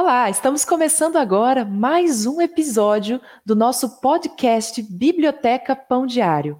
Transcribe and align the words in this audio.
Olá, 0.00 0.30
estamos 0.30 0.64
começando 0.64 1.16
agora 1.16 1.64
mais 1.64 2.24
um 2.24 2.40
episódio 2.40 3.20
do 3.44 3.56
nosso 3.56 4.00
podcast 4.00 4.80
Biblioteca 4.80 5.74
Pão 5.74 6.06
Diário. 6.06 6.56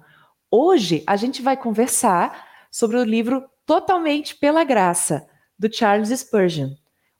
Hoje 0.51 1.05
a 1.07 1.15
gente 1.15 1.41
vai 1.41 1.55
conversar 1.55 2.45
sobre 2.69 2.97
o 2.97 3.03
livro 3.05 3.49
Totalmente 3.65 4.35
pela 4.35 4.65
Graça, 4.65 5.25
do 5.57 5.73
Charles 5.73 6.09
Spurgeon. 6.09 6.71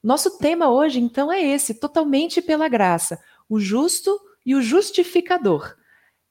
Nosso 0.04 0.38
tema 0.38 0.70
hoje, 0.70 1.00
então, 1.00 1.32
é 1.32 1.42
esse: 1.42 1.80
Totalmente 1.80 2.42
pela 2.42 2.68
Graça, 2.68 3.18
o 3.48 3.58
justo 3.58 4.20
e 4.46 4.54
o 4.56 4.62
justificador. 4.62 5.74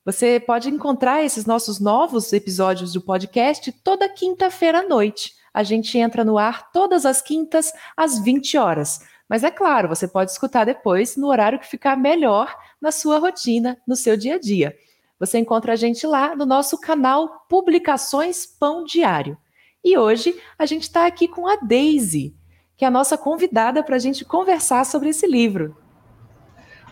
Você 0.05 0.39
pode 0.39 0.69
encontrar 0.69 1.25
esses 1.25 1.47
nossos 1.47 1.81
novos 1.81 2.31
episódios 2.35 2.93
do 2.93 3.01
podcast 3.01 3.73
toda 3.83 4.07
quinta-feira 4.07 4.81
à 4.81 4.87
noite. 4.87 5.33
A 5.55 5.63
gente 5.63 5.97
entra 5.97 6.27
no 6.27 6.37
ar 6.37 6.71
todas 6.73 7.07
as 7.07 7.23
quintas 7.23 7.73
às 7.97 8.19
20 8.19 8.59
horas. 8.59 9.01
Mas 9.29 9.45
é 9.45 9.51
claro, 9.51 9.89
você 9.89 10.09
pode 10.09 10.31
escutar 10.31 10.65
depois 10.65 11.17
no 11.17 11.27
horário 11.27 11.59
que 11.59 11.67
ficar 11.67 11.97
melhor 11.97 12.57
na 12.81 12.91
sua 12.91 13.19
rotina, 13.19 13.77
no 13.87 13.95
seu 13.95 14.17
dia 14.17 14.37
a 14.37 14.39
dia. 14.41 14.75
Você 15.21 15.39
encontra 15.39 15.73
a 15.73 15.77
gente 15.77 16.07
lá 16.07 16.35
no 16.35 16.47
nosso 16.47 16.81
canal 16.81 17.45
Publicações 17.49 18.47
Pão 18.47 18.85
Diário. 18.85 19.37
E 19.85 19.99
hoje 19.99 20.41
a 20.59 20.65
gente 20.65 20.83
está 20.83 21.07
aqui 21.07 21.29
com 21.29 21.47
a 21.47 21.57
Daisy, 21.57 22.35
que 22.77 22.85
é 22.85 22.89
a 22.89 22.91
nossa 22.91 23.19
convidada 23.19 23.83
para 23.83 23.97
a 23.97 23.99
gente 23.99 24.25
conversar 24.25 24.87
sobre 24.87 25.11
esse 25.11 25.27
livro. 25.27 25.77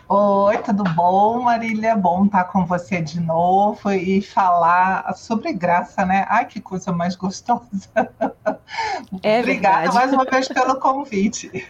Oi, 0.09 0.57
tudo 0.59 0.83
bom, 0.93 1.41
Marília? 1.41 1.95
Bom 1.95 2.25
estar 2.25 2.45
com 2.45 2.65
você 2.65 3.01
de 3.01 3.19
novo 3.19 3.91
e 3.91 4.21
falar 4.21 5.13
sobre 5.15 5.51
graça, 5.51 6.05
né? 6.05 6.25
Ai, 6.29 6.45
que 6.45 6.61
coisa 6.61 6.91
mais 6.93 7.15
gostosa. 7.15 7.89
É 9.21 9.39
Obrigada 9.39 9.91
mais 9.91 10.13
uma 10.13 10.25
vez 10.25 10.47
pelo 10.47 10.79
convite. 10.79 11.67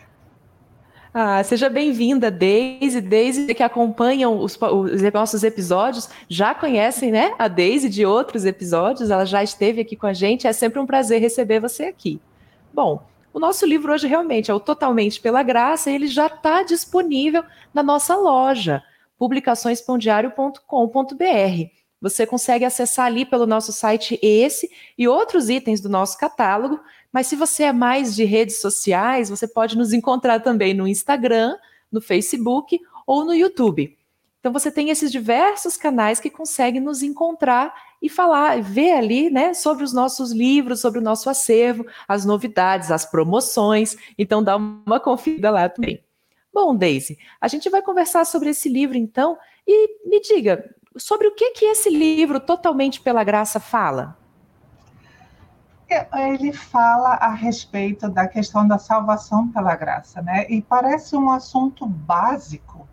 Ah, 1.20 1.44
seja 1.44 1.68
bem-vinda, 1.68 2.30
Daisy. 2.30 3.02
Daisy, 3.02 3.56
que 3.56 3.64
acompanham 3.64 4.40
os, 4.40 4.56
os, 4.56 5.02
nossos 5.12 5.44
episódios, 5.44 6.08
já 6.30 6.54
conhecem, 6.54 7.10
né? 7.10 7.34
A 7.40 7.48
Daisy 7.48 7.90
de 7.90 8.06
outros 8.06 8.46
episódios, 8.46 9.10
ela 9.10 9.26
já 9.26 9.42
esteve 9.42 9.82
aqui 9.82 9.96
com 9.96 10.06
a 10.06 10.14
gente. 10.14 10.46
É 10.46 10.54
sempre 10.54 10.80
um 10.80 10.86
prazer 10.86 11.20
receber 11.20 11.60
você 11.60 11.86
aqui. 11.86 12.22
Bom, 12.72 13.02
o 13.34 13.40
nosso 13.40 13.66
livro 13.66 13.92
hoje 13.92 14.06
realmente 14.06 14.52
é 14.52 14.54
o 14.54 14.60
Totalmente 14.60 15.20
pela 15.20 15.42
Graça, 15.42 15.90
e 15.90 15.96
ele 15.96 16.06
já 16.06 16.28
está 16.28 16.62
disponível 16.62 17.44
na 17.74 17.82
nossa 17.82 18.16
loja, 18.16 18.84
publicaçõespãodiário.com.br. 19.18 21.87
Você 22.02 22.28
consegue 22.28 22.64
acessar 22.64 23.08
ali 23.08 23.26
pelo 23.26 23.48
nosso 23.48 23.72
site 23.74 24.20
esse 24.22 24.70
e 24.98 25.08
outros 25.08 25.50
itens 25.50 25.82
do 25.82 25.90
nosso 25.90 26.18
catálogo, 26.18 26.80
mas 27.12 27.28
se 27.28 27.36
você 27.36 27.64
é 27.64 27.74
mais 27.74 28.16
de 28.16 28.24
redes 28.24 28.62
sociais, 28.62 29.30
você 29.30 29.48
pode 29.48 29.78
nos 29.78 29.94
encontrar 29.94 30.40
também 30.42 30.74
no 30.74 30.88
Instagram, 30.88 31.56
no 31.92 32.00
Facebook 32.00 32.80
ou 33.06 33.26
no 33.26 33.34
YouTube. 33.34 33.98
Então 34.40 34.54
você 34.54 34.72
tem 34.72 34.90
esses 34.90 35.12
diversos 35.12 35.76
canais 35.76 36.20
que 36.20 36.30
conseguem 36.30 36.80
nos 36.80 37.02
encontrar 37.02 37.74
e 38.02 38.08
falar, 38.08 38.62
ver 38.62 38.92
ali, 38.92 39.30
né, 39.30 39.54
sobre 39.54 39.84
os 39.84 39.92
nossos 39.92 40.32
livros, 40.32 40.80
sobre 40.80 41.00
o 41.00 41.04
nosso 41.04 41.30
acervo, 41.30 41.86
as 42.08 42.24
novidades, 42.24 42.92
as 42.92 43.06
promoções. 43.06 43.98
Então 44.18 44.44
dá 44.44 44.56
uma 44.56 45.00
conferida 45.00 45.50
lá 45.50 45.68
também. 45.68 46.04
Bom, 46.54 46.76
Daisy, 46.76 47.18
a 47.42 47.48
gente 47.48 47.70
vai 47.70 47.82
conversar 47.82 48.26
sobre 48.26 48.50
esse 48.50 48.70
livro 48.70 48.98
então 48.98 49.38
e 49.68 50.08
me 50.08 50.22
diga 50.22 50.64
sobre 50.96 51.28
o 51.28 51.36
que 51.36 51.52
que 51.52 51.66
esse 51.66 51.90
livro 51.90 52.40
Totalmente 52.40 53.02
pela 53.02 53.24
Graça 53.24 53.60
fala. 53.60 54.18
É, 55.90 56.34
ele 56.34 56.52
fala 56.52 57.14
a 57.14 57.34
respeito 57.34 58.10
da 58.10 58.28
questão 58.28 58.68
da 58.68 58.78
salvação 58.78 59.48
pela 59.48 59.74
graça, 59.74 60.22
né? 60.22 60.46
E 60.50 60.62
parece 60.62 61.16
um 61.16 61.32
assunto 61.32 61.86
básico, 61.86 62.86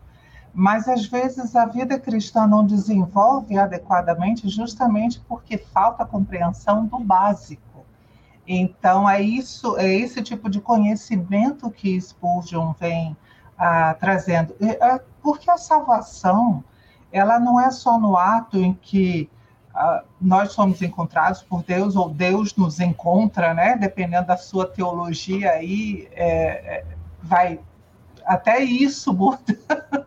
mas 0.52 0.88
às 0.88 1.04
vezes 1.04 1.56
a 1.56 1.66
vida 1.66 1.98
cristã 1.98 2.46
não 2.46 2.64
desenvolve 2.64 3.58
adequadamente 3.58 4.48
justamente 4.48 5.20
porque 5.26 5.58
falta 5.58 6.06
compreensão 6.06 6.86
do 6.86 7.00
básico. 7.00 7.84
Então 8.46 9.10
é 9.10 9.20
isso, 9.20 9.76
é 9.76 9.92
esse 9.92 10.22
tipo 10.22 10.48
de 10.48 10.60
conhecimento 10.60 11.68
que 11.72 12.00
Spurgeon 12.00 12.74
vem 12.78 13.16
ah, 13.58 13.96
trazendo, 13.98 14.54
é, 14.60 15.00
porque 15.20 15.50
a 15.50 15.56
salvação 15.56 16.62
ela 17.14 17.38
não 17.38 17.60
é 17.60 17.70
só 17.70 17.96
no 17.96 18.16
ato 18.16 18.58
em 18.58 18.74
que 18.74 19.30
ah, 19.72 20.02
nós 20.20 20.52
somos 20.52 20.82
encontrados 20.82 21.42
por 21.42 21.62
Deus 21.62 21.94
ou 21.94 22.08
Deus 22.08 22.56
nos 22.56 22.80
encontra, 22.80 23.54
né? 23.54 23.76
Dependendo 23.76 24.26
da 24.26 24.36
sua 24.36 24.66
teologia 24.66 25.52
aí, 25.52 26.08
é, 26.12 26.26
é 26.26 26.84
vai 27.22 27.60
até 28.26 28.58
isso 28.60 29.12
muda. 29.12 29.38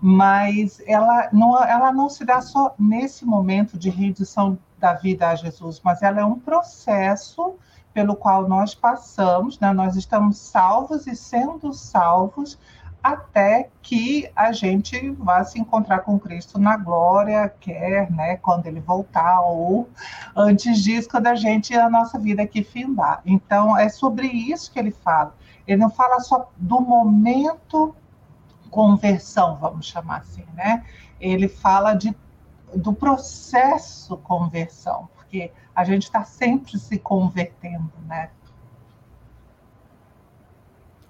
mas 0.00 0.82
ela 0.86 1.28
não, 1.32 1.64
ela 1.64 1.92
não 1.92 2.10
se 2.10 2.24
dá 2.24 2.40
só 2.40 2.74
nesse 2.78 3.24
momento 3.24 3.78
de 3.78 3.88
rendição 3.88 4.58
da 4.76 4.92
vida 4.92 5.28
a 5.28 5.34
Jesus, 5.36 5.80
mas 5.82 6.02
ela 6.02 6.20
é 6.20 6.24
um 6.24 6.38
processo 6.38 7.54
pelo 7.94 8.16
qual 8.16 8.48
nós 8.48 8.74
passamos, 8.74 9.58
né? 9.60 9.72
nós 9.72 9.94
estamos 9.94 10.36
salvos 10.36 11.06
e 11.06 11.14
sendo 11.14 11.72
salvos 11.72 12.58
até 13.04 13.68
que 13.82 14.30
a 14.34 14.50
gente 14.50 15.10
vá 15.10 15.44
se 15.44 15.60
encontrar 15.60 15.98
com 15.98 16.18
Cristo 16.18 16.58
na 16.58 16.74
glória, 16.74 17.54
quer, 17.60 18.10
né, 18.10 18.38
quando 18.38 18.64
ele 18.64 18.80
voltar, 18.80 19.42
ou 19.42 19.90
antes 20.34 20.82
disso, 20.82 21.10
quando 21.10 21.26
a 21.26 21.34
gente, 21.34 21.76
a 21.76 21.90
nossa 21.90 22.18
vida 22.18 22.42
aqui 22.42 22.64
findar. 22.64 23.20
Então, 23.26 23.76
é 23.76 23.90
sobre 23.90 24.26
isso 24.26 24.72
que 24.72 24.78
ele 24.78 24.90
fala. 24.90 25.34
Ele 25.66 25.82
não 25.82 25.90
fala 25.90 26.18
só 26.20 26.50
do 26.56 26.80
momento 26.80 27.94
conversão, 28.70 29.56
vamos 29.56 29.84
chamar 29.84 30.20
assim, 30.20 30.46
né? 30.54 30.82
Ele 31.20 31.46
fala 31.46 31.92
de, 31.92 32.16
do 32.74 32.94
processo 32.94 34.16
conversão, 34.16 35.10
porque 35.14 35.52
a 35.76 35.84
gente 35.84 36.04
está 36.04 36.24
sempre 36.24 36.78
se 36.78 36.98
convertendo, 36.98 37.92
né? 38.06 38.30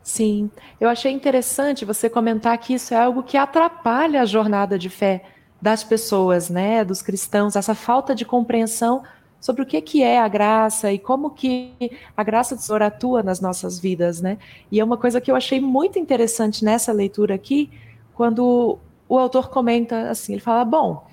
Sim, 0.04 0.50
eu 0.78 0.88
achei 0.90 1.10
interessante 1.10 1.86
você 1.86 2.10
comentar 2.10 2.56
que 2.58 2.74
isso 2.74 2.92
é 2.92 2.98
algo 2.98 3.22
que 3.22 3.38
atrapalha 3.38 4.20
a 4.20 4.26
jornada 4.26 4.78
de 4.78 4.90
fé 4.90 5.24
das 5.62 5.82
pessoas, 5.82 6.50
né, 6.50 6.84
dos 6.84 7.00
cristãos, 7.00 7.56
essa 7.56 7.74
falta 7.74 8.14
de 8.14 8.22
compreensão 8.26 9.02
sobre 9.40 9.62
o 9.62 9.66
que, 9.66 9.80
que 9.80 10.02
é 10.02 10.20
a 10.20 10.28
graça 10.28 10.92
e 10.92 10.98
como 10.98 11.30
que 11.30 11.72
a 12.14 12.22
graça 12.22 12.54
do 12.54 12.60
Senhor 12.60 12.82
atua 12.82 13.22
nas 13.22 13.40
nossas 13.40 13.78
vidas, 13.78 14.20
né? 14.20 14.38
E 14.70 14.78
é 14.78 14.84
uma 14.84 14.96
coisa 14.98 15.22
que 15.22 15.30
eu 15.30 15.36
achei 15.36 15.58
muito 15.58 15.98
interessante 15.98 16.62
nessa 16.64 16.92
leitura 16.92 17.34
aqui, 17.34 17.70
quando 18.14 18.78
o 19.08 19.18
autor 19.18 19.48
comenta 19.48 20.10
assim, 20.10 20.32
ele 20.32 20.40
fala, 20.40 20.64
bom, 20.66 21.06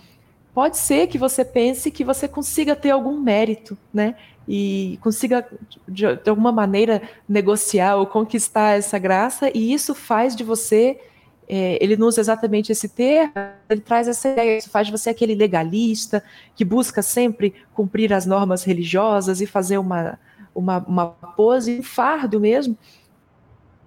pode 0.53 0.77
ser 0.77 1.07
que 1.07 1.17
você 1.17 1.45
pense 1.45 1.89
que 1.91 2.03
você 2.03 2.27
consiga 2.27 2.75
ter 2.75 2.91
algum 2.91 3.19
mérito, 3.19 3.77
né? 3.93 4.15
E 4.53 4.99
consiga, 5.01 5.47
de, 5.87 6.13
de 6.17 6.29
alguma 6.29 6.51
maneira, 6.51 7.01
negociar 7.27 7.95
ou 7.95 8.05
conquistar 8.05 8.77
essa 8.77 8.99
graça, 8.99 9.49
e 9.55 9.71
isso 9.71 9.95
faz 9.95 10.35
de 10.35 10.43
você 10.43 10.99
é, 11.47 11.77
ele 11.81 11.95
não 11.97 12.07
usa 12.07 12.19
exatamente 12.19 12.71
esse 12.71 12.89
termo, 12.89 13.33
ele 13.69 13.81
traz 13.81 14.07
essa 14.07 14.29
ideia, 14.29 14.57
isso 14.57 14.69
faz 14.69 14.87
de 14.87 14.91
você 14.91 15.09
aquele 15.09 15.35
legalista 15.35 16.23
que 16.53 16.65
busca 16.65 17.01
sempre 17.01 17.53
cumprir 17.73 18.13
as 18.13 18.25
normas 18.25 18.63
religiosas 18.63 19.41
e 19.41 19.45
fazer 19.45 19.77
uma, 19.77 20.19
uma, 20.53 20.77
uma 20.79 21.07
pose, 21.07 21.79
um 21.79 21.83
fardo 21.83 22.39
mesmo, 22.39 22.77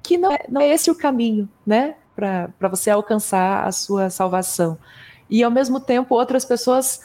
que 0.03 0.17
não 0.17 0.33
é, 0.33 0.45
não 0.49 0.61
é 0.61 0.69
esse 0.69 0.91
o 0.91 0.95
caminho, 0.95 1.49
né, 1.67 1.95
para 2.15 2.69
você 2.71 2.91
alcançar 2.91 3.67
a 3.67 3.73
sua 3.73 4.09
salvação. 4.11 4.79
E, 5.29 5.43
ao 5.43 5.51
mesmo 5.51 5.81
tempo, 5.81 6.15
outras 6.15 6.45
pessoas, 6.45 7.01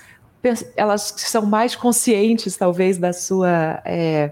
elas 0.76 1.14
são 1.18 1.46
mais 1.46 1.76
conscientes, 1.76 2.56
talvez, 2.56 2.98
da 2.98 3.14
sua... 3.14 3.82
É, 3.86 4.32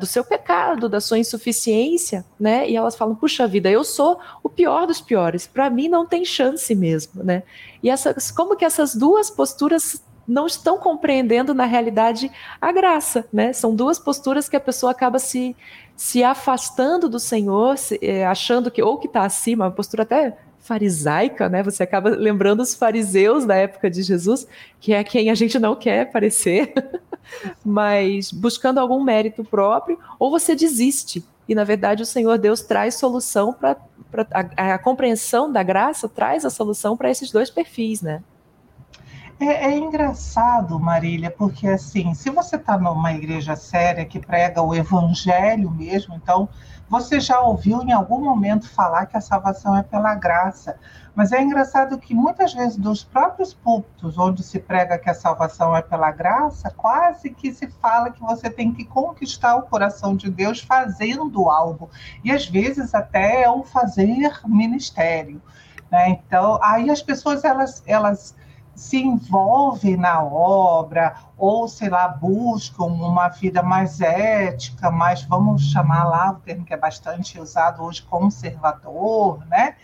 do 0.00 0.06
seu 0.06 0.24
pecado, 0.24 0.88
da 0.88 1.00
sua 1.00 1.18
insuficiência, 1.18 2.24
né? 2.40 2.68
E 2.68 2.74
elas 2.74 2.96
falam: 2.96 3.14
puxa 3.14 3.46
vida, 3.46 3.70
eu 3.70 3.84
sou 3.84 4.18
o 4.42 4.48
pior 4.48 4.84
dos 4.84 5.00
piores. 5.00 5.46
Para 5.46 5.70
mim 5.70 5.86
não 5.86 6.04
tem 6.04 6.24
chance 6.24 6.74
mesmo, 6.74 7.22
né? 7.22 7.44
E 7.80 7.88
essas, 7.88 8.32
como 8.32 8.56
que 8.56 8.64
essas 8.64 8.96
duas 8.96 9.30
posturas 9.30 10.02
não 10.26 10.46
estão 10.46 10.76
compreendendo 10.78 11.54
na 11.54 11.66
realidade 11.66 12.32
a 12.60 12.72
graça, 12.72 13.28
né? 13.32 13.52
São 13.52 13.76
duas 13.76 13.96
posturas 13.98 14.48
que 14.48 14.56
a 14.56 14.60
pessoa 14.60 14.90
acaba 14.90 15.20
se 15.20 15.54
se 15.96 16.22
afastando 16.22 17.08
do 17.08 17.18
Senhor, 17.18 17.78
se, 17.78 17.98
é, 18.02 18.26
achando 18.26 18.70
que 18.70 18.82
ou 18.82 18.98
que 18.98 19.06
está 19.06 19.22
acima, 19.22 19.64
uma 19.64 19.70
postura 19.70 20.02
até 20.02 20.36
farisaica, 20.66 21.48
né? 21.48 21.62
Você 21.62 21.82
acaba 21.82 22.10
lembrando 22.10 22.60
os 22.60 22.74
fariseus 22.74 23.44
da 23.46 23.54
época 23.54 23.90
de 23.90 24.02
Jesus, 24.02 24.46
que 24.80 24.92
é 24.92 25.04
quem 25.04 25.30
a 25.30 25.34
gente 25.34 25.58
não 25.58 25.76
quer 25.76 26.10
parecer, 26.10 26.72
mas 27.64 28.32
buscando 28.32 28.78
algum 28.78 29.02
mérito 29.02 29.44
próprio, 29.44 29.98
ou 30.18 30.30
você 30.30 30.54
desiste. 30.54 31.24
E 31.48 31.54
na 31.54 31.64
verdade 31.64 32.02
o 32.02 32.06
Senhor 32.06 32.38
Deus 32.38 32.60
traz 32.60 32.96
solução 32.96 33.52
para 33.52 33.76
a, 34.32 34.74
a, 34.74 34.78
compreensão 34.78 35.50
da 35.50 35.62
graça 35.62 36.08
traz 36.08 36.44
a 36.44 36.50
solução 36.50 36.96
para 36.96 37.10
esses 37.10 37.30
dois 37.30 37.50
perfis, 37.50 38.02
né? 38.02 38.22
É, 39.38 39.66
é, 39.66 39.76
engraçado, 39.76 40.80
Marília, 40.80 41.30
porque 41.30 41.68
assim, 41.68 42.14
se 42.14 42.30
você 42.30 42.56
está 42.56 42.78
numa 42.78 43.12
igreja 43.12 43.54
séria 43.54 44.04
que 44.04 44.18
prega 44.18 44.62
o 44.62 44.74
evangelho 44.74 45.70
mesmo, 45.70 46.14
então 46.14 46.48
Você 46.88 47.18
já 47.18 47.40
ouviu 47.40 47.82
em 47.82 47.92
algum 47.92 48.20
momento 48.20 48.68
falar 48.68 49.06
que 49.06 49.16
a 49.16 49.20
salvação 49.20 49.76
é 49.76 49.82
pela 49.82 50.14
graça? 50.14 50.78
Mas 51.16 51.32
é 51.32 51.42
engraçado 51.42 51.98
que 51.98 52.14
muitas 52.14 52.54
vezes 52.54 52.76
dos 52.76 53.02
próprios 53.02 53.52
púlpitos 53.52 54.16
onde 54.16 54.42
se 54.42 54.60
prega 54.60 54.98
que 54.98 55.10
a 55.10 55.14
salvação 55.14 55.74
é 55.74 55.82
pela 55.82 56.12
graça, 56.12 56.70
quase 56.70 57.30
que 57.30 57.52
se 57.52 57.66
fala 57.68 58.10
que 58.10 58.20
você 58.20 58.48
tem 58.48 58.72
que 58.72 58.84
conquistar 58.84 59.56
o 59.56 59.62
coração 59.62 60.14
de 60.14 60.30
Deus 60.30 60.60
fazendo 60.60 61.48
algo. 61.48 61.90
E 62.22 62.30
às 62.30 62.46
vezes 62.46 62.94
até 62.94 63.42
é 63.42 63.50
o 63.50 63.64
fazer 63.64 64.40
ministério. 64.44 65.42
Né? 65.90 66.10
Então, 66.10 66.60
aí 66.62 66.88
as 66.88 67.02
pessoas 67.02 67.44
elas, 67.44 67.82
elas 67.86 68.36
se 68.76 68.98
envolvem 68.98 69.96
na 69.96 70.22
obra 70.22 71.16
ou, 71.36 71.66
sei 71.66 71.88
lá, 71.88 72.06
buscam 72.06 72.84
uma 72.84 73.28
vida 73.28 73.62
mais 73.62 74.00
ética, 74.00 74.90
mais, 74.90 75.22
vamos 75.22 75.62
chamar 75.62 76.04
lá 76.04 76.30
o 76.32 76.34
termo 76.34 76.64
que 76.64 76.74
é 76.74 76.76
bastante 76.76 77.40
usado 77.40 77.82
hoje, 77.82 78.02
conservador, 78.02 79.44
né? 79.46 79.76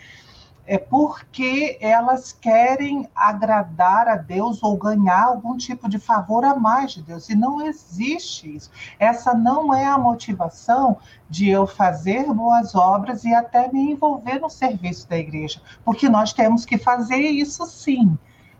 É 0.65 0.77
porque 0.77 1.77
elas 1.81 2.31
querem 2.31 3.09
agradar 3.13 4.07
a 4.07 4.15
Deus 4.15 4.63
ou 4.63 4.77
ganhar 4.77 5.25
algum 5.25 5.57
tipo 5.57 5.89
de 5.89 5.99
favor 5.99 6.45
a 6.45 6.55
mais 6.55 6.93
de 6.93 7.01
Deus. 7.01 7.27
E 7.27 7.35
não 7.35 7.61
existe 7.61 8.55
isso. 8.55 8.71
Essa 8.97 9.33
não 9.33 9.73
é 9.73 9.85
a 9.85 9.97
motivação 9.97 10.97
de 11.29 11.49
eu 11.49 11.67
fazer 11.67 12.31
boas 12.33 12.73
obras 12.75 13.25
e 13.25 13.33
até 13.33 13.69
me 13.73 13.91
envolver 13.91 14.39
no 14.39 14.49
serviço 14.49 15.09
da 15.09 15.17
igreja. 15.17 15.61
Porque 15.83 16.07
nós 16.07 16.31
temos 16.31 16.63
que 16.63 16.77
fazer 16.77 17.17
isso 17.17 17.65
sim 17.65 18.17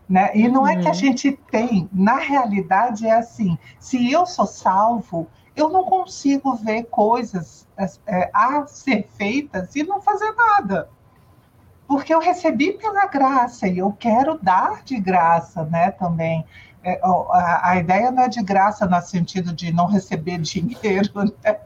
né? 0.08 0.30
E 0.34 0.48
não 0.48 0.66
é 0.66 0.76
que 0.76 0.86
a 0.86 0.90
uhum. 0.90 0.94
gente 0.94 1.32
tem, 1.50 1.88
na 1.92 2.16
realidade 2.16 3.06
é 3.06 3.12
assim: 3.12 3.58
se 3.78 4.10
eu 4.10 4.26
sou 4.26 4.46
salvo, 4.46 5.26
eu 5.56 5.68
não 5.68 5.84
consigo 5.84 6.54
ver 6.56 6.84
coisas 6.84 7.66
é, 8.06 8.30
a 8.32 8.66
ser 8.66 9.08
feitas 9.16 9.74
e 9.74 9.82
não 9.82 10.00
fazer 10.00 10.32
nada. 10.32 10.88
Porque 11.86 12.14
eu 12.14 12.18
recebi 12.18 12.72
pela 12.72 13.06
graça 13.06 13.68
e 13.68 13.78
eu 13.78 13.92
quero 13.92 14.38
dar 14.40 14.82
de 14.82 14.98
graça, 14.98 15.64
né? 15.64 15.90
Também. 15.90 16.44
É, 16.82 17.00
a, 17.02 17.70
a, 17.70 17.76
ideia 17.78 18.10
não 18.10 18.24
é 18.24 18.28
de 18.28 18.42
graça 18.42 18.84
no 18.86 19.00
sentido 19.00 19.54
de 19.54 19.72
não 19.72 19.86
receber 19.86 20.36
dinheiro, 20.38 21.34
né? 21.42 21.56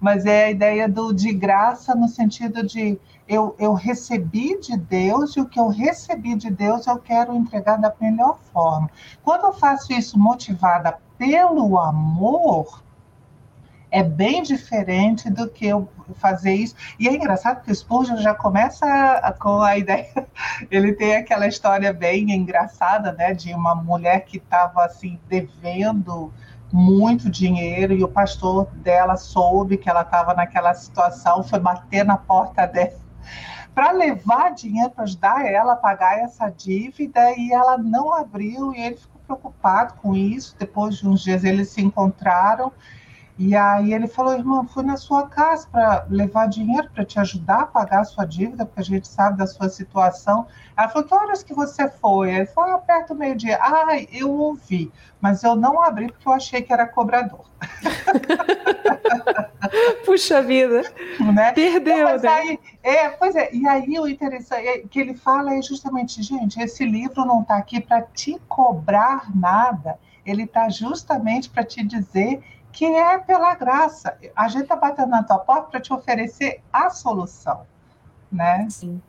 mas 0.00 0.24
é 0.24 0.46
a 0.46 0.50
ideia 0.50 0.88
do 0.88 1.12
de 1.12 1.30
graça 1.32 1.94
no 1.94 2.08
sentido 2.08 2.66
de 2.66 2.98
eu, 3.28 3.54
eu 3.58 3.72
recebi 3.72 4.58
de 4.60 4.76
Deus 4.76 5.36
e 5.36 5.40
o 5.40 5.46
que 5.46 5.58
eu 5.58 5.68
recebi 5.68 6.34
de 6.34 6.50
Deus 6.50 6.86
eu 6.86 6.98
quero 6.98 7.34
entregar 7.34 7.76
da 7.76 7.92
melhor 8.00 8.38
forma. 8.52 8.90
Quando 9.22 9.44
eu 9.44 9.52
faço 9.52 9.92
isso 9.92 10.18
motivada 10.18 10.98
pelo 11.16 11.78
amor, 11.78 12.82
é 13.90 14.02
bem 14.02 14.42
diferente 14.42 15.30
do 15.30 15.48
que 15.48 15.66
eu 15.66 15.88
fazer 16.14 16.54
isso. 16.54 16.74
E 16.98 17.06
é 17.06 17.14
engraçado 17.14 17.62
que 17.62 17.70
o 17.70 17.74
Spurgeon 17.74 18.16
já 18.16 18.34
começa 18.34 19.36
com 19.38 19.60
a 19.60 19.76
ideia, 19.76 20.26
ele 20.70 20.94
tem 20.94 21.16
aquela 21.16 21.46
história 21.46 21.92
bem 21.92 22.32
engraçada, 22.32 23.12
né, 23.12 23.34
de 23.34 23.52
uma 23.54 23.74
mulher 23.74 24.24
que 24.24 24.38
estava 24.38 24.84
assim 24.84 25.20
devendo 25.28 26.32
muito 26.72 27.28
dinheiro 27.28 27.92
e 27.92 28.02
o 28.02 28.08
pastor 28.08 28.66
dela 28.76 29.16
soube 29.18 29.76
que 29.76 29.90
ela 29.90 30.00
estava 30.00 30.32
naquela 30.32 30.72
situação, 30.72 31.42
foi 31.44 31.60
bater 31.60 32.02
na 32.02 32.16
porta 32.16 32.66
dela 32.66 33.02
para 33.74 33.90
levar 33.92 34.54
dinheiro 34.54 34.90
para 34.90 35.04
ajudar 35.04 35.46
ela 35.46 35.72
a 35.72 35.76
pagar 35.76 36.18
essa 36.18 36.48
dívida 36.50 37.32
e 37.36 37.52
ela 37.52 37.78
não 37.78 38.12
abriu 38.12 38.74
e 38.74 38.80
ele 38.80 38.96
ficou 38.96 39.20
preocupado 39.26 39.94
com 39.94 40.14
isso. 40.14 40.54
Depois 40.58 40.96
de 40.96 41.08
uns 41.08 41.22
dias 41.22 41.44
eles 41.44 41.70
se 41.70 41.80
encontraram 41.80 42.72
e 43.38 43.56
aí 43.56 43.94
ele 43.94 44.06
falou, 44.06 44.34
irmã, 44.34 44.64
fui 44.66 44.84
na 44.84 44.96
sua 44.96 45.26
casa 45.26 45.66
para 45.70 46.06
levar 46.10 46.46
dinheiro 46.46 46.88
para 46.92 47.04
te 47.04 47.18
ajudar 47.18 47.60
a 47.60 47.66
pagar 47.66 48.00
a 48.00 48.04
sua 48.04 48.26
dívida, 48.26 48.66
porque 48.66 48.80
a 48.80 48.84
gente 48.84 49.08
sabe 49.08 49.38
da 49.38 49.46
sua 49.46 49.70
situação. 49.70 50.46
Ela 50.76 50.88
falou, 50.88 51.08
que 51.08 51.14
horas 51.14 51.42
que 51.42 51.54
você 51.54 51.88
foi? 51.88 52.30
Ele 52.30 52.46
falou, 52.46 52.74
ah, 52.74 52.78
perto 52.78 53.14
do 53.14 53.18
meio-dia. 53.18 53.58
Ah, 53.60 53.96
eu 54.12 54.30
ouvi, 54.30 54.92
mas 55.20 55.42
eu 55.42 55.56
não 55.56 55.82
abri 55.82 56.08
porque 56.08 56.28
eu 56.28 56.32
achei 56.32 56.60
que 56.60 56.72
era 56.72 56.86
cobrador. 56.86 57.44
Puxa 60.04 60.42
vida, 60.42 60.82
né? 61.32 61.52
perdeu, 61.52 62.08
então, 62.08 62.18
né? 62.18 62.28
Aí, 62.28 62.58
é, 62.82 63.08
pois 63.08 63.34
é, 63.34 63.48
e 63.54 63.66
aí 63.66 63.98
o 63.98 64.06
interessante 64.06 64.66
é 64.66 64.78
que 64.78 65.00
ele 65.00 65.14
fala 65.14 65.54
é 65.54 65.62
justamente, 65.62 66.22
gente, 66.22 66.60
esse 66.60 66.84
livro 66.84 67.24
não 67.24 67.40
está 67.40 67.56
aqui 67.56 67.80
para 67.80 68.02
te 68.02 68.38
cobrar 68.46 69.34
nada, 69.34 69.98
ele 70.26 70.42
está 70.42 70.68
justamente 70.68 71.48
para 71.48 71.64
te 71.64 71.82
dizer 71.82 72.42
que 72.72 72.86
é 72.86 73.18
pela 73.18 73.54
graça. 73.54 74.18
A 74.34 74.48
gente 74.48 74.62
está 74.62 74.76
batendo 74.76 75.10
na 75.10 75.22
tua 75.22 75.38
porta 75.38 75.70
para 75.70 75.80
te 75.80 75.92
oferecer 75.92 76.62
a 76.72 76.90
solução, 76.90 77.66
né? 78.30 78.66
Sim. 78.70 79.00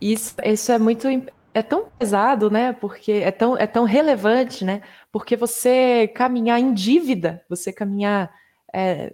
Isso, 0.00 0.34
isso 0.44 0.72
é 0.72 0.78
muito 0.78 1.06
é 1.54 1.62
tão 1.62 1.86
pesado, 1.98 2.50
né? 2.50 2.72
Porque 2.72 3.12
é 3.12 3.30
tão, 3.30 3.56
é 3.56 3.66
tão 3.66 3.84
relevante, 3.84 4.64
né? 4.64 4.82
Porque 5.10 5.36
você 5.36 6.08
caminhar 6.08 6.58
em 6.58 6.72
dívida, 6.72 7.44
você 7.48 7.72
caminhar 7.72 8.32
é, 8.72 9.12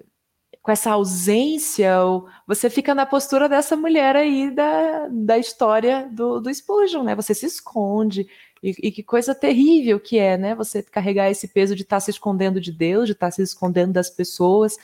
com 0.62 0.70
essa 0.70 0.92
ausência, 0.92 2.02
ou 2.04 2.28
você 2.46 2.70
fica 2.70 2.94
na 2.94 3.06
postura 3.06 3.48
dessa 3.48 3.76
mulher 3.76 4.14
aí 4.14 4.50
da, 4.50 5.08
da 5.10 5.38
história 5.38 6.08
do, 6.12 6.40
do 6.40 6.52
Spurgeon, 6.54 7.02
né? 7.02 7.14
Você 7.14 7.34
se 7.34 7.46
esconde, 7.46 8.28
e, 8.62 8.74
e, 8.82 8.92
que 8.92 9.02
coisa 9.02 9.34
terrível 9.34 10.00
que 10.00 10.18
é, 10.18 10.36
né? 10.36 10.54
Você 10.54 10.82
carregar 10.82 11.30
esse 11.30 11.48
peso 11.48 11.74
de 11.74 11.82
estar 11.82 11.96
tá 11.96 12.00
se 12.00 12.10
escondendo 12.10 12.60
de 12.60 12.72
Deus, 12.72 13.06
de 13.06 13.12
estar 13.12 13.28
tá 13.28 13.30
se 13.30 13.42
escondendo 13.42 13.92
das 13.92 14.10
pessoas, 14.10 14.76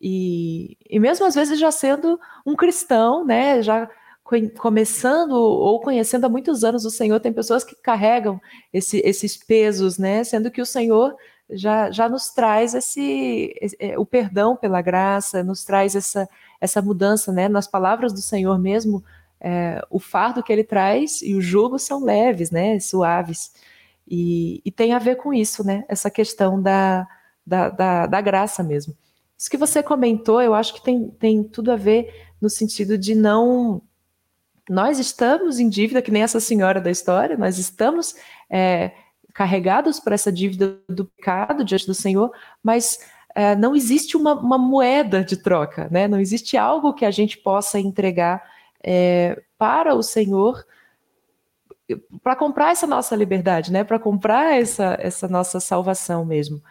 e, 0.00 0.76
e 0.88 0.98
mesmo 0.98 1.26
às 1.26 1.34
vezes 1.34 1.58
já 1.58 1.70
sendo 1.70 2.18
um 2.44 2.56
cristão, 2.56 3.24
né? 3.24 3.62
Já 3.62 3.88
começando 4.58 5.32
ou 5.32 5.80
conhecendo 5.80 6.24
há 6.24 6.28
muitos 6.28 6.62
anos 6.62 6.84
o 6.84 6.90
Senhor, 6.90 7.18
tem 7.18 7.32
pessoas 7.32 7.64
que 7.64 7.74
carregam 7.74 8.40
esse, 8.72 8.98
esses 9.04 9.36
pesos, 9.36 9.98
né? 9.98 10.22
Sendo 10.24 10.50
que 10.50 10.62
o 10.62 10.66
Senhor 10.66 11.16
já, 11.50 11.90
já 11.90 12.08
nos 12.08 12.30
traz 12.30 12.74
esse, 12.74 13.52
esse, 13.60 13.76
é, 13.78 13.98
o 13.98 14.06
perdão 14.06 14.56
pela 14.56 14.80
graça, 14.80 15.42
nos 15.42 15.64
traz 15.64 15.96
essa, 15.96 16.28
essa 16.60 16.80
mudança, 16.80 17.32
né? 17.32 17.48
Nas 17.48 17.66
palavras 17.66 18.12
do 18.12 18.22
Senhor 18.22 18.58
mesmo, 18.58 19.02
é, 19.40 19.80
o 19.88 19.98
fardo 19.98 20.42
que 20.42 20.52
ele 20.52 20.64
traz 20.64 21.22
e 21.22 21.34
o 21.34 21.40
jugo 21.40 21.78
são 21.78 22.04
leves, 22.04 22.50
né, 22.50 22.78
suaves. 22.78 23.52
E, 24.06 24.60
e, 24.64 24.70
tem 24.70 24.92
a 24.92 24.98
ver 24.98 25.16
com 25.16 25.32
isso, 25.32 25.64
né, 25.64 25.84
essa 25.88 26.10
questão 26.10 26.60
da, 26.60 27.06
da, 27.46 27.70
da, 27.70 28.06
da, 28.06 28.20
graça 28.20 28.62
mesmo. 28.62 28.94
Isso 29.38 29.50
que 29.50 29.56
você 29.56 29.82
comentou, 29.82 30.42
eu 30.42 30.52
acho 30.52 30.74
que 30.74 30.82
tem, 30.82 31.08
tem 31.10 31.42
tudo 31.42 31.72
a 31.72 31.76
ver 31.76 32.12
no 32.40 32.50
sentido 32.50 32.98
de 32.98 33.14
não. 33.14 33.80
Nós 34.68 34.98
estamos 34.98 35.58
em 35.58 35.68
dívida, 35.68 36.02
que 36.02 36.10
nem 36.10 36.22
essa 36.22 36.40
senhora 36.40 36.80
da 36.80 36.90
história, 36.90 37.36
nós 37.36 37.58
estamos 37.58 38.14
é, 38.50 38.92
carregados 39.32 39.98
por 39.98 40.12
essa 40.12 40.30
dívida 40.30 40.78
do 40.88 41.06
pecado 41.06 41.64
diante 41.64 41.86
do 41.86 41.94
Senhor, 41.94 42.30
mas 42.62 42.98
é, 43.34 43.54
não 43.56 43.74
existe 43.74 44.16
uma, 44.16 44.34
uma 44.34 44.58
moeda 44.58 45.24
de 45.24 45.36
troca, 45.36 45.88
né? 45.90 46.08
não 46.08 46.18
existe 46.18 46.56
algo 46.56 46.92
que 46.92 47.04
a 47.04 47.10
gente 47.10 47.38
possa 47.38 47.78
entregar 47.78 48.42
é, 48.82 49.40
para 49.58 49.94
o 49.94 50.02
Senhor 50.02 50.64
para 52.22 52.36
comprar 52.36 52.70
essa 52.70 52.86
nossa 52.86 53.16
liberdade, 53.16 53.72
né? 53.72 53.84
Para 53.84 53.98
comprar 53.98 54.56
essa, 54.56 54.96
essa 55.00 55.28
nossa 55.28 55.58
salvação 55.60 56.24
mesmo. 56.24 56.62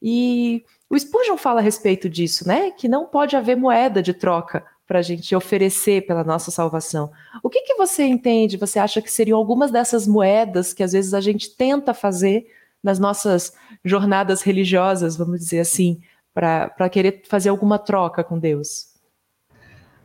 E 0.00 0.64
o 0.88 0.98
Spurgeon 0.98 1.36
fala 1.36 1.60
a 1.60 1.62
respeito 1.62 2.08
disso, 2.08 2.46
né? 2.46 2.70
Que 2.70 2.88
não 2.88 3.06
pode 3.06 3.36
haver 3.36 3.56
moeda 3.56 4.02
de 4.02 4.14
troca 4.14 4.64
para 4.86 5.00
a 5.00 5.02
gente 5.02 5.34
oferecer 5.34 6.06
pela 6.06 6.24
nossa 6.24 6.50
salvação. 6.50 7.10
O 7.42 7.50
que, 7.50 7.60
que 7.62 7.74
você 7.74 8.04
entende? 8.04 8.56
Você 8.56 8.78
acha 8.78 9.02
que 9.02 9.12
seriam 9.12 9.36
algumas 9.36 9.70
dessas 9.70 10.06
moedas 10.06 10.72
que 10.72 10.82
às 10.82 10.92
vezes 10.92 11.12
a 11.12 11.20
gente 11.20 11.54
tenta 11.54 11.92
fazer 11.92 12.46
nas 12.82 12.98
nossas 12.98 13.52
jornadas 13.84 14.40
religiosas, 14.40 15.16
vamos 15.16 15.40
dizer 15.40 15.60
assim, 15.60 16.00
para 16.32 16.88
querer 16.90 17.22
fazer 17.28 17.48
alguma 17.50 17.78
troca 17.78 18.24
com 18.24 18.38
Deus? 18.38 18.94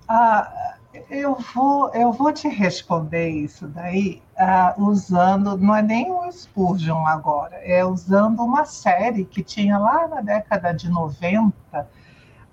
Ah, 0.10 0.76
eu 1.14 1.36
vou, 1.54 1.90
eu 1.94 2.12
vou 2.12 2.34
te 2.34 2.48
responder 2.48 3.30
isso 3.30 3.68
daí 3.68 4.22
uh, 4.36 4.84
usando, 4.84 5.56
não 5.58 5.76
é 5.76 5.82
nem 5.82 6.12
o 6.12 6.30
Spurgeon 6.32 7.06
agora, 7.06 7.56
é 7.58 7.86
usando 7.86 8.42
uma 8.42 8.66
série 8.66 9.24
que 9.24 9.44
tinha 9.44 9.78
lá 9.78 10.08
na 10.08 10.22
década 10.22 10.74
de 10.74 10.90
90. 10.90 11.54
Uh, 11.54 11.86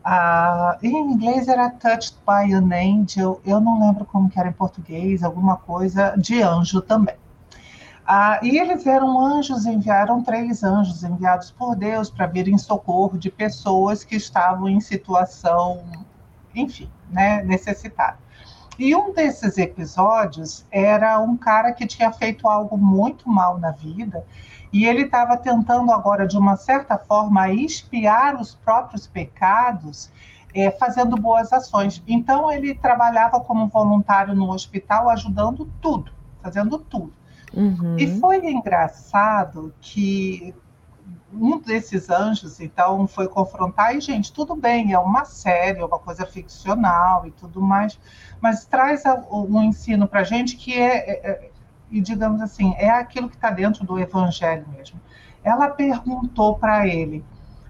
ah, 0.02 0.78
em 0.82 0.94
inglês 0.94 1.48
era 1.48 1.70
Touched 1.70 2.18
by 2.26 2.52
an 2.52 2.70
Angel, 2.72 3.40
eu 3.44 3.60
não 3.60 3.80
lembro 3.86 4.04
como 4.04 4.30
que 4.30 4.38
era 4.38 4.48
em 4.48 4.52
português, 4.52 5.22
alguma 5.22 5.56
coisa 5.56 6.14
de 6.16 6.42
anjo 6.42 6.80
também. 6.82 7.16
Uh, 8.06 8.44
e 8.44 8.58
eles 8.58 8.86
eram 8.86 9.18
anjos, 9.18 9.66
enviaram 9.66 10.22
três 10.22 10.62
anjos 10.64 11.02
enviados 11.02 11.50
por 11.50 11.76
Deus 11.76 12.10
para 12.10 12.26
vir 12.26 12.48
em 12.48 12.58
socorro 12.58 13.16
de 13.16 13.30
pessoas 13.30 14.04
que 14.04 14.16
estavam 14.16 14.68
em 14.68 14.80
situação, 14.80 15.82
enfim, 16.54 16.90
né, 17.10 17.42
necessitadas. 17.42 18.29
E 18.80 18.96
um 18.96 19.12
desses 19.12 19.58
episódios 19.58 20.64
era 20.70 21.20
um 21.20 21.36
cara 21.36 21.70
que 21.70 21.86
tinha 21.86 22.10
feito 22.10 22.48
algo 22.48 22.78
muito 22.78 23.28
mal 23.28 23.58
na 23.58 23.72
vida 23.72 24.24
e 24.72 24.86
ele 24.86 25.02
estava 25.02 25.36
tentando 25.36 25.92
agora, 25.92 26.26
de 26.26 26.38
uma 26.38 26.56
certa 26.56 26.96
forma, 26.96 27.52
espiar 27.52 28.40
os 28.40 28.54
próprios 28.54 29.06
pecados 29.06 30.10
é, 30.54 30.70
fazendo 30.70 31.14
boas 31.14 31.52
ações. 31.52 32.02
Então, 32.08 32.50
ele 32.50 32.74
trabalhava 32.74 33.38
como 33.40 33.68
voluntário 33.68 34.34
no 34.34 34.50
hospital, 34.50 35.10
ajudando 35.10 35.70
tudo, 35.82 36.10
fazendo 36.42 36.78
tudo. 36.78 37.12
Uhum. 37.52 37.98
E 37.98 38.18
foi 38.18 38.38
engraçado 38.50 39.74
que 39.78 40.54
um 41.32 41.58
desses 41.58 42.10
anjos, 42.10 42.60
então, 42.60 43.06
foi 43.06 43.28
confrontar, 43.28 43.94
e, 43.94 44.00
gente, 44.00 44.32
tudo 44.32 44.54
bem, 44.56 44.92
é 44.92 44.98
uma 44.98 45.24
série, 45.24 45.80
é 45.80 45.84
uma 45.84 45.98
coisa 45.98 46.26
ficcional 46.26 47.26
e 47.26 47.30
tudo 47.30 47.60
mais, 47.60 47.98
mas 48.40 48.64
traz 48.64 49.04
um 49.30 49.62
ensino 49.62 50.08
para 50.08 50.20
a 50.20 50.24
gente 50.24 50.56
que 50.56 50.78
é, 50.78 50.96
é, 50.96 51.30
é, 51.30 51.50
e 51.90 52.00
digamos 52.00 52.40
assim, 52.40 52.74
é 52.76 52.90
aquilo 52.90 53.28
que 53.28 53.36
está 53.36 53.50
dentro 53.50 53.84
do 53.84 53.98
evangelho 53.98 54.66
mesmo. 54.76 55.00
Ela 55.42 55.68
perguntou 55.68 56.56
para 56.56 56.86
ele, 56.86 57.24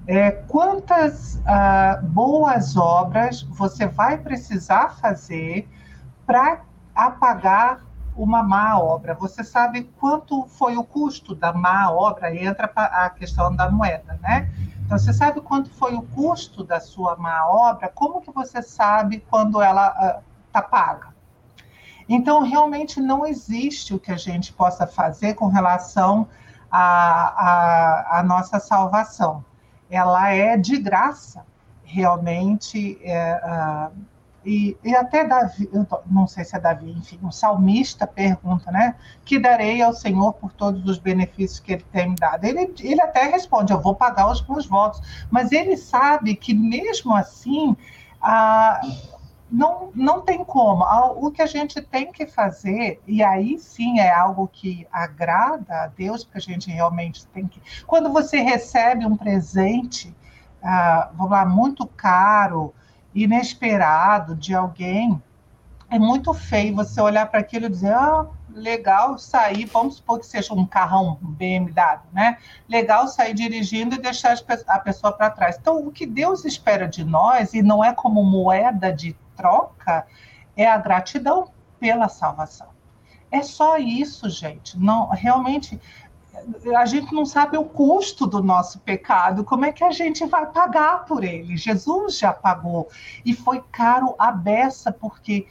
é, 0.07 0.31
quantas 0.31 1.41
ah, 1.47 2.01
boas 2.03 2.77
obras 2.77 3.43
você 3.43 3.87
vai 3.87 4.19
precisar 4.19 4.97
fazer 5.01 5.69
para 6.27 6.63
apagar 6.95 7.81
uma 8.23 8.43
má 8.43 8.79
obra. 8.79 9.15
Você 9.15 9.43
sabe 9.43 9.85
quanto 9.99 10.47
foi 10.47 10.77
o 10.77 10.85
custo 10.85 11.35
da 11.35 11.53
má 11.55 11.91
obra? 11.91 12.35
Entra 12.37 12.71
a 12.75 13.09
questão 13.09 13.55
da 13.57 13.71
moeda, 13.71 14.19
né? 14.23 14.51
Então, 14.85 14.99
você 14.99 15.13
sabe 15.13 15.41
quanto 15.41 15.71
foi 15.71 15.95
o 15.95 16.03
custo 16.03 16.63
da 16.63 16.81
sua 16.81 17.17
má 17.17 17.49
obra? 17.49 17.89
Como 17.89 18.21
que 18.21 18.31
você 18.31 18.61
sabe 18.61 19.25
quando 19.31 19.63
ela 19.63 20.21
está 20.49 20.61
uh, 20.61 20.69
paga? 20.69 21.15
Então, 22.07 22.43
realmente 22.43 23.01
não 23.01 23.27
existe 23.27 23.95
o 23.95 23.99
que 23.99 24.13
a 24.13 24.17
gente 24.17 24.53
possa 24.53 24.87
fazer 24.87 25.35
com 25.35 25.47
relação 25.47 26.29
à 26.71 28.23
nossa 28.27 28.61
salvação. 28.61 29.43
Ela 29.89 30.31
é 30.31 30.59
de 30.59 30.77
graça, 30.77 31.47
realmente. 31.85 32.99
É, 33.03 33.89
uh, 33.93 34.20
e, 34.45 34.77
e 34.83 34.95
até 34.95 35.23
Davi, 35.25 35.69
não 36.07 36.27
sei 36.27 36.45
se 36.45 36.57
é 36.57 36.61
Davi, 36.61 36.91
enfim, 36.91 37.19
o 37.23 37.31
salmista 37.31 38.07
pergunta, 38.07 38.71
né? 38.71 38.95
Que 39.25 39.39
darei 39.39 39.83
ao 39.83 39.93
Senhor 39.93 40.33
por 40.33 40.51
todos 40.53 40.83
os 40.89 40.99
benefícios 40.99 41.61
que 41.61 41.75
ele 41.75 41.85
tem 41.93 42.11
me 42.11 42.17
dado? 42.17 42.45
Ele, 42.45 42.73
ele 42.81 43.03
até 43.03 43.25
responde: 43.25 43.73
Eu 43.73 43.81
vou 43.81 43.95
pagar 43.95 44.31
os 44.31 44.47
meus 44.47 44.65
votos. 44.65 45.01
Mas 45.31 45.53
ele 45.53 45.77
sabe 45.77 46.35
que 46.35 46.55
mesmo 46.55 47.15
assim, 47.15 47.77
ah, 48.23 48.81
não, 49.51 49.91
não 49.95 50.23
tem 50.23 50.43
como. 50.43 50.85
O 51.17 51.31
que 51.31 51.43
a 51.43 51.47
gente 51.47 51.83
tem 51.83 52.11
que 52.11 52.27
fazer, 52.27 52.99
e 53.07 53.23
aí 53.23 53.59
sim 53.59 53.99
é 53.99 54.11
algo 54.11 54.49
que 54.49 54.87
agrada 54.91 55.83
a 55.83 55.87
Deus, 55.89 56.25
porque 56.25 56.39
a 56.39 56.41
gente 56.41 56.71
realmente 56.71 57.27
tem 57.27 57.47
que. 57.47 57.61
Quando 57.87 58.11
você 58.11 58.41
recebe 58.41 59.05
um 59.05 59.19
presente, 59.19 60.17
ah, 60.63 61.11
vamos 61.15 61.31
lá, 61.31 61.45
muito 61.45 61.87
caro 61.87 62.73
inesperado 63.15 64.35
de 64.35 64.55
alguém, 64.55 65.21
é 65.89 65.99
muito 65.99 66.33
feio 66.33 66.77
você 66.77 67.01
olhar 67.01 67.27
para 67.27 67.41
aquilo 67.41 67.67
e 67.67 67.69
dizer, 67.69 67.93
ah, 67.93 68.27
legal 68.55 69.19
sair, 69.19 69.65
vamos 69.67 69.97
supor 69.97 70.21
que 70.21 70.27
seja 70.27 70.55
um 70.55 70.65
carrão 70.65 71.19
BMW, 71.21 72.01
né? 72.13 72.39
Legal 72.69 73.09
sair 73.09 73.35
dirigindo 73.35 73.97
e 73.97 73.99
deixar 73.99 74.37
a 74.69 74.79
pessoa 74.79 75.13
para 75.13 75.31
trás. 75.31 75.57
Então, 75.61 75.85
o 75.85 75.91
que 75.91 76.07
Deus 76.07 76.45
espera 76.45 76.87
de 76.87 77.05
nós, 77.05 77.55
e 77.55 77.63
não 77.63 77.83
é 77.83 77.93
como 77.93 78.25
moeda 78.25 78.93
de 78.93 79.17
troca, 79.37 80.07
é 80.57 80.67
a 80.67 80.79
gratidão 80.79 81.51
pela 81.79 82.09
salvação. 82.09 82.69
É 83.31 83.43
só 83.43 83.79
isso, 83.79 84.29
gente. 84.29 84.79
Não, 84.79 85.09
realmente 85.09 85.81
a 86.77 86.87
gente 86.87 87.13
não 87.13 87.27
sabe 87.27 87.57
o 87.57 87.65
custo 87.65 88.27
do 88.27 88.43
nosso 88.43 88.81
pecado, 88.81 89.45
como 89.45 89.65
é 89.65 89.73
que 89.73 89.85
a 89.85 89.91
gente 89.91 90.25
vai 90.27 90.47
pagar 90.47 91.05
por 91.05 91.25
ele? 91.25 91.57
Jesus 91.57 92.19
já 92.19 92.33
pagou 92.33 92.89
e 93.25 93.35
foi 93.35 93.63
caro 93.73 94.15
a 94.19 94.31
beça, 94.31 94.93
porque 94.93 95.47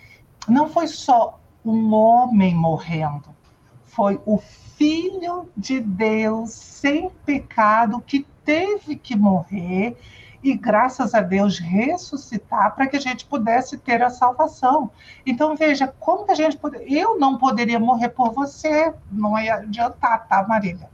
não 0.47 0.69
foi 0.69 0.87
só 0.87 1.39
um 1.63 1.93
homem 1.93 2.55
morrendo, 2.55 3.35
foi 3.83 4.19
o 4.25 4.37
Filho 4.37 5.49
de 5.57 5.81
Deus 5.81 6.51
sem 6.51 7.09
pecado 7.25 8.01
que 8.01 8.25
teve 8.45 8.95
que 8.95 9.15
morrer 9.15 9.97
e, 10.41 10.53
graças 10.55 11.13
a 11.13 11.21
Deus, 11.21 11.59
ressuscitar 11.59 12.73
para 12.75 12.87
que 12.87 12.95
a 12.95 12.99
gente 12.99 13.25
pudesse 13.25 13.77
ter 13.77 14.01
a 14.01 14.09
salvação. 14.09 14.89
Então, 15.25 15.55
veja, 15.55 15.93
como 15.99 16.25
que 16.25 16.31
a 16.31 16.35
gente 16.35 16.57
pode... 16.57 16.77
Eu 16.87 17.19
não 17.19 17.37
poderia 17.37 17.79
morrer 17.79 18.09
por 18.09 18.31
você, 18.31 18.93
não 19.11 19.37
ia 19.37 19.55
adiantar, 19.55 20.27
tá, 20.27 20.45
Marília? 20.47 20.89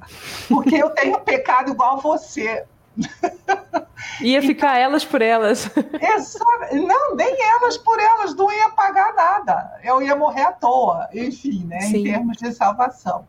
Porque 0.48 0.76
eu 0.76 0.90
tenho 0.90 1.20
pecado 1.20 1.72
igual 1.72 2.00
você. 2.02 2.66
Ia 4.22 4.42
ficar 4.42 4.78
elas 4.78 5.04
por 5.04 5.22
elas. 5.22 5.70
Não, 6.72 7.16
nem 7.16 7.38
elas 7.44 7.78
por 7.78 8.00
elas, 8.00 8.34
não 8.36 8.52
ia 8.52 8.70
pagar 8.70 9.14
nada. 9.14 9.80
Eu 9.84 10.02
ia 10.02 10.16
morrer 10.16 10.44
à 10.44 10.52
toa, 10.52 11.10
enfim, 11.14 11.66
né, 11.66 11.80
em 11.86 12.04
termos 12.04 12.38
de 12.38 12.54
salvação. 12.54 13.28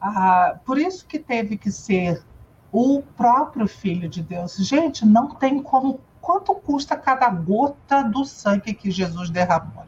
Ah, 0.00 0.56
por 0.64 0.78
isso 0.78 1.06
que 1.06 1.18
teve 1.18 1.56
que 1.56 1.70
ser 1.70 2.22
o 2.72 3.02
próprio 3.16 3.66
Filho 3.66 4.08
de 4.08 4.22
Deus. 4.22 4.56
Gente, 4.56 5.04
não 5.04 5.28
tem 5.28 5.62
como. 5.62 6.00
Quanto 6.20 6.54
custa 6.54 6.96
cada 6.96 7.28
gota 7.30 8.02
do 8.02 8.24
sangue 8.24 8.74
que 8.74 8.90
Jesus 8.90 9.30
derramou? 9.30 9.84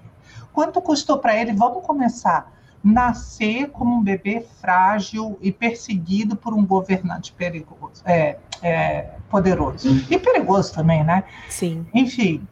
Quanto 0.53 0.81
custou 0.81 1.19
para 1.19 1.37
ele? 1.37 1.53
Vamos 1.53 1.85
começar. 1.85 2.53
Nascer 2.83 3.71
como 3.71 3.97
um 3.97 4.03
bebê 4.03 4.45
frágil 4.61 5.39
e 5.41 5.53
perseguido 5.53 6.35
por 6.35 6.53
um 6.53 6.67
governante 6.67 7.33
perigoso, 7.33 8.03
é, 8.05 8.39
é, 8.61 9.15
poderoso. 9.31 9.89
E 10.11 10.19
perigoso 10.19 10.75
também, 10.75 11.05
né? 11.05 11.23
Sim. 11.49 11.87
Enfim, 11.95 12.47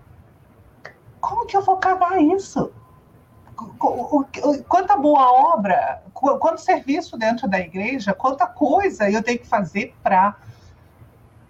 como 1.20 1.46
que 1.46 1.56
eu 1.56 1.62
vou 1.62 1.78
pagar 1.78 2.22
isso? 2.22 2.72
Quanta 4.68 4.96
boa 4.96 5.52
obra, 5.54 6.02
quanto 6.12 6.60
serviço 6.60 7.16
dentro 7.16 7.48
da 7.48 7.58
igreja, 7.58 8.14
quanta 8.14 8.46
coisa 8.46 9.10
eu 9.10 9.22
tenho 9.22 9.38
que 9.38 9.46
fazer 9.46 9.94
para. 10.02 10.36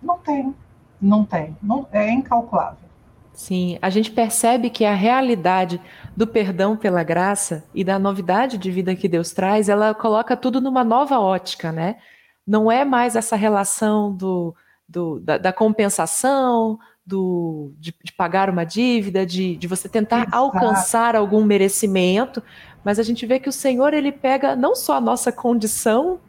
Não 0.02 0.18
tem, 0.18 0.54
não 1.00 1.24
tem, 1.24 1.56
não, 1.62 1.86
é 1.92 2.10
incalculável. 2.10 2.90
Sim, 3.32 3.78
a 3.80 3.88
gente 3.88 4.10
percebe 4.10 4.68
que 4.68 4.84
a 4.84 4.94
realidade 4.94 5.80
do 6.16 6.26
perdão 6.26 6.76
pela 6.76 7.02
graça 7.02 7.64
e 7.74 7.82
da 7.82 7.98
novidade 7.98 8.58
de 8.58 8.70
vida 8.70 8.94
que 8.94 9.08
Deus 9.08 9.32
traz, 9.32 9.68
ela 9.68 9.94
coloca 9.94 10.36
tudo 10.36 10.60
numa 10.60 10.84
nova 10.84 11.18
ótica, 11.18 11.72
né? 11.72 11.96
Não 12.46 12.70
é 12.70 12.84
mais 12.84 13.16
essa 13.16 13.36
relação 13.36 14.14
do, 14.14 14.54
do 14.88 15.20
da, 15.20 15.38
da 15.38 15.52
compensação, 15.52 16.78
do, 17.04 17.72
de, 17.78 17.94
de 18.02 18.12
pagar 18.12 18.48
uma 18.48 18.64
dívida, 18.64 19.26
de, 19.26 19.56
de 19.56 19.66
você 19.66 19.88
tentar 19.88 20.22
Exato. 20.22 20.36
alcançar 20.36 21.16
algum 21.16 21.44
merecimento, 21.44 22.42
mas 22.84 22.98
a 22.98 23.02
gente 23.02 23.26
vê 23.26 23.38
que 23.38 23.48
o 23.48 23.52
Senhor 23.52 23.92
ele 23.92 24.12
pega 24.12 24.54
não 24.54 24.74
só 24.74 24.96
a 24.96 25.00
nossa 25.00 25.32
condição 25.32 26.20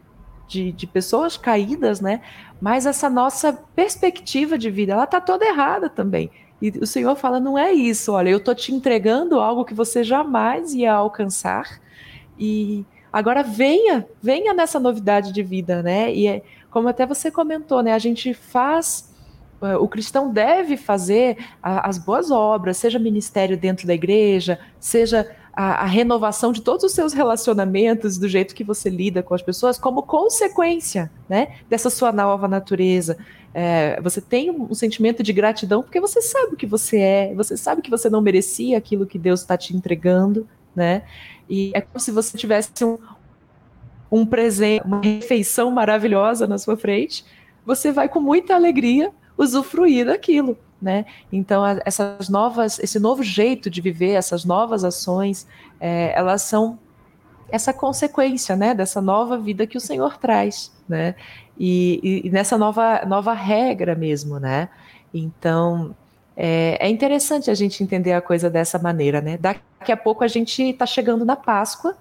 de, 0.47 0.71
de 0.71 0.87
pessoas 0.87 1.37
caídas, 1.37 2.01
né, 2.01 2.21
mas 2.59 2.85
essa 2.85 3.09
nossa 3.09 3.53
perspectiva 3.75 4.57
de 4.57 4.69
vida, 4.69 4.93
ela 4.93 5.05
está 5.05 5.21
toda 5.21 5.45
errada 5.45 5.89
também. 5.89 6.29
E 6.61 6.69
o 6.79 6.85
Senhor 6.85 7.15
fala: 7.15 7.39
não 7.39 7.57
é 7.57 7.71
isso, 7.73 8.11
olha, 8.11 8.29
eu 8.29 8.37
estou 8.37 8.53
te 8.53 8.73
entregando 8.73 9.39
algo 9.39 9.65
que 9.65 9.73
você 9.73 10.03
jamais 10.03 10.73
ia 10.73 10.93
alcançar, 10.93 11.81
e 12.37 12.85
agora 13.11 13.41
venha, 13.41 14.07
venha 14.21 14.53
nessa 14.53 14.79
novidade 14.79 15.31
de 15.31 15.41
vida, 15.41 15.81
né? 15.81 16.13
E 16.13 16.27
é, 16.27 16.43
como 16.69 16.87
até 16.87 17.05
você 17.05 17.31
comentou, 17.31 17.81
né? 17.81 17.93
A 17.93 17.99
gente 17.99 18.33
faz 18.33 19.10
o 19.79 19.87
cristão 19.87 20.31
deve 20.31 20.75
fazer 20.75 21.37
as 21.61 21.97
boas 21.97 22.31
obras, 22.31 22.77
seja 22.77 22.97
ministério 22.97 23.55
dentro 23.55 23.85
da 23.85 23.93
igreja, 23.93 24.59
seja 24.79 25.29
a, 25.53 25.83
a, 25.83 25.85
renovação 25.85 26.51
de 26.51 26.61
todos 26.61 26.83
os 26.83 26.93
seus 26.93 27.13
relacionamentos, 27.13 28.17
do 28.17 28.27
jeito 28.27 28.55
que 28.55 28.63
você 28.63 28.89
lida 28.89 29.21
com 29.21 29.33
as 29.33 29.41
pessoas, 29.41 29.77
como 29.77 30.03
consequência 30.03 31.11
né, 31.29 31.55
dessa 31.69 31.89
sua 31.89 32.11
nova 32.11 32.47
natureza. 32.47 33.17
É, 33.53 33.99
você 34.01 34.21
tem 34.21 34.49
um 34.49 34.73
sentimento 34.73 35.21
de 35.21 35.33
gratidão 35.33 35.83
porque 35.83 35.99
você 35.99 36.21
sabe 36.21 36.53
o 36.53 36.57
que 36.57 36.65
você 36.65 36.99
é, 36.99 37.33
você 37.35 37.57
sabe 37.57 37.81
que 37.81 37.89
você 37.89 38.09
não 38.09 38.21
merecia 38.21 38.77
aquilo 38.77 39.05
que 39.05 39.19
Deus 39.19 39.41
está 39.41 39.57
te 39.57 39.75
entregando, 39.75 40.47
né? 40.73 41.03
E 41.49 41.71
é 41.75 41.81
como 41.81 41.99
se 41.99 42.11
você 42.11 42.37
tivesse 42.37 42.71
um, 42.83 42.97
um 44.09 44.25
presente, 44.25 44.85
uma 44.85 45.01
refeição 45.01 45.69
maravilhosa 45.69 46.47
na 46.47 46.57
sua 46.57 46.77
frente. 46.77 47.25
Você 47.65 47.91
vai 47.91 48.07
com 48.07 48.21
muita 48.21 48.55
alegria 48.55 49.11
usufruir 49.41 50.05
daquilo, 50.05 50.57
né? 50.81 51.05
Então 51.31 51.63
essas 51.85 52.29
novas, 52.29 52.79
esse 52.79 52.99
novo 52.99 53.23
jeito 53.23 53.69
de 53.69 53.81
viver, 53.81 54.11
essas 54.11 54.45
novas 54.45 54.83
ações, 54.83 55.47
é, 55.79 56.13
elas 56.15 56.43
são 56.43 56.79
essa 57.49 57.73
consequência, 57.73 58.55
né, 58.55 58.73
dessa 58.73 59.01
nova 59.01 59.37
vida 59.37 59.67
que 59.67 59.75
o 59.77 59.81
Senhor 59.81 60.17
traz, 60.17 60.71
né? 60.87 61.15
E, 61.59 62.21
e 62.25 62.29
nessa 62.29 62.57
nova 62.57 63.05
nova 63.05 63.33
regra 63.33 63.95
mesmo, 63.95 64.39
né? 64.39 64.69
Então 65.13 65.95
é, 66.35 66.77
é, 66.79 66.89
interessante 66.89 67.51
a 67.51 67.53
gente 67.53 67.83
entender 67.83 68.13
a 68.13 68.21
coisa 68.21 68.49
dessa 68.49 68.79
maneira, 68.79 69.21
né? 69.21 69.37
Daqui 69.37 69.91
a 69.91 69.97
pouco 69.97 70.23
a 70.23 70.27
gente 70.27 70.61
está 70.63 70.85
chegando 70.85 71.25
na 71.25 71.35
Páscoa, 71.35 71.97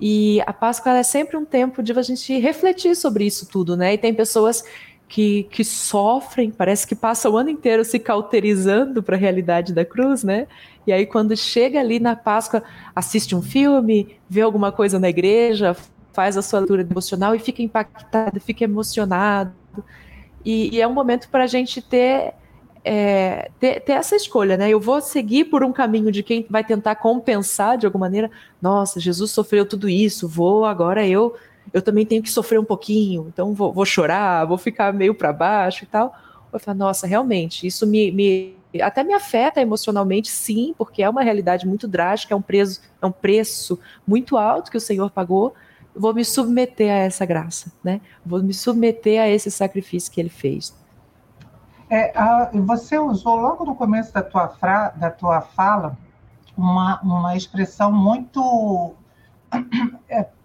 e 0.00 0.42
a 0.46 0.52
Páscoa 0.52 0.98
é 0.98 1.02
sempre 1.02 1.36
um 1.36 1.44
tempo 1.44 1.82
de 1.82 1.92
a 1.92 2.02
gente 2.02 2.38
refletir 2.38 2.94
sobre 2.94 3.24
isso 3.24 3.48
tudo, 3.48 3.76
né? 3.76 3.94
E 3.94 3.98
tem 3.98 4.12
pessoas 4.12 4.62
que, 5.08 5.44
que 5.44 5.64
sofrem, 5.64 6.50
parece 6.50 6.86
que 6.86 6.94
passa 6.94 7.30
o 7.30 7.36
ano 7.36 7.50
inteiro 7.50 7.84
se 7.84 7.98
cauterizando 7.98 9.02
para 9.02 9.16
a 9.16 9.18
realidade 9.18 9.72
da 9.72 9.84
cruz, 9.84 10.24
né? 10.24 10.46
E 10.86 10.92
aí, 10.92 11.06
quando 11.06 11.36
chega 11.36 11.80
ali 11.80 11.98
na 12.00 12.16
Páscoa, 12.16 12.62
assiste 12.94 13.34
um 13.34 13.42
filme, 13.42 14.16
vê 14.28 14.40
alguma 14.40 14.72
coisa 14.72 14.98
na 14.98 15.08
igreja, 15.08 15.76
faz 16.12 16.36
a 16.36 16.42
sua 16.42 16.60
leitura 16.60 16.82
devocional 16.82 17.34
e 17.34 17.38
fica 17.38 17.62
impactado, 17.62 18.40
fica 18.40 18.64
emocionado. 18.64 19.52
E, 20.44 20.74
e 20.74 20.80
é 20.80 20.86
um 20.86 20.92
momento 20.92 21.28
para 21.28 21.44
a 21.44 21.46
gente 21.46 21.82
ter, 21.82 22.32
é, 22.84 23.50
ter, 23.60 23.80
ter, 23.80 23.92
essa 23.92 24.16
escolha, 24.16 24.56
né? 24.56 24.68
Eu 24.68 24.80
vou 24.80 25.00
seguir 25.00 25.46
por 25.46 25.62
um 25.62 25.72
caminho 25.72 26.10
de 26.10 26.22
quem 26.22 26.46
vai 26.48 26.64
tentar 26.64 26.96
compensar 26.96 27.76
de 27.76 27.86
alguma 27.86 28.06
maneira. 28.06 28.30
Nossa, 28.62 28.98
Jesus 28.98 29.30
sofreu 29.30 29.66
tudo 29.66 29.88
isso, 29.88 30.28
vou 30.28 30.64
agora 30.64 31.06
eu 31.06 31.34
eu 31.72 31.82
também 31.82 32.06
tenho 32.06 32.22
que 32.22 32.30
sofrer 32.30 32.58
um 32.58 32.64
pouquinho, 32.64 33.26
então 33.28 33.52
vou, 33.52 33.72
vou 33.72 33.84
chorar, 33.84 34.44
vou 34.44 34.58
ficar 34.58 34.92
meio 34.92 35.14
para 35.14 35.32
baixo 35.32 35.84
e 35.84 35.86
tal. 35.86 36.14
Eu 36.52 36.60
falo, 36.60 36.78
nossa, 36.78 37.06
realmente, 37.06 37.66
isso 37.66 37.86
me, 37.86 38.10
me, 38.10 38.56
até 38.80 39.04
me 39.04 39.12
afeta 39.12 39.60
emocionalmente, 39.60 40.28
sim, 40.28 40.74
porque 40.78 41.02
é 41.02 41.10
uma 41.10 41.22
realidade 41.22 41.66
muito 41.66 41.86
drástica, 41.86 42.34
é 42.34 42.36
um, 42.36 42.42
preço, 42.42 42.80
é 43.00 43.06
um 43.06 43.12
preço 43.12 43.78
muito 44.06 44.36
alto 44.36 44.70
que 44.70 44.76
o 44.76 44.80
Senhor 44.80 45.10
pagou. 45.10 45.54
Vou 45.94 46.14
me 46.14 46.24
submeter 46.24 46.90
a 46.90 46.98
essa 46.98 47.24
graça, 47.24 47.72
né? 47.82 48.00
Vou 48.24 48.42
me 48.42 48.52
submeter 48.52 49.20
a 49.20 49.28
esse 49.28 49.50
sacrifício 49.50 50.12
que 50.12 50.20
ele 50.20 50.28
fez. 50.28 50.74
É, 51.88 52.12
a, 52.18 52.50
você 52.52 52.98
usou 52.98 53.36
logo 53.36 53.64
no 53.64 53.74
começo 53.74 54.12
da 54.12 54.22
tua, 54.22 54.48
fra, 54.48 54.90
da 54.90 55.10
tua 55.10 55.40
fala 55.40 55.96
uma, 56.56 57.00
uma 57.02 57.36
expressão 57.36 57.92
muito 57.92 58.94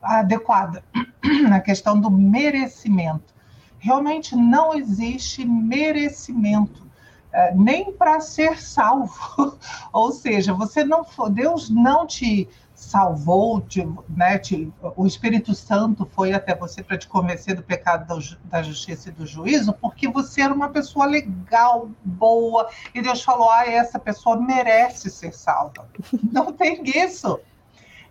adequada 0.01 0.83
na 1.47 1.59
questão 1.59 1.99
do 1.99 2.09
merecimento. 2.09 3.33
Realmente 3.79 4.35
não 4.35 4.73
existe 4.73 5.45
merecimento 5.45 6.89
é, 7.33 7.53
nem 7.55 7.91
para 7.91 8.19
ser 8.19 8.61
salvo. 8.61 9.57
Ou 9.93 10.11
seja, 10.11 10.53
você 10.53 10.83
não 10.83 11.05
Deus 11.31 11.69
não 11.69 12.05
te 12.05 12.47
salvou, 12.81 13.61
te, 13.61 13.87
né, 14.09 14.39
te, 14.39 14.73
o 14.95 15.05
Espírito 15.05 15.53
Santo 15.53 16.09
foi 16.13 16.33
até 16.33 16.55
você 16.55 16.81
para 16.81 16.97
te 16.97 17.07
convencer 17.07 17.55
do 17.55 17.61
pecado, 17.61 18.07
da, 18.07 18.37
da, 18.45 18.63
justiça 18.63 19.09
e 19.09 19.11
do 19.11 19.25
juízo, 19.25 19.71
porque 19.73 20.07
você 20.07 20.41
era 20.41 20.53
uma 20.53 20.67
pessoa 20.67 21.05
legal, 21.05 21.91
boa, 22.03 22.69
e 22.93 23.01
Deus 23.01 23.21
falou: 23.21 23.51
ah, 23.51 23.67
essa 23.67 23.99
pessoa 23.99 24.35
merece 24.35 25.11
ser 25.11 25.31
salva. 25.31 25.87
Não 26.33 26.51
tem 26.51 26.81
isso, 26.83 27.39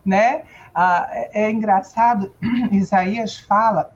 né? 0.06 0.44
Ah, 0.74 1.08
é, 1.10 1.44
é 1.44 1.50
engraçado, 1.50 2.34
Isaías 2.70 3.38
fala, 3.38 3.92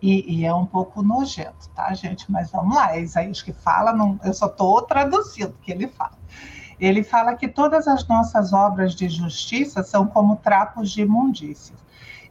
e, 0.00 0.40
e, 0.40 0.44
é 0.44 0.54
um 0.54 0.66
pouco 0.66 1.02
nojento, 1.02 1.70
tá, 1.74 1.92
gente? 1.94 2.30
Mas 2.30 2.50
vamos 2.50 2.76
lá, 2.76 2.94
é 2.94 3.00
Isaías 3.00 3.40
que 3.40 3.52
fala, 3.52 3.92
não, 3.92 4.20
eu 4.22 4.34
só 4.34 4.46
estou 4.46 4.82
traduzindo 4.82 5.50
o 5.50 5.64
que 5.64 5.72
ele 5.72 5.88
fala. 5.88 6.18
Ele 6.78 7.02
fala 7.02 7.34
que 7.34 7.48
todas 7.48 7.88
as 7.88 8.06
nossas 8.06 8.52
obras 8.52 8.94
de 8.94 9.08
justiça 9.08 9.82
são 9.82 10.06
como 10.06 10.36
trapos 10.36 10.90
de 10.90 11.02
imundícia. 11.02 11.74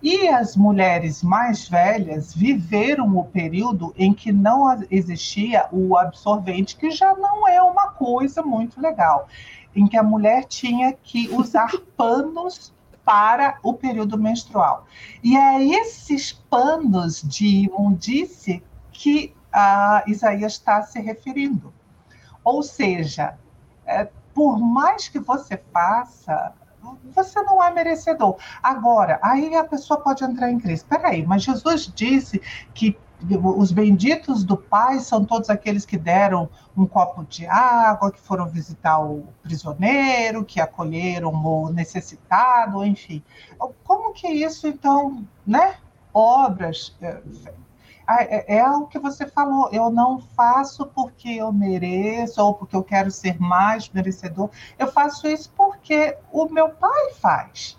E 0.03 0.27
as 0.27 0.58
mulheres 0.58 1.24
mais 1.24 1.67
velhas 1.67 2.36
viveram 2.36 3.17
o 3.17 3.24
período 3.24 3.93
em 3.98 4.13
que 4.13 4.34
não 4.34 4.65
existia 4.91 5.65
o 5.72 5.98
absorvente, 5.98 6.75
que 6.75 6.91
já 6.91 7.15
não 7.15 7.48
é 7.48 7.62
uma 7.62 7.88
coisa 7.91 8.43
muito 8.43 8.82
legal, 8.82 9.29
em 9.74 9.88
que 9.88 9.96
a 9.96 10.03
mulher 10.03 10.43
tinha 10.43 10.91
que 10.91 11.29
usar 11.29 11.72
panos 11.96 12.74
para 13.05 13.57
o 13.62 13.74
período 13.74 14.17
menstrual. 14.17 14.86
E 15.24 15.36
é 15.38 15.63
esses 15.63 16.31
panos 16.31 17.22
de 17.22 17.65
imundície 17.65 18.63
que 18.91 19.36
a 19.51 20.03
Isaías 20.07 20.53
está 20.53 20.81
se 20.83 21.00
referindo. 21.00 21.74
Ou 22.43 22.63
seja, 22.63 23.38
é, 23.86 24.10
por 24.33 24.60
mais 24.60 25.07
que 25.07 25.19
você 25.19 25.62
faça, 25.72 26.53
você 27.13 27.41
não 27.43 27.63
é 27.63 27.72
merecedor. 27.72 28.38
Agora, 28.62 29.19
aí 29.22 29.55
a 29.55 29.63
pessoa 29.63 30.00
pode 30.00 30.24
entrar 30.24 30.51
em 30.51 30.59
crise. 30.59 30.83
Espera 30.83 31.09
aí, 31.09 31.25
mas 31.25 31.44
Jesus 31.44 31.92
disse 31.94 32.42
que 32.74 32.98
os 33.44 33.72
benditos 33.72 34.44
do 34.44 34.57
Pai 34.57 35.00
são 35.00 35.24
todos 35.24 35.50
aqueles 35.50 35.86
que 35.86 35.98
deram 35.98 36.50
um 36.75 36.86
copo 36.86 37.24
de 37.24 37.46
água, 37.46 38.12
que 38.12 38.20
foram 38.20 38.48
visitar 38.48 39.00
o 39.00 39.25
prisioneiro, 39.42 40.44
que 40.44 40.59
acolheram 40.59 41.33
o 41.33 41.70
necessitado, 41.70 42.83
enfim. 42.86 43.24
Como 43.83 44.14
que 44.14 44.27
isso, 44.27 44.68
então, 44.68 45.25
né? 45.46 45.75
Obras. 46.14 46.96
É, 48.07 48.55
é, 48.55 48.57
é 48.57 48.70
o 48.70 48.86
que 48.86 49.00
você 49.00 49.25
falou, 49.25 49.70
eu 49.72 49.90
não 49.90 50.20
faço 50.20 50.86
porque 50.88 51.29
eu 51.29 51.51
mereço 51.53 52.42
ou 52.44 52.53
porque 52.53 52.75
eu 52.75 52.83
quero 52.83 53.09
ser 53.09 53.40
mais 53.40 53.90
merecedor, 53.90 54.50
eu 54.77 54.92
faço 54.92 55.25
isso 55.25 55.51
porque 55.55 56.18
o 56.31 56.46
meu 56.50 56.70
pai 56.70 57.14
faz. 57.14 57.77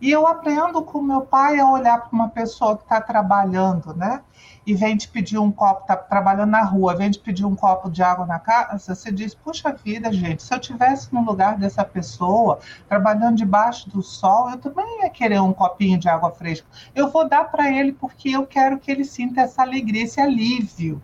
E 0.00 0.10
eu 0.10 0.26
aprendo 0.26 0.82
com 0.82 1.02
meu 1.02 1.22
pai 1.22 1.58
a 1.58 1.68
olhar 1.68 2.00
para 2.00 2.12
uma 2.12 2.28
pessoa 2.30 2.76
que 2.76 2.84
está 2.84 3.00
trabalhando, 3.00 3.94
né? 3.94 4.22
E 4.66 4.74
vem 4.74 4.96
te 4.96 5.08
pedir 5.08 5.38
um 5.38 5.50
copo, 5.50 5.86
tá 5.86 5.96
trabalhando 5.96 6.50
na 6.50 6.62
rua, 6.62 6.94
vem 6.94 7.10
te 7.10 7.18
pedir 7.18 7.44
um 7.44 7.56
copo 7.56 7.90
de 7.90 8.02
água 8.02 8.26
na 8.26 8.38
casa, 8.38 8.94
você 8.94 9.10
diz, 9.10 9.34
puxa 9.34 9.72
vida, 9.72 10.12
gente, 10.12 10.42
se 10.42 10.54
eu 10.54 10.58
tivesse 10.58 11.12
no 11.12 11.24
lugar 11.24 11.56
dessa 11.56 11.84
pessoa, 11.84 12.60
trabalhando 12.88 13.36
debaixo 13.36 13.88
do 13.90 14.02
sol, 14.02 14.50
eu 14.50 14.58
também 14.58 15.02
ia 15.02 15.10
querer 15.10 15.40
um 15.40 15.52
copinho 15.52 15.98
de 15.98 16.08
água 16.08 16.30
fresca. 16.30 16.66
Eu 16.94 17.10
vou 17.10 17.28
dar 17.28 17.44
para 17.44 17.70
ele 17.70 17.92
porque 17.92 18.30
eu 18.30 18.46
quero 18.46 18.78
que 18.78 18.90
ele 18.90 19.04
sinta 19.04 19.40
essa 19.40 19.62
alegria, 19.62 20.04
esse 20.04 20.20
alívio. 20.20 21.02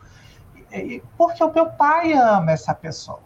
Porque 1.16 1.42
o 1.42 1.52
meu 1.52 1.66
pai 1.66 2.12
ama 2.12 2.52
essa 2.52 2.74
pessoa. 2.74 3.25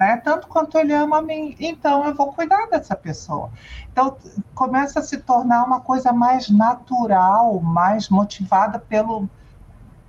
Né? 0.00 0.16
Tanto 0.16 0.48
quanto 0.48 0.78
ele 0.78 0.94
ama 0.94 1.18
a 1.18 1.22
mim. 1.22 1.54
Então 1.60 2.06
eu 2.06 2.14
vou 2.14 2.32
cuidar 2.32 2.66
dessa 2.70 2.96
pessoa. 2.96 3.50
Então 3.92 4.16
começa 4.54 5.00
a 5.00 5.02
se 5.02 5.18
tornar 5.18 5.62
uma 5.62 5.82
coisa 5.82 6.10
mais 6.10 6.48
natural, 6.48 7.60
mais 7.60 8.08
motivada 8.08 8.78
pelo 8.78 9.28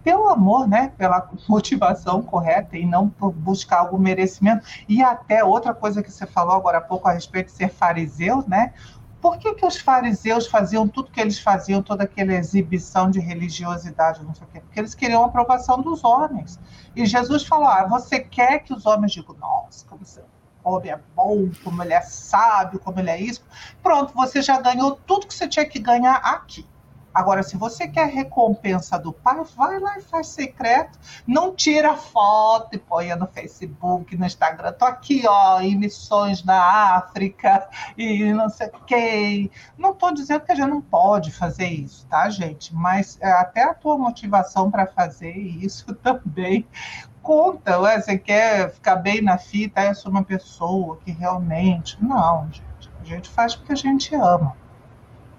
pelo 0.01 0.29
amor, 0.29 0.67
né? 0.67 0.93
Pela 0.97 1.29
motivação 1.47 2.21
correta 2.21 2.77
e 2.77 2.85
não 2.85 3.09
por 3.09 3.31
buscar 3.33 3.79
algum 3.79 3.97
merecimento. 3.97 4.65
E 4.87 5.03
até 5.03 5.43
outra 5.43 5.73
coisa 5.73 6.01
que 6.01 6.09
você 6.09 6.25
falou 6.25 6.55
agora 6.55 6.77
há 6.77 6.81
pouco 6.81 7.09
a 7.09 7.11
respeito 7.11 7.47
de 7.47 7.51
ser 7.51 7.69
fariseu, 7.69 8.45
né? 8.47 8.73
Por 9.21 9.37
que, 9.37 9.53
que 9.53 9.65
os 9.65 9.77
fariseus 9.77 10.47
faziam 10.47 10.87
tudo 10.87 11.11
que 11.11 11.21
eles 11.21 11.39
faziam, 11.39 11.81
toda 11.81 12.03
aquela 12.03 12.33
exibição 12.33 13.11
de 13.11 13.19
religiosidade, 13.19 14.23
não 14.23 14.33
sei 14.33 14.47
o 14.47 14.49
quê? 14.49 14.59
Porque 14.59 14.79
eles 14.79 14.95
queriam 14.95 15.23
a 15.23 15.27
aprovação 15.27 15.81
dos 15.81 16.03
homens. 16.03 16.59
E 16.95 17.05
Jesus 17.05 17.43
falou: 17.45 17.67
ah, 17.67 17.85
você 17.85 18.19
quer 18.19 18.59
que 18.59 18.73
os 18.73 18.85
homens 18.85 19.11
digam, 19.11 19.35
nossa, 19.35 19.85
como 19.85 20.03
você 20.03 20.21
homem 20.63 20.91
é 20.91 20.99
bom, 21.15 21.49
como 21.63 21.81
ele 21.83 21.93
é 21.93 22.01
sábio, 22.01 22.79
como 22.79 22.99
ele 22.99 23.09
é 23.09 23.19
isso. 23.19 23.43
Pronto, 23.81 24.13
você 24.13 24.41
já 24.41 24.59
ganhou 24.59 24.99
tudo 25.07 25.27
que 25.27 25.33
você 25.33 25.47
tinha 25.47 25.65
que 25.65 25.79
ganhar 25.79 26.15
aqui. 26.15 26.65
Agora, 27.13 27.43
se 27.43 27.57
você 27.57 27.87
quer 27.87 28.07
recompensa 28.07 28.97
do 28.97 29.11
pai, 29.11 29.43
vai 29.55 29.79
lá 29.79 29.97
e 29.97 30.01
faz 30.01 30.27
secreto. 30.27 30.97
Não 31.27 31.53
tira 31.53 31.95
foto 31.95 32.75
e 32.75 32.77
põe 32.77 33.13
no 33.15 33.27
Facebook, 33.27 34.15
no 34.15 34.25
Instagram. 34.25 34.71
Tô 34.73 34.85
aqui, 34.85 35.23
ó, 35.27 35.59
em 35.59 35.75
missões 35.75 36.43
na 36.43 36.95
África 36.95 37.67
e 37.97 38.31
não 38.33 38.49
sei 38.49 38.69
quê. 38.87 39.51
Não 39.77 39.91
estou 39.91 40.13
dizendo 40.13 40.45
que 40.45 40.51
a 40.51 40.55
gente 40.55 40.69
não 40.69 40.81
pode 40.81 41.31
fazer 41.31 41.67
isso, 41.67 42.05
tá, 42.07 42.29
gente? 42.29 42.73
Mas 42.73 43.17
é, 43.21 43.31
até 43.31 43.63
a 43.63 43.73
tua 43.73 43.97
motivação 43.97 44.71
para 44.71 44.87
fazer 44.87 45.35
isso 45.35 45.93
também 46.01 46.65
conta. 47.21 47.79
Ué, 47.79 47.99
você 47.99 48.17
quer 48.17 48.71
ficar 48.71 48.95
bem 48.95 49.21
na 49.21 49.37
fita? 49.37 49.83
Eu 49.83 49.95
sou 49.95 50.11
uma 50.11 50.23
pessoa 50.23 50.97
que 51.03 51.11
realmente. 51.11 51.97
Não, 52.03 52.45
gente. 52.51 52.71
A 53.01 53.03
gente 53.03 53.29
faz 53.29 53.55
porque 53.55 53.73
a 53.73 53.75
gente 53.75 54.13
ama. 54.15 54.55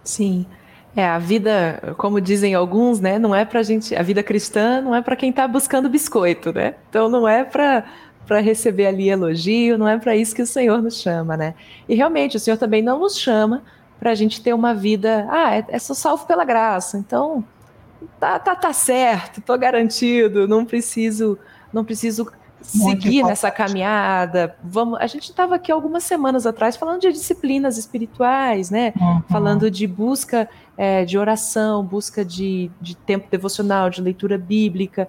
Sim. 0.03 0.47
É, 0.94 1.07
a 1.07 1.18
vida, 1.18 1.94
como 1.96 2.20
dizem 2.20 2.55
alguns, 2.55 3.00
né, 3.00 3.18
não 3.18 3.35
é 3.35 3.44
pra 3.44 3.62
gente, 3.62 3.94
a 3.96 4.02
vida 4.02 4.22
cristã 4.22 4.81
não 4.83 4.94
é 4.94 5.00
para 5.00 5.16
quem 5.16 5.31
está 5.31 5.48
buscando 5.48 5.88
biscoito, 5.88 6.52
né? 6.52 6.74
Então 6.88 7.09
não 7.09 7.26
é 7.26 7.44
para 7.44 7.85
para 8.26 8.38
receber 8.40 8.87
ali 8.87 9.09
elogio, 9.11 9.76
não 9.76 9.88
é 9.88 9.98
para 9.98 10.14
isso 10.14 10.35
que 10.35 10.42
o 10.42 10.46
Senhor 10.46 10.81
nos 10.81 11.00
chama, 11.00 11.37
né? 11.37 11.55
E 11.88 11.94
realmente 11.94 12.37
o 12.37 12.40
Senhor 12.40 12.57
também 12.57 12.81
não 12.81 13.00
nos 13.00 13.18
chama 13.18 13.62
para 13.98 14.11
a 14.11 14.14
gente 14.14 14.40
ter 14.40 14.52
uma 14.55 14.74
vida, 14.74 15.26
ah, 15.28 15.57
é, 15.57 15.64
é 15.68 15.78
só 15.78 15.92
salvo 15.92 16.26
pela 16.26 16.44
graça. 16.44 16.96
Então, 16.96 17.44
tá, 18.18 18.38
tá, 18.38 18.55
tá 18.55 18.72
certo, 18.72 19.40
tô 19.40 19.59
garantido, 19.59 20.46
não 20.46 20.64
preciso, 20.64 21.38
não 21.72 21.85
preciso 21.85 22.31
seguir 22.62 23.22
nessa 23.24 23.50
caminhada. 23.50 24.57
Vamos, 24.62 24.98
a 25.00 25.07
gente 25.07 25.31
estava 25.31 25.57
aqui 25.57 25.70
algumas 25.70 26.05
semanas 26.05 26.46
atrás 26.46 26.76
falando 26.76 27.00
de 27.00 27.12
disciplinas 27.12 27.76
espirituais, 27.76 28.70
né? 28.70 28.92
Uhum. 28.98 29.22
Falando 29.28 29.70
de 29.70 29.87
busca 29.87 30.48
é, 30.77 31.05
de 31.05 31.19
oração, 31.19 31.85
busca 31.85 32.25
de, 32.25 32.71
de 32.81 32.97
tempo 32.97 33.29
devocional, 33.31 33.91
de 33.91 34.01
leitura 34.01 34.39
bíblica. 34.39 35.09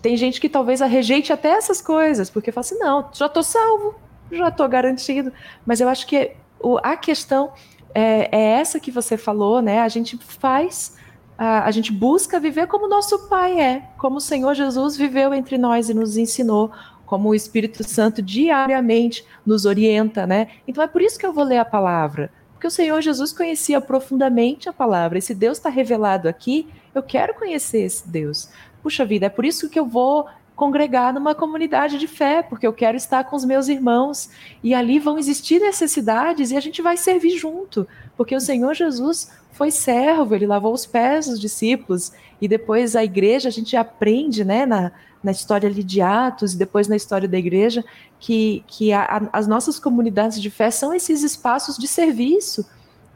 Tem 0.00 0.16
gente 0.16 0.40
que 0.40 0.48
talvez 0.48 0.80
rejeite 0.80 1.32
até 1.32 1.50
essas 1.50 1.80
coisas, 1.80 2.30
porque 2.30 2.52
fala 2.52 2.64
assim: 2.64 2.78
não, 2.78 3.08
já 3.12 3.26
estou 3.26 3.42
salvo, 3.42 3.94
já 4.30 4.48
estou 4.48 4.68
garantido. 4.68 5.32
Mas 5.66 5.80
eu 5.80 5.88
acho 5.88 6.06
que 6.06 6.32
o, 6.58 6.78
a 6.82 6.96
questão 6.96 7.52
é, 7.94 8.28
é, 8.30 8.60
essa 8.60 8.78
que 8.78 8.90
você 8.90 9.16
falou, 9.16 9.60
né? 9.60 9.80
A 9.80 9.88
gente 9.88 10.18
faz 10.18 10.96
a, 11.36 11.64
a 11.64 11.70
gente 11.70 11.90
busca 11.90 12.38
viver 12.38 12.66
como 12.66 12.86
nosso 12.86 13.28
Pai 13.28 13.58
é, 13.58 13.82
como 13.96 14.18
o 14.18 14.20
Senhor 14.20 14.54
Jesus 14.54 14.96
viveu 14.96 15.32
entre 15.32 15.56
nós 15.56 15.88
e 15.88 15.94
nos 15.94 16.18
ensinou, 16.18 16.70
como 17.06 17.30
o 17.30 17.34
Espírito 17.34 17.82
Santo 17.82 18.20
diariamente 18.20 19.24
nos 19.44 19.64
orienta, 19.64 20.26
né? 20.26 20.48
Então 20.68 20.84
é 20.84 20.86
por 20.86 21.00
isso 21.00 21.18
que 21.18 21.24
eu 21.24 21.32
vou 21.32 21.44
ler 21.44 21.58
a 21.58 21.64
palavra, 21.64 22.30
porque 22.60 22.66
o 22.66 22.70
Senhor 22.70 23.00
Jesus 23.00 23.32
conhecia 23.32 23.80
profundamente 23.80 24.68
a 24.68 24.72
palavra. 24.72 25.16
E 25.16 25.22
se 25.22 25.34
Deus 25.34 25.56
está 25.56 25.70
revelado 25.70 26.28
aqui, 26.28 26.68
eu 26.94 27.02
quero 27.02 27.32
conhecer 27.32 27.80
esse 27.80 28.06
Deus. 28.06 28.50
Puxa 28.82 29.02
vida, 29.02 29.24
é 29.24 29.30
por 29.30 29.46
isso 29.46 29.70
que 29.70 29.80
eu 29.80 29.86
vou 29.86 30.26
congregar 30.54 31.14
numa 31.14 31.34
comunidade 31.34 31.96
de 31.96 32.06
fé, 32.06 32.42
porque 32.42 32.66
eu 32.66 32.72
quero 32.74 32.98
estar 32.98 33.24
com 33.24 33.34
os 33.34 33.46
meus 33.46 33.68
irmãos. 33.68 34.28
E 34.62 34.74
ali 34.74 34.98
vão 34.98 35.18
existir 35.18 35.58
necessidades 35.58 36.50
e 36.50 36.56
a 36.58 36.60
gente 36.60 36.82
vai 36.82 36.98
servir 36.98 37.38
junto, 37.38 37.88
porque 38.14 38.36
o 38.36 38.40
Senhor 38.40 38.74
Jesus 38.74 39.32
foi 39.52 39.70
servo, 39.70 40.34
ele 40.34 40.46
lavou 40.46 40.74
os 40.74 40.84
pés 40.84 41.28
dos 41.28 41.40
discípulos, 41.40 42.12
e 42.42 42.46
depois 42.46 42.94
a 42.94 43.02
igreja, 43.02 43.48
a 43.48 43.52
gente 43.52 43.74
aprende, 43.74 44.44
né, 44.44 44.66
na, 44.66 44.92
na 45.22 45.30
história 45.30 45.68
ali 45.68 45.82
de 45.82 46.00
Atos, 46.00 46.54
e 46.54 46.58
depois 46.58 46.88
na 46.88 46.96
história 46.96 47.28
da 47.28 47.38
igreja, 47.38 47.84
que, 48.18 48.64
que 48.66 48.92
a, 48.92 49.02
a, 49.02 49.38
as 49.38 49.46
nossas 49.46 49.78
comunidades 49.78 50.40
de 50.40 50.50
fé 50.50 50.70
são 50.70 50.94
esses 50.94 51.22
espaços 51.22 51.76
de 51.76 51.86
serviço, 51.86 52.66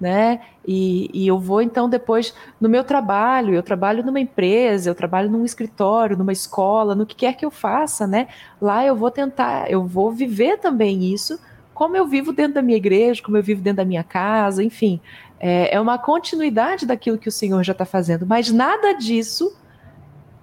né? 0.01 0.41
E, 0.67 1.11
e, 1.13 1.27
eu 1.27 1.39
vou 1.39 1.63
então 1.63 1.89
depois 1.89 2.35
no 2.61 2.69
meu 2.69 2.83
trabalho, 2.83 3.55
eu 3.55 3.63
trabalho 3.63 4.05
numa 4.05 4.19
empresa, 4.19 4.91
eu 4.91 4.95
trabalho 4.95 5.31
num 5.31 5.45
escritório, 5.45 6.17
numa 6.17 6.33
escola, 6.33 6.95
no 6.95 7.07
que 7.07 7.15
quer 7.15 7.37
que 7.37 7.45
eu 7.45 7.51
faça, 7.51 8.07
né? 8.07 8.29
Lá 8.61 8.85
eu 8.85 8.97
vou 8.97 9.11
tentar, 9.11 9.71
eu 9.71 9.87
vou 9.87 10.11
viver 10.11 10.59
também 10.59 11.13
isso, 11.13 11.39
como 11.73 11.97
eu 11.97 12.07
vivo 12.07 12.33
dentro 12.33 12.55
da 12.55 12.63
minha 12.63 12.77
igreja, 12.77 13.23
como 13.23 13.37
eu 13.37 13.43
vivo 13.43 13.61
dentro 13.61 13.79
da 13.79 13.85
minha 13.85 14.05
casa, 14.05 14.63
enfim, 14.63 15.01
é, 15.39 15.75
é 15.75 15.81
uma 15.81 15.99
continuidade 15.99 16.87
daquilo 16.87 17.19
que 17.19 17.29
o 17.29 17.33
Senhor 17.33 17.63
já 17.63 17.73
está 17.73 17.85
fazendo, 17.85 18.27
mas 18.27 18.51
nada 18.51 18.93
disso 18.95 19.55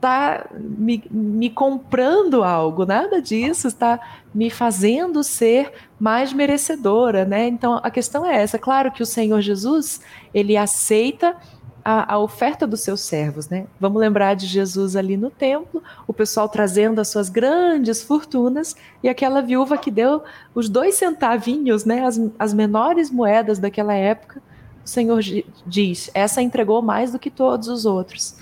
está 0.02 0.48
me, 0.52 1.04
me, 1.12 1.50
comprando 1.50 2.44
algo, 2.44 2.86
nada 2.86 3.22
disso 3.22 3.68
está 3.68 4.00
me 4.34 4.50
fazendo 4.50 5.24
ser 5.24 5.72
mais 6.00 6.34
merecedora, 6.34 7.24
né? 7.24 7.48
Então 7.48 7.80
a 7.84 7.92
questão 7.92 8.26
é 8.26 8.42
essa. 8.42 8.58
Claro 8.58 8.92
que 8.92 9.04
o 9.04 9.06
Senhor 9.06 9.40
Jesus 9.42 10.02
ele 10.34 10.58
aceita 10.58 11.36
a, 11.86 12.16
a, 12.16 12.20
oferta 12.20 12.66
dos 12.66 12.82
seus 12.82 13.02
servos, 13.02 13.48
né? 13.48 13.68
Vamos 13.80 14.02
lembrar 14.02 14.34
de 14.34 14.48
Jesus 14.48 14.96
ali 14.96 15.16
no 15.16 15.30
templo, 15.30 15.84
o 16.08 16.14
pessoal 16.14 16.50
trazendo 16.50 17.00
as 17.00 17.08
suas 17.08 17.30
grandes 17.30 18.02
fortunas 18.02 18.76
e 19.04 19.10
aquela 19.10 19.42
viúva 19.42 19.78
que 19.78 19.92
deu 19.92 20.24
os 20.56 20.68
dois 20.68 20.96
centavinhos, 20.96 21.86
né? 21.86 22.06
As, 22.06 22.20
as 22.40 22.54
menores 22.54 23.12
moedas 23.12 23.60
daquela 23.60 23.94
época 23.94 24.42
o 24.84 24.90
Senhor 24.90 25.22
diz: 25.66 26.10
essa 26.14 26.42
entregou 26.42 26.82
mais 26.82 27.12
do 27.12 27.20
que 27.20 27.30
todos 27.30 27.68
os 27.68 27.86
outros. 27.86 28.36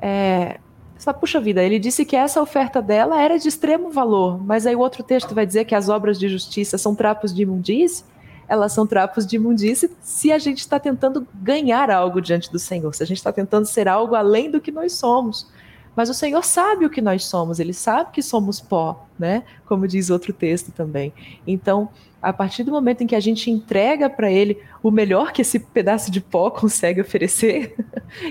É, 0.00 0.60
só, 0.98 1.12
puxa 1.12 1.40
vida, 1.40 1.62
ele 1.62 1.78
disse 1.78 2.04
que 2.04 2.16
essa 2.16 2.42
oferta 2.42 2.82
dela 2.82 3.22
era 3.22 3.38
de 3.38 3.48
extremo 3.48 3.90
valor, 3.90 4.42
mas 4.44 4.66
aí 4.66 4.74
o 4.74 4.80
outro 4.80 5.04
texto 5.04 5.32
vai 5.32 5.46
dizer 5.46 5.64
que 5.64 5.74
as 5.74 5.88
obras 5.88 6.18
de 6.18 6.28
justiça 6.28 6.76
são 6.76 6.94
trapos 6.94 7.32
de 7.32 7.42
imundície. 7.42 8.04
Elas 8.48 8.72
são 8.72 8.86
trapos 8.86 9.26
de 9.26 9.36
imundície 9.36 9.90
se 10.00 10.32
a 10.32 10.38
gente 10.38 10.58
está 10.58 10.80
tentando 10.80 11.26
ganhar 11.34 11.90
algo 11.90 12.20
diante 12.20 12.50
do 12.50 12.58
Senhor, 12.58 12.92
se 12.94 13.02
a 13.02 13.06
gente 13.06 13.18
está 13.18 13.30
tentando 13.30 13.66
ser 13.66 13.86
algo 13.86 14.14
além 14.14 14.50
do 14.50 14.60
que 14.60 14.72
nós 14.72 14.94
somos. 14.94 15.46
Mas 15.94 16.08
o 16.08 16.14
Senhor 16.14 16.44
sabe 16.44 16.86
o 16.86 16.90
que 16.90 17.02
nós 17.02 17.24
somos, 17.24 17.60
ele 17.60 17.74
sabe 17.74 18.10
que 18.10 18.22
somos 18.22 18.60
pó, 18.60 19.06
né? 19.18 19.44
Como 19.66 19.86
diz 19.86 20.10
outro 20.10 20.32
texto 20.32 20.72
também. 20.72 21.12
Então, 21.46 21.90
a 22.20 22.32
partir 22.32 22.64
do 22.64 22.72
momento 22.72 23.02
em 23.02 23.06
que 23.06 23.14
a 23.14 23.20
gente 23.20 23.50
entrega 23.50 24.10
para 24.10 24.30
ele 24.30 24.60
o 24.82 24.90
melhor 24.90 25.32
que 25.32 25.42
esse 25.42 25.58
pedaço 25.58 26.10
de 26.10 26.20
pó 26.20 26.50
consegue 26.52 27.00
oferecer, 27.00 27.74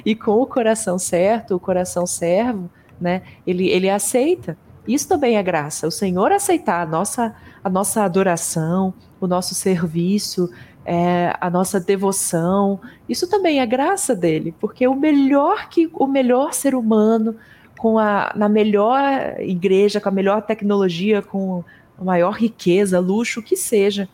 e 0.06 0.16
com 0.16 0.42
o 0.42 0.46
coração 0.46 0.98
certo, 1.00 1.56
o 1.56 1.60
coração 1.60 2.06
servo, 2.06 2.70
né, 3.00 3.22
ele, 3.46 3.70
ele 3.70 3.90
aceita. 3.90 4.58
Isso 4.88 5.08
também 5.08 5.38
é 5.38 5.44
graça. 5.44 5.86
O 5.86 5.92
Senhor 5.92 6.32
aceitar 6.32 6.82
a 6.82 6.86
nossa, 6.86 7.36
a 7.64 7.70
nossa 7.70 8.04
adoração, 8.04 8.94
o 9.20 9.28
nosso 9.28 9.54
serviço, 9.54 10.50
é, 10.86 11.36
a 11.42 11.50
nossa 11.50 11.82
devoção, 11.82 12.80
isso 13.10 13.30
também 13.30 13.60
é 13.60 13.66
graça 13.66 14.16
dele, 14.16 14.56
porque 14.58 14.88
o 14.88 14.96
melhor 14.96 15.68
que 15.68 15.90
o 15.94 16.08
melhor 16.08 16.54
ser 16.54 16.74
humano, 16.74 17.36
com 17.78 18.00
a, 18.00 18.32
na 18.34 18.48
melhor 18.48 19.36
igreja, 19.40 20.00
com 20.00 20.08
a 20.08 20.12
melhor 20.14 20.42
tecnologia, 20.44 21.22
com 21.22 21.62
maior 22.04 22.32
riqueza, 22.32 23.00
luxo, 23.00 23.40
o 23.40 23.44
que 23.44 23.56
seja. 23.56 24.08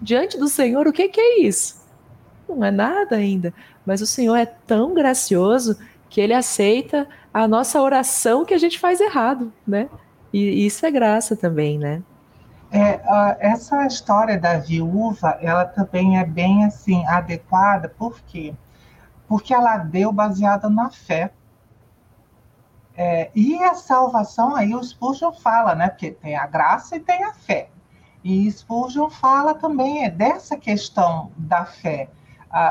Diante 0.00 0.38
do 0.38 0.48
Senhor, 0.48 0.86
o 0.86 0.92
que, 0.92 1.08
que 1.08 1.20
é 1.20 1.40
isso? 1.42 1.82
Não 2.48 2.64
é 2.64 2.70
nada 2.70 3.16
ainda. 3.16 3.52
Mas 3.84 4.00
o 4.00 4.06
Senhor 4.06 4.36
é 4.36 4.46
tão 4.46 4.94
gracioso 4.94 5.78
que 6.08 6.20
ele 6.20 6.34
aceita 6.34 7.08
a 7.32 7.48
nossa 7.48 7.80
oração 7.80 8.44
que 8.44 8.54
a 8.54 8.58
gente 8.58 8.78
faz 8.78 9.00
errado, 9.00 9.52
né? 9.66 9.88
E 10.32 10.66
isso 10.66 10.84
é 10.86 10.90
graça 10.90 11.36
também, 11.36 11.78
né? 11.78 12.02
É, 12.70 13.00
essa 13.38 13.86
história 13.86 14.38
da 14.38 14.58
viúva, 14.58 15.38
ela 15.40 15.64
também 15.64 16.18
é 16.18 16.24
bem 16.24 16.64
assim 16.64 17.06
adequada, 17.06 17.88
por 17.88 18.20
quê? 18.22 18.52
Porque 19.28 19.54
ela 19.54 19.78
deu 19.78 20.12
baseada 20.12 20.68
na 20.68 20.90
fé. 20.90 21.30
É, 22.96 23.30
e 23.34 23.60
a 23.62 23.74
salvação, 23.74 24.54
aí 24.54 24.74
o 24.74 24.82
Spurgeon 24.82 25.32
fala, 25.32 25.74
né? 25.74 25.88
Porque 25.88 26.12
tem 26.12 26.36
a 26.36 26.46
graça 26.46 26.96
e 26.96 27.00
tem 27.00 27.24
a 27.24 27.32
fé. 27.32 27.68
E 28.22 28.50
Spurgeon 28.50 29.10
fala 29.10 29.54
também 29.54 30.04
é 30.04 30.10
dessa 30.10 30.56
questão 30.56 31.30
da 31.36 31.66
fé, 31.66 32.08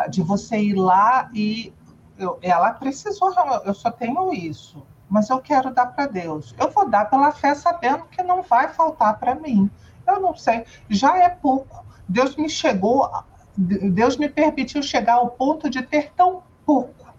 de 0.09 0.23
você 0.23 0.57
ir 0.57 0.73
lá 0.73 1.29
e 1.33 1.71
eu, 2.17 2.39
ela 2.41 2.71
precisou, 2.71 3.31
eu 3.65 3.73
só 3.73 3.91
tenho 3.91 4.33
isso, 4.33 4.83
mas 5.09 5.29
eu 5.29 5.39
quero 5.39 5.71
dar 5.71 5.87
para 5.87 6.07
Deus. 6.07 6.55
Eu 6.57 6.71
vou 6.71 6.89
dar 6.89 7.09
pela 7.09 7.31
fé 7.31 7.53
sabendo 7.53 8.05
que 8.05 8.23
não 8.23 8.41
vai 8.41 8.69
faltar 8.69 9.19
para 9.19 9.35
mim. 9.35 9.69
Eu 10.07 10.19
não 10.19 10.35
sei, 10.35 10.65
já 10.89 11.17
é 11.17 11.29
pouco. 11.29 11.85
Deus 12.07 12.35
me 12.35 12.49
chegou, 12.49 13.09
Deus 13.55 14.17
me 14.17 14.29
permitiu 14.29 14.81
chegar 14.81 15.15
ao 15.15 15.29
ponto 15.29 15.69
de 15.69 15.83
ter 15.83 16.11
tão 16.15 16.41
pouco. 16.65 17.13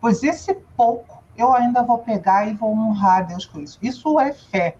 Pois 0.00 0.22
esse 0.22 0.54
pouco 0.76 1.15
eu 1.36 1.52
ainda 1.52 1.82
vou 1.82 1.98
pegar 1.98 2.46
e 2.46 2.54
vou 2.54 2.72
honrar 2.72 3.26
Deus 3.26 3.44
com 3.44 3.60
isso. 3.60 3.78
Isso 3.82 4.18
é 4.18 4.32
fé. 4.32 4.76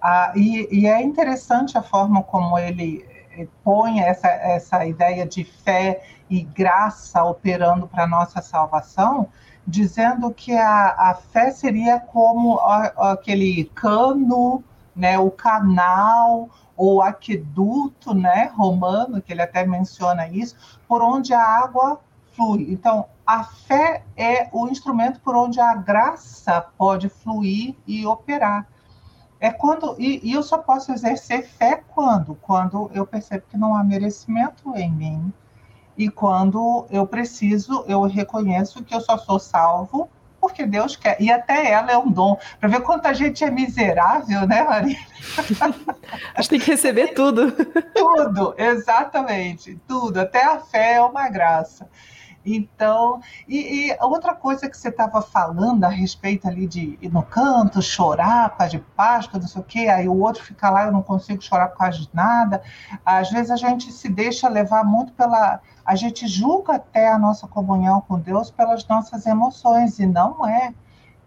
Ah, 0.00 0.32
e, 0.36 0.68
e, 0.70 0.86
é 0.86 1.02
interessante 1.02 1.76
a 1.76 1.82
forma 1.82 2.22
como 2.22 2.56
ele 2.56 3.04
eh, 3.36 3.48
põe 3.64 4.00
essa, 4.00 4.28
essa 4.28 4.86
ideia 4.86 5.26
de 5.26 5.44
fé 5.44 6.02
e 6.30 6.42
graça 6.42 7.24
operando 7.24 7.88
para 7.88 8.04
a 8.04 8.06
nossa 8.06 8.40
salvação, 8.40 9.28
dizendo 9.66 10.32
que 10.32 10.56
a, 10.56 11.10
a 11.10 11.14
fé 11.14 11.50
seria 11.50 11.98
como 11.98 12.58
a, 12.60 13.12
aquele 13.12 13.64
cano, 13.74 14.62
né, 14.94 15.18
o 15.18 15.30
canal 15.32 16.48
ou 16.76 17.02
aqueduto 17.02 18.14
né, 18.14 18.52
romano, 18.56 19.20
que 19.20 19.32
ele 19.32 19.42
até 19.42 19.66
menciona 19.66 20.28
isso, 20.28 20.78
por 20.86 21.02
onde 21.02 21.34
a 21.34 21.42
água 21.42 22.00
flui. 22.38 22.68
Então, 22.70 23.06
a 23.26 23.42
fé 23.42 24.04
é 24.16 24.48
o 24.52 24.68
instrumento 24.68 25.20
por 25.20 25.34
onde 25.34 25.60
a 25.60 25.74
graça 25.74 26.60
pode 26.78 27.08
fluir 27.08 27.74
e 27.84 28.06
operar. 28.06 28.68
É 29.40 29.50
quando 29.50 29.96
e, 29.98 30.20
e, 30.22 30.32
eu 30.32 30.42
só 30.42 30.58
posso 30.58 30.92
exercer 30.92 31.46
fé 31.46 31.82
quando, 31.94 32.36
quando 32.36 32.90
eu 32.94 33.06
percebo 33.06 33.44
que 33.48 33.56
não 33.56 33.74
há 33.74 33.84
merecimento 33.84 34.74
em 34.74 34.90
mim 34.90 35.32
e 35.96 36.08
quando 36.08 36.86
eu 36.90 37.06
preciso, 37.06 37.84
eu 37.86 38.02
reconheço 38.02 38.82
que 38.84 38.94
eu 38.94 39.00
só 39.00 39.18
sou 39.18 39.38
salvo 39.38 40.08
porque 40.40 40.64
Deus 40.64 40.96
quer. 40.96 41.20
E 41.20 41.30
até 41.30 41.70
ela 41.70 41.90
é 41.90 41.98
um 41.98 42.10
dom. 42.10 42.38
Para 42.60 42.68
ver 42.68 42.80
quanta 42.80 43.12
gente 43.12 43.44
é 43.44 43.50
miserável, 43.50 44.46
né, 44.46 44.62
Maria? 44.62 44.98
A 46.34 46.40
gente 46.40 46.50
tem 46.50 46.60
que 46.60 46.70
receber 46.70 47.08
tudo. 47.08 47.52
Tudo, 47.94 48.54
exatamente, 48.56 49.78
tudo. 49.86 50.20
Até 50.20 50.44
a 50.44 50.60
fé 50.60 50.94
é 50.94 51.02
uma 51.02 51.28
graça. 51.28 51.88
Então, 52.44 53.20
e, 53.46 53.90
e 53.90 53.96
outra 54.00 54.34
coisa 54.34 54.68
que 54.68 54.76
você 54.76 54.88
estava 54.88 55.20
falando 55.20 55.84
a 55.84 55.88
respeito 55.88 56.48
ali 56.48 56.66
de 56.66 56.98
ir 57.00 57.12
no 57.12 57.22
canto, 57.22 57.82
chorar 57.82 58.56
por 58.56 58.68
de 58.68 58.78
Páscoa, 58.78 59.40
não 59.40 59.48
sei 59.48 59.60
o 59.60 59.64
quê, 59.64 59.80
aí 59.88 60.08
o 60.08 60.18
outro 60.18 60.42
fica 60.42 60.70
lá, 60.70 60.84
eu 60.84 60.92
não 60.92 61.02
consigo 61.02 61.42
chorar 61.42 61.68
por 61.68 61.78
causa 61.78 61.98
de 61.98 62.08
nada. 62.12 62.62
Às 63.04 63.30
vezes 63.30 63.50
a 63.50 63.56
gente 63.56 63.92
se 63.92 64.08
deixa 64.08 64.48
levar 64.48 64.84
muito 64.84 65.12
pela. 65.12 65.60
A 65.84 65.94
gente 65.94 66.26
julga 66.26 66.76
até 66.76 67.10
a 67.10 67.18
nossa 67.18 67.46
comunhão 67.46 68.00
com 68.00 68.18
Deus 68.18 68.50
pelas 68.50 68.86
nossas 68.86 69.26
emoções, 69.26 69.98
e 69.98 70.06
não 70.06 70.46
é. 70.46 70.74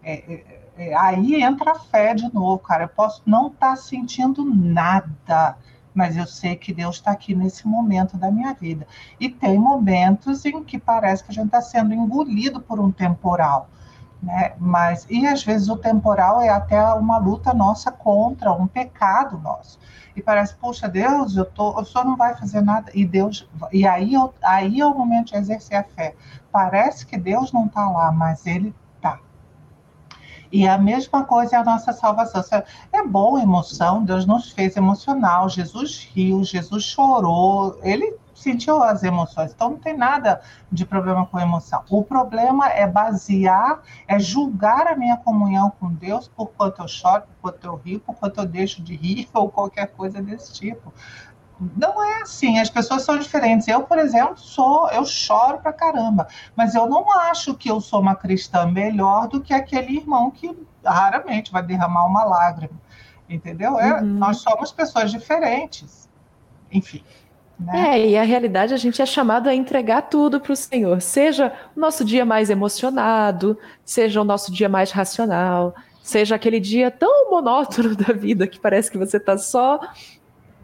é, 0.02 0.12
é, 0.12 0.62
é 0.78 0.94
aí 0.94 1.42
entra 1.42 1.72
a 1.72 1.78
fé 1.78 2.14
de 2.14 2.32
novo, 2.32 2.58
cara. 2.58 2.84
Eu 2.84 2.88
posso 2.88 3.22
não 3.26 3.48
estar 3.48 3.70
tá 3.70 3.76
sentindo 3.76 4.44
nada 4.44 5.56
mas 5.94 6.16
eu 6.16 6.26
sei 6.26 6.56
que 6.56 6.72
Deus 6.72 6.96
está 6.96 7.10
aqui 7.12 7.34
nesse 7.34 7.66
momento 7.66 8.16
da 8.16 8.30
minha 8.30 8.52
vida. 8.54 8.86
E 9.20 9.28
tem 9.28 9.58
momentos 9.58 10.44
em 10.44 10.62
que 10.64 10.78
parece 10.78 11.24
que 11.24 11.30
a 11.30 11.34
gente 11.34 11.46
está 11.46 11.60
sendo 11.60 11.94
engolido 11.94 12.60
por 12.60 12.80
um 12.80 12.90
temporal. 12.90 13.68
né? 14.22 14.54
Mas 14.58 15.06
e 15.10 15.26
às 15.26 15.42
vezes 15.44 15.68
o 15.68 15.76
temporal 15.76 16.40
é 16.40 16.48
até 16.48 16.82
uma 16.94 17.18
luta 17.18 17.52
nossa 17.52 17.90
contra 17.90 18.52
um 18.52 18.66
pecado 18.66 19.38
nosso. 19.38 19.78
E 20.14 20.22
parece, 20.22 20.54
puxa, 20.56 20.88
Deus, 20.88 21.36
eu 21.36 21.44
tô, 21.44 21.80
o 21.80 21.84
senhor 21.84 22.04
não 22.04 22.16
vai 22.16 22.36
fazer 22.36 22.60
nada. 22.60 22.90
E 22.94 23.04
Deus, 23.04 23.48
e 23.72 23.86
aí, 23.86 24.12
aí 24.42 24.80
é 24.80 24.86
o 24.86 24.94
momento 24.96 25.32
de 25.32 25.36
exercer 25.36 25.76
a 25.78 25.84
fé. 25.84 26.14
Parece 26.50 27.06
que 27.06 27.16
Deus 27.16 27.52
não 27.52 27.66
está 27.66 27.88
lá, 27.90 28.12
mas 28.12 28.46
Ele. 28.46 28.74
E 30.52 30.68
a 30.68 30.76
mesma 30.76 31.24
coisa 31.24 31.56
é 31.56 31.58
a 31.58 31.64
nossa 31.64 31.94
salvação. 31.94 32.62
É 32.92 33.02
boa 33.02 33.42
emoção, 33.42 34.04
Deus 34.04 34.26
nos 34.26 34.50
fez 34.50 34.76
emocional, 34.76 35.48
Jesus 35.48 36.10
riu, 36.14 36.44
Jesus 36.44 36.84
chorou, 36.84 37.78
Ele 37.82 38.18
sentiu 38.34 38.82
as 38.82 39.02
emoções. 39.02 39.52
Então 39.52 39.70
não 39.70 39.78
tem 39.78 39.96
nada 39.96 40.42
de 40.70 40.84
problema 40.84 41.24
com 41.24 41.38
emoção. 41.38 41.82
O 41.88 42.02
problema 42.02 42.68
é 42.68 42.86
basear, 42.86 43.80
é 44.06 44.18
julgar 44.18 44.88
a 44.88 44.96
minha 44.96 45.16
comunhão 45.16 45.72
com 45.80 45.92
Deus 45.92 46.28
por 46.28 46.48
quanto 46.48 46.82
eu 46.82 46.88
choro, 46.88 47.22
por 47.22 47.50
quanto 47.50 47.64
eu 47.64 47.76
rio, 47.76 48.00
por 48.00 48.14
quanto 48.16 48.40
eu 48.40 48.46
deixo 48.46 48.82
de 48.82 48.94
rir 48.94 49.28
ou 49.32 49.48
qualquer 49.48 49.86
coisa 49.92 50.20
desse 50.20 50.52
tipo. 50.52 50.92
Não 51.76 52.02
é 52.02 52.22
assim, 52.22 52.58
as 52.58 52.68
pessoas 52.68 53.02
são 53.02 53.18
diferentes. 53.18 53.68
Eu, 53.68 53.82
por 53.82 53.98
exemplo, 53.98 54.36
sou, 54.38 54.88
eu 54.90 55.04
choro 55.04 55.58
pra 55.58 55.72
caramba, 55.72 56.26
mas 56.56 56.74
eu 56.74 56.88
não 56.88 57.10
acho 57.20 57.54
que 57.54 57.70
eu 57.70 57.80
sou 57.80 58.00
uma 58.00 58.16
cristã 58.16 58.66
melhor 58.66 59.28
do 59.28 59.40
que 59.40 59.54
aquele 59.54 59.96
irmão 59.96 60.30
que 60.30 60.56
raramente 60.84 61.52
vai 61.52 61.62
derramar 61.62 62.06
uma 62.06 62.24
lágrima. 62.24 62.80
Entendeu? 63.28 63.78
É, 63.78 64.00
uhum. 64.00 64.06
Nós 64.06 64.38
somos 64.38 64.72
pessoas 64.72 65.10
diferentes. 65.10 66.08
Enfim. 66.70 67.02
Né? 67.58 67.96
É, 67.96 68.08
e 68.08 68.16
a 68.16 68.24
realidade 68.24 68.74
a 68.74 68.76
gente 68.76 69.00
é 69.00 69.06
chamado 69.06 69.48
a 69.48 69.54
entregar 69.54 70.02
tudo 70.02 70.40
para 70.40 70.52
o 70.52 70.56
Senhor, 70.56 71.00
seja 71.00 71.52
o 71.76 71.80
nosso 71.80 72.04
dia 72.04 72.24
mais 72.24 72.50
emocionado, 72.50 73.56
seja 73.84 74.20
o 74.20 74.24
nosso 74.24 74.52
dia 74.52 74.68
mais 74.68 74.90
racional, 74.90 75.74
seja 76.02 76.34
aquele 76.34 76.58
dia 76.58 76.90
tão 76.90 77.30
monótono 77.30 77.94
da 77.96 78.12
vida 78.12 78.48
que 78.48 78.58
parece 78.58 78.90
que 78.90 78.98
você 78.98 79.18
está 79.18 79.38
só 79.38 79.78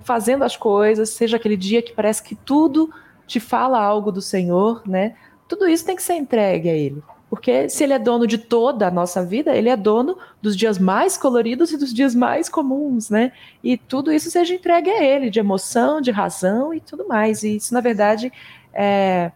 fazendo 0.09 0.43
as 0.43 0.57
coisas, 0.57 1.11
seja 1.11 1.37
aquele 1.37 1.57
dia 1.57 1.83
que 1.83 1.93
parece 1.93 2.23
que 2.23 2.35
tudo 2.35 2.91
te 3.27 3.39
fala 3.39 3.79
algo 3.79 4.11
do 4.11 4.23
Senhor, 4.23 4.81
né? 4.87 5.15
Tudo 5.47 5.69
isso 5.69 5.85
tem 5.85 5.95
que 5.95 6.03
ser 6.03 6.15
entregue 6.15 6.71
a 6.71 6.75
Ele. 6.75 7.03
Porque 7.29 7.69
se 7.69 7.85
ele 7.85 7.93
é 7.93 7.99
dono 7.99 8.27
de 8.27 8.39
toda 8.39 8.89
a 8.89 8.91
nossa 8.91 9.23
vida, 9.23 9.55
ele 9.55 9.69
é 9.69 9.77
dono 9.77 10.17
dos 10.41 10.57
dias 10.57 10.79
mais 10.79 11.19
coloridos 11.19 11.71
e 11.71 11.77
dos 11.77 11.93
dias 11.93 12.15
mais 12.15 12.49
comuns, 12.49 13.11
né? 13.11 13.33
E 13.63 13.77
tudo 13.77 14.11
isso 14.11 14.31
seja 14.31 14.55
entregue 14.55 14.89
a 14.89 15.05
ele, 15.05 15.29
de 15.29 15.39
emoção, 15.39 16.01
de 16.01 16.11
razão 16.11 16.73
e 16.73 16.81
tudo 16.81 17.07
mais. 17.07 17.43
E 17.43 17.57
isso, 17.57 17.75
na 17.75 17.83
verdade, 17.83 18.33
é, 18.73 19.31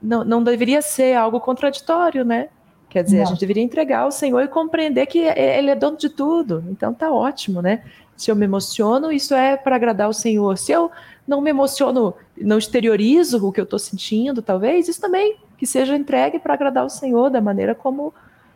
não, 0.00 0.24
não 0.24 0.42
deveria 0.42 0.80
ser 0.80 1.14
algo 1.14 1.38
contraditório, 1.38 2.24
né? 2.24 2.48
Quer 2.88 3.04
dizer, 3.04 3.18
não. 3.18 3.24
a 3.24 3.26
gente 3.26 3.40
deveria 3.40 3.62
entregar 3.62 4.04
ao 4.04 4.10
Senhor 4.10 4.40
e 4.40 4.48
compreender 4.48 5.04
que 5.04 5.18
ele 5.18 5.70
é 5.70 5.74
dono 5.74 5.98
de 5.98 6.08
tudo. 6.08 6.64
Então 6.70 6.94
tá 6.94 7.12
ótimo, 7.12 7.60
né? 7.60 7.82
Se 8.16 8.30
eu 8.30 8.36
me 8.36 8.44
emociono, 8.44 9.12
isso 9.12 9.34
é 9.34 9.56
para 9.56 9.76
agradar 9.76 10.08
o 10.08 10.12
Senhor. 10.12 10.56
Se 10.56 10.72
eu 10.72 10.90
não 11.26 11.40
me 11.40 11.50
emociono, 11.50 12.14
não 12.36 12.58
exteriorizo 12.58 13.46
o 13.46 13.52
que 13.52 13.60
eu 13.60 13.64
estou 13.64 13.78
sentindo, 13.78 14.40
talvez, 14.40 14.88
isso 14.88 15.00
também 15.00 15.36
que 15.58 15.66
seja 15.66 15.96
entregue 15.96 16.38
para 16.38 16.54
agradar 16.54 16.84
o 16.84 16.90
Senhor 16.90 17.30
da 17.30 17.40
maneira 17.40 17.74
como, 17.74 18.12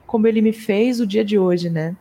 como 0.06 0.26
ele 0.26 0.42
me 0.42 0.52
fez 0.52 1.00
o 1.00 1.06
dia 1.06 1.24
de 1.24 1.38
hoje, 1.38 1.68
né? 1.68 1.96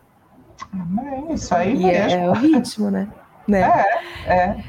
Amém, 0.74 1.34
isso 1.34 1.54
aí 1.56 1.76
e 1.76 1.86
é, 1.86 2.06
mesmo. 2.06 2.22
É, 2.22 2.30
o 2.30 2.34
ritmo, 2.34 2.92
né? 2.92 3.08
né? 3.48 3.68
É, 4.28 4.34
é. 4.34 4.64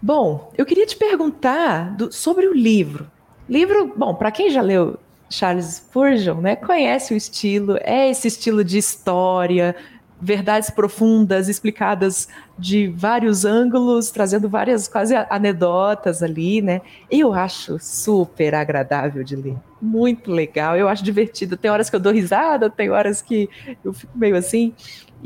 Bom, 0.00 0.52
eu 0.56 0.66
queria 0.66 0.86
te 0.86 0.96
perguntar 0.96 1.96
do, 1.96 2.12
sobre 2.12 2.46
o 2.46 2.52
livro. 2.52 3.10
Livro, 3.48 3.92
bom, 3.96 4.14
para 4.14 4.30
quem 4.30 4.50
já 4.50 4.60
leu 4.60 4.98
Charles 5.30 5.76
Spurgeon, 5.76 6.40
né, 6.40 6.56
conhece 6.56 7.14
o 7.14 7.16
estilo, 7.16 7.78
é 7.80 8.10
esse 8.10 8.28
estilo 8.28 8.62
de 8.62 8.78
história, 8.78 9.74
verdades 10.20 10.70
profundas 10.70 11.48
explicadas 11.48 12.28
de 12.58 12.88
vários 12.88 13.44
ângulos, 13.44 14.10
trazendo 14.10 14.48
várias 14.48 14.88
quase 14.88 15.14
anedotas 15.28 16.22
ali, 16.22 16.62
né? 16.62 16.80
Eu 17.10 17.34
acho 17.34 17.78
super 17.78 18.54
agradável 18.54 19.24
de 19.24 19.36
ler, 19.36 19.56
muito 19.82 20.30
legal. 20.30 20.76
Eu 20.76 20.88
acho 20.88 21.02
divertido. 21.02 21.56
Tem 21.56 21.70
horas 21.70 21.90
que 21.90 21.96
eu 21.96 22.00
dou 22.00 22.12
risada, 22.12 22.70
tem 22.70 22.90
horas 22.90 23.20
que 23.20 23.48
eu 23.84 23.92
fico 23.92 24.16
meio 24.16 24.36
assim. 24.36 24.72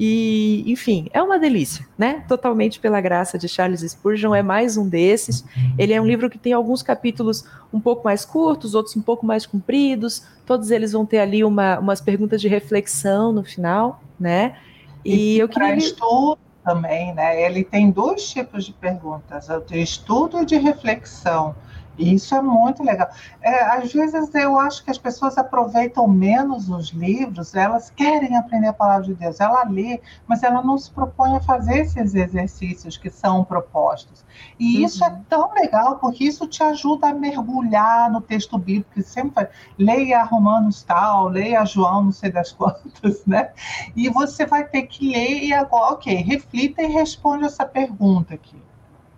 E, 0.01 0.63
enfim, 0.67 1.09
é 1.13 1.21
uma 1.21 1.41
delícia, 1.41 1.85
né? 1.99 2.25
Totalmente 2.29 2.79
pela 2.79 3.01
graça 3.01 3.37
de 3.37 3.49
Charles 3.49 3.81
Spurgeon, 3.81 4.33
é 4.33 4.43
mais 4.43 4.77
um 4.77 4.89
desses. 4.89 5.45
Ele 5.77 5.93
é 5.93 6.01
um 6.01 6.07
livro 6.07 6.31
que 6.31 6.39
tem 6.39 6.53
alguns 6.53 6.85
capítulos 6.85 7.45
um 7.73 7.81
pouco 7.81 8.05
mais 8.05 8.25
curtos, 8.25 8.77
outros 8.77 8.97
um 8.97 9.03
pouco 9.03 9.27
mais 9.27 9.45
compridos. 9.45 10.23
Todos 10.47 10.71
eles 10.71 10.93
vão 10.93 11.05
ter 11.05 11.19
ali 11.19 11.43
uma, 11.43 11.81
umas 11.81 12.01
perguntas 12.01 12.41
de 12.41 12.47
reflexão 12.47 13.33
no 13.33 13.43
final, 13.43 14.01
né? 14.21 14.57
E, 15.09 15.37
e 15.37 15.39
eu 15.39 15.49
queria. 15.49 15.75
estudo 15.77 16.39
também, 16.65 17.15
né? 17.15 17.43
Ele 17.43 17.65
tem 17.65 17.91
dois 17.91 18.29
tipos 18.31 18.65
de 18.65 18.73
perguntas: 18.73 19.49
o 19.49 19.61
de 19.61 19.81
estudo 19.81 20.43
e 20.43 20.45
de 20.45 20.57
reflexão. 20.57 21.55
E 21.99 22.15
isso 22.15 22.35
é 22.35 22.41
muito 22.41 22.83
legal. 22.83 23.09
É, 23.43 23.65
às 23.77 23.93
vezes 23.93 24.33
eu 24.35 24.59
acho 24.59 24.85
que 24.85 24.91
as 24.91 24.99
pessoas 24.99 25.37
aproveitam 25.37 26.07
menos 26.07 26.69
os 26.69 26.91
livros, 26.91 27.55
elas 27.55 27.91
querem 27.91 28.37
aprender 28.37 28.69
a 28.69 28.73
palavra 28.73 29.07
de 29.07 29.15
Deus, 29.15 29.41
ela 29.41 29.65
lê, 29.65 30.01
mas 30.27 30.43
ela 30.43 30.63
não 30.63 30.79
se 30.79 30.91
propõe 30.91 31.37
a 31.37 31.41
fazer 31.41 31.81
esses 31.81 32.15
exercícios 32.15 32.97
que 32.97 33.11
são 33.11 33.45
propostos. 33.45 34.25
E 34.59 34.79
uhum. 34.79 34.85
isso 34.85 35.05
é 35.05 35.21
tão 35.29 35.53
legal, 35.55 35.99
porque 35.99 36.25
isso 36.25 36.47
te 36.47 36.63
ajuda 36.63 37.09
a 37.09 37.15
mergulhar 37.15 38.11
no 38.11 38.21
texto 38.21 38.57
bíblico, 38.57 38.91
que 38.95 39.03
sempre 39.03 39.35
faz, 39.35 39.49
leia 39.77 40.23
Romanos 40.23 40.83
tal, 40.85 41.29
leia 41.29 41.65
João, 41.65 42.05
não 42.05 42.13
sei 42.13 42.31
das 42.31 42.53
quantas, 42.55 43.25
né? 43.27 43.51
E 43.97 44.09
você 44.09 44.47
vai 44.47 44.65
ter 44.65 44.83
que 44.83 45.11
ler 45.11 45.43
e 45.45 45.53
agora, 45.53 45.95
ok, 45.95 46.15
reflita 46.15 46.83
e 46.83 46.87
responde 46.87 47.45
essa 47.45 47.65
pergunta 47.65 48.35
aqui. 48.35 48.68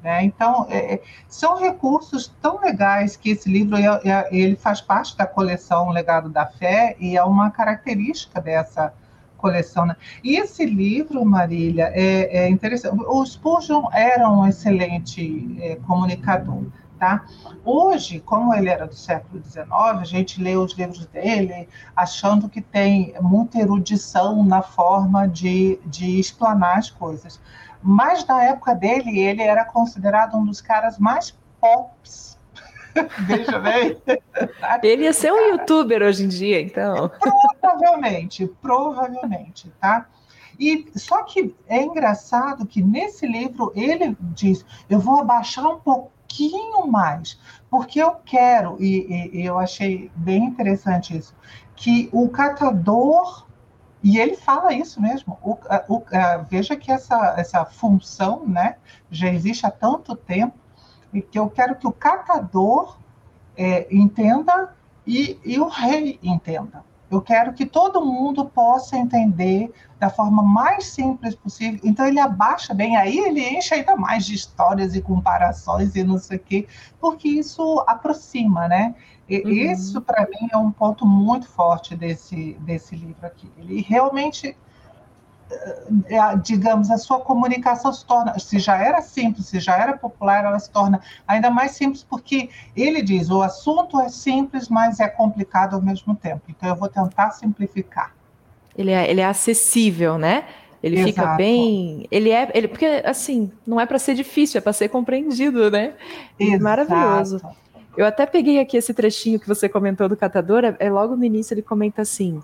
Né? 0.03 0.25
Então, 0.25 0.67
é, 0.71 0.95
é, 0.95 1.03
são 1.29 1.59
recursos 1.59 2.33
tão 2.41 2.61
legais 2.61 3.17
que 3.17 3.31
esse 3.31 3.51
livro 3.51 3.77
é, 3.77 3.85
é, 4.05 4.29
ele 4.31 4.57
faz 4.57 4.81
parte 4.81 5.17
da 5.17 5.27
coleção 5.27 5.91
Legado 5.91 6.29
da 6.29 6.47
Fé 6.47 6.97
e 6.99 7.17
é 7.17 7.25
uma 7.25 7.51
característica 7.51 8.41
dessa 8.41 8.95
coleção. 9.37 9.87
Né? 9.87 9.97
E 10.25 10.37
esse 10.37 10.65
livro, 10.65 11.25
Marília, 11.25 11.91
é, 11.95 12.45
é 12.45 12.49
interessante. 12.49 12.97
O 13.07 13.25
Spurgeon 13.25 13.89
era 13.93 14.29
um 14.31 14.47
excelente 14.47 15.57
é, 15.61 15.77
comunicador. 15.77 16.65
Tá? 16.99 17.25
Hoje, 17.65 18.21
como 18.21 18.53
ele 18.53 18.69
era 18.69 18.87
do 18.87 18.95
século 18.95 19.43
XIX, 19.43 19.67
a 19.71 20.05
gente 20.05 20.39
lê 20.43 20.55
os 20.55 20.75
livros 20.75 21.07
dele 21.07 21.67
achando 21.97 22.47
que 22.47 22.61
tem 22.61 23.15
muita 23.23 23.59
erudição 23.59 24.45
na 24.45 24.61
forma 24.61 25.27
de, 25.27 25.81
de 25.87 26.21
explanar 26.21 26.77
as 26.77 26.91
coisas. 26.91 27.41
Mas 27.83 28.25
na 28.27 28.43
época 28.45 28.75
dele, 28.75 29.19
ele 29.19 29.43
era 29.43 29.65
considerado 29.65 30.37
um 30.37 30.45
dos 30.45 30.61
caras 30.61 30.99
mais 30.99 31.37
pops. 31.61 32.39
Veja 33.27 33.59
bem. 33.59 33.97
Ele 34.83 35.05
ia 35.05 35.13
ser 35.13 35.33
um 35.33 35.51
youtuber 35.53 36.03
hoje 36.03 36.25
em 36.25 36.29
dia, 36.29 36.61
então. 36.61 37.11
Provavelmente, 37.61 38.47
provavelmente, 38.61 39.73
tá? 39.81 40.07
E 40.59 40.87
só 40.95 41.23
que 41.23 41.55
é 41.67 41.83
engraçado 41.83 42.67
que 42.67 42.83
nesse 42.83 43.27
livro 43.27 43.73
ele 43.75 44.17
diz: 44.21 44.65
eu 44.91 44.99
vou 44.99 45.21
abaixar 45.21 45.67
um 45.67 45.81
pouquinho 45.81 46.87
mais, 46.87 47.41
porque 47.71 48.03
eu 48.03 48.13
quero, 48.27 48.77
e, 48.79 49.07
e, 49.09 49.41
e 49.41 49.47
eu 49.47 49.59
achei 49.59 50.11
bem 50.15 50.45
interessante 50.45 51.17
isso, 51.17 51.35
que 51.75 52.11
o 52.13 52.29
catador 52.29 53.47
e 54.03 54.19
ele 54.19 54.37
fala 54.37 54.73
isso 54.73 55.01
mesmo. 55.01 55.39
O, 55.43 55.59
o, 55.89 56.03
veja 56.49 56.77
que 56.77 56.91
essa, 56.91 57.35
essa 57.37 57.65
função 57.65 58.47
né, 58.47 58.77
já 59.11 59.29
existe 59.29 59.67
há 59.67 59.71
tanto 59.71 60.17
tempo 60.17 60.59
e 61.13 61.21
que 61.21 61.39
eu 61.39 61.51
quero 61.51 61.77
que 61.77 61.87
o 61.87 61.93
catador 61.93 62.97
é, 63.57 63.87
entenda 63.95 64.75
e, 65.07 65.39
e 65.45 65.59
o 65.59 65.69
rei 65.69 66.19
entenda. 66.23 66.85
Eu 67.11 67.21
quero 67.21 67.53
que 67.53 67.67
todo 67.67 68.05
mundo 68.05 68.45
possa 68.45 68.97
entender 68.97 69.73
da 69.99 70.09
forma 70.09 70.43
mais 70.43 70.87
simples 70.87 71.35
possível. 71.35 71.81
Então 71.83 72.07
ele 72.07 72.21
abaixa 72.21 72.73
bem, 72.73 72.97
aí 72.97 73.19
ele 73.19 73.41
enche 73.41 73.75
ainda 73.75 73.97
mais 73.97 74.25
de 74.25 74.35
histórias 74.35 74.95
e 74.95 75.03
comparações 75.03 75.95
e 75.97 76.05
não 76.05 76.19
sei 76.19 76.37
o 76.37 76.41
quê, 76.41 76.69
porque 77.01 77.29
isso 77.29 77.85
aproxima, 77.87 78.69
né? 78.69 78.95
E, 79.29 79.43
uhum. 79.43 79.51
Isso, 79.73 80.01
para 80.01 80.23
mim, 80.23 80.49
é 80.53 80.57
um 80.57 80.73
ponto 80.73 81.07
muito 81.07 81.49
forte 81.49 81.95
desse, 81.95 82.55
desse 82.61 82.97
livro 82.97 83.25
aqui. 83.25 83.49
Ele 83.57 83.81
realmente, 83.81 84.57
digamos, 86.43 86.91
a 86.91 86.99
sua 86.99 87.21
comunicação 87.21 87.93
se 87.93 88.05
torna, 88.05 88.39
se 88.39 88.59
já 88.59 88.77
era 88.77 89.03
simples, 89.03 89.47
se 89.47 89.59
já 89.61 89.77
era 89.77 89.97
popular, 89.97 90.45
ela 90.45 90.59
se 90.59 90.71
torna 90.71 91.01
ainda 91.27 91.51
mais 91.51 91.73
simples, 91.73 92.05
porque 92.09 92.51
ele 92.77 93.03
diz: 93.03 93.31
o 93.31 93.43
assunto 93.43 94.01
é 94.01 94.09
simples, 94.09 94.69
mas 94.69 95.01
é 95.01 95.09
complicado 95.09 95.75
ao 95.75 95.83
mesmo 95.83 96.15
tempo. 96.15 96.43
Então, 96.49 96.69
eu 96.69 96.77
vou 96.77 96.89
tentar 96.89 97.31
simplificar. 97.33 98.15
Ele 98.77 98.91
é, 98.91 99.11
ele 99.11 99.21
é 99.21 99.27
acessível, 99.27 100.17
né? 100.17 100.45
Ele 100.83 100.97
Exato. 100.97 101.13
fica 101.13 101.27
bem. 101.35 102.07
Ele 102.11 102.31
é. 102.31 102.51
Ele, 102.55 102.69
porque, 102.69 103.03
assim, 103.05 103.51
não 103.67 103.81
é 103.81 103.85
para 103.85 103.99
ser 103.99 104.15
difícil, 104.15 104.59
é 104.59 104.61
para 104.61 104.73
ser 104.73 104.89
compreendido, 104.89 105.71
né? 105.71 105.95
Exato. 106.39 106.63
Maravilhoso. 106.63 107.41
Eu 107.97 108.07
até 108.07 108.25
peguei 108.25 108.61
aqui 108.61 108.77
esse 108.77 108.95
trechinho 108.95 109.39
que 109.39 109.49
você 109.49 109.69
comentou 109.69 110.09
do 110.09 110.17
catador, 110.17 110.65
é, 110.65 110.77
é 110.79 110.91
logo 110.91 111.17
no 111.17 111.25
início 111.25 111.53
ele 111.53 111.63
comenta 111.63 112.03
assim: 112.03 112.41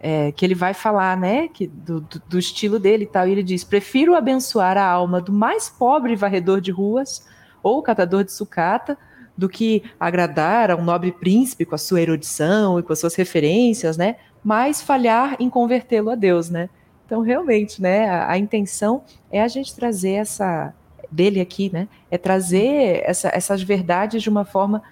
é, 0.00 0.32
que 0.32 0.44
ele 0.44 0.54
vai 0.54 0.74
falar, 0.74 1.16
né, 1.16 1.48
que, 1.48 1.66
do, 1.66 2.00
do, 2.00 2.38
estilo 2.38 2.78
dele 2.78 3.04
e 3.04 3.06
tal, 3.06 3.26
e 3.26 3.32
ele 3.32 3.42
diz: 3.42 3.64
prefiro 3.64 4.14
abençoar 4.14 4.76
a 4.76 4.86
alma 4.86 5.20
do 5.20 5.32
mais 5.32 5.68
pobre 5.68 6.14
varredor 6.14 6.60
de 6.60 6.70
ruas 6.70 7.26
ou 7.62 7.82
catador 7.82 8.24
de 8.24 8.32
sucata 8.32 8.98
do 9.36 9.48
que 9.48 9.82
agradar 9.98 10.70
a 10.70 10.76
um 10.76 10.84
nobre 10.84 11.10
príncipe 11.10 11.64
com 11.64 11.74
a 11.74 11.78
sua 11.78 12.00
erudição 12.00 12.78
e 12.78 12.82
com 12.82 12.92
as 12.92 12.98
suas 12.98 13.14
referências, 13.14 13.96
né, 13.96 14.16
mas 14.44 14.82
falhar 14.82 15.36
em 15.40 15.48
convertê-lo 15.48 16.10
a 16.10 16.14
Deus, 16.14 16.50
né. 16.50 16.68
Então, 17.06 17.20
realmente, 17.20 17.82
né, 17.82 18.08
a, 18.08 18.32
a, 18.32 18.38
intenção 18.38 19.02
é 19.30 19.42
a 19.42 19.48
gente 19.48 19.74
trazer 19.74 20.12
essa 20.12 20.72
dele 21.10 21.40
aqui, 21.40 21.70
né, 21.72 21.88
é 22.10 22.18
trazer 22.18 23.02
essa, 23.04 23.30
essas 23.34 23.62
verdades 23.62 24.22
de 24.22 24.28
uma 24.28 24.44
forma 24.44 24.82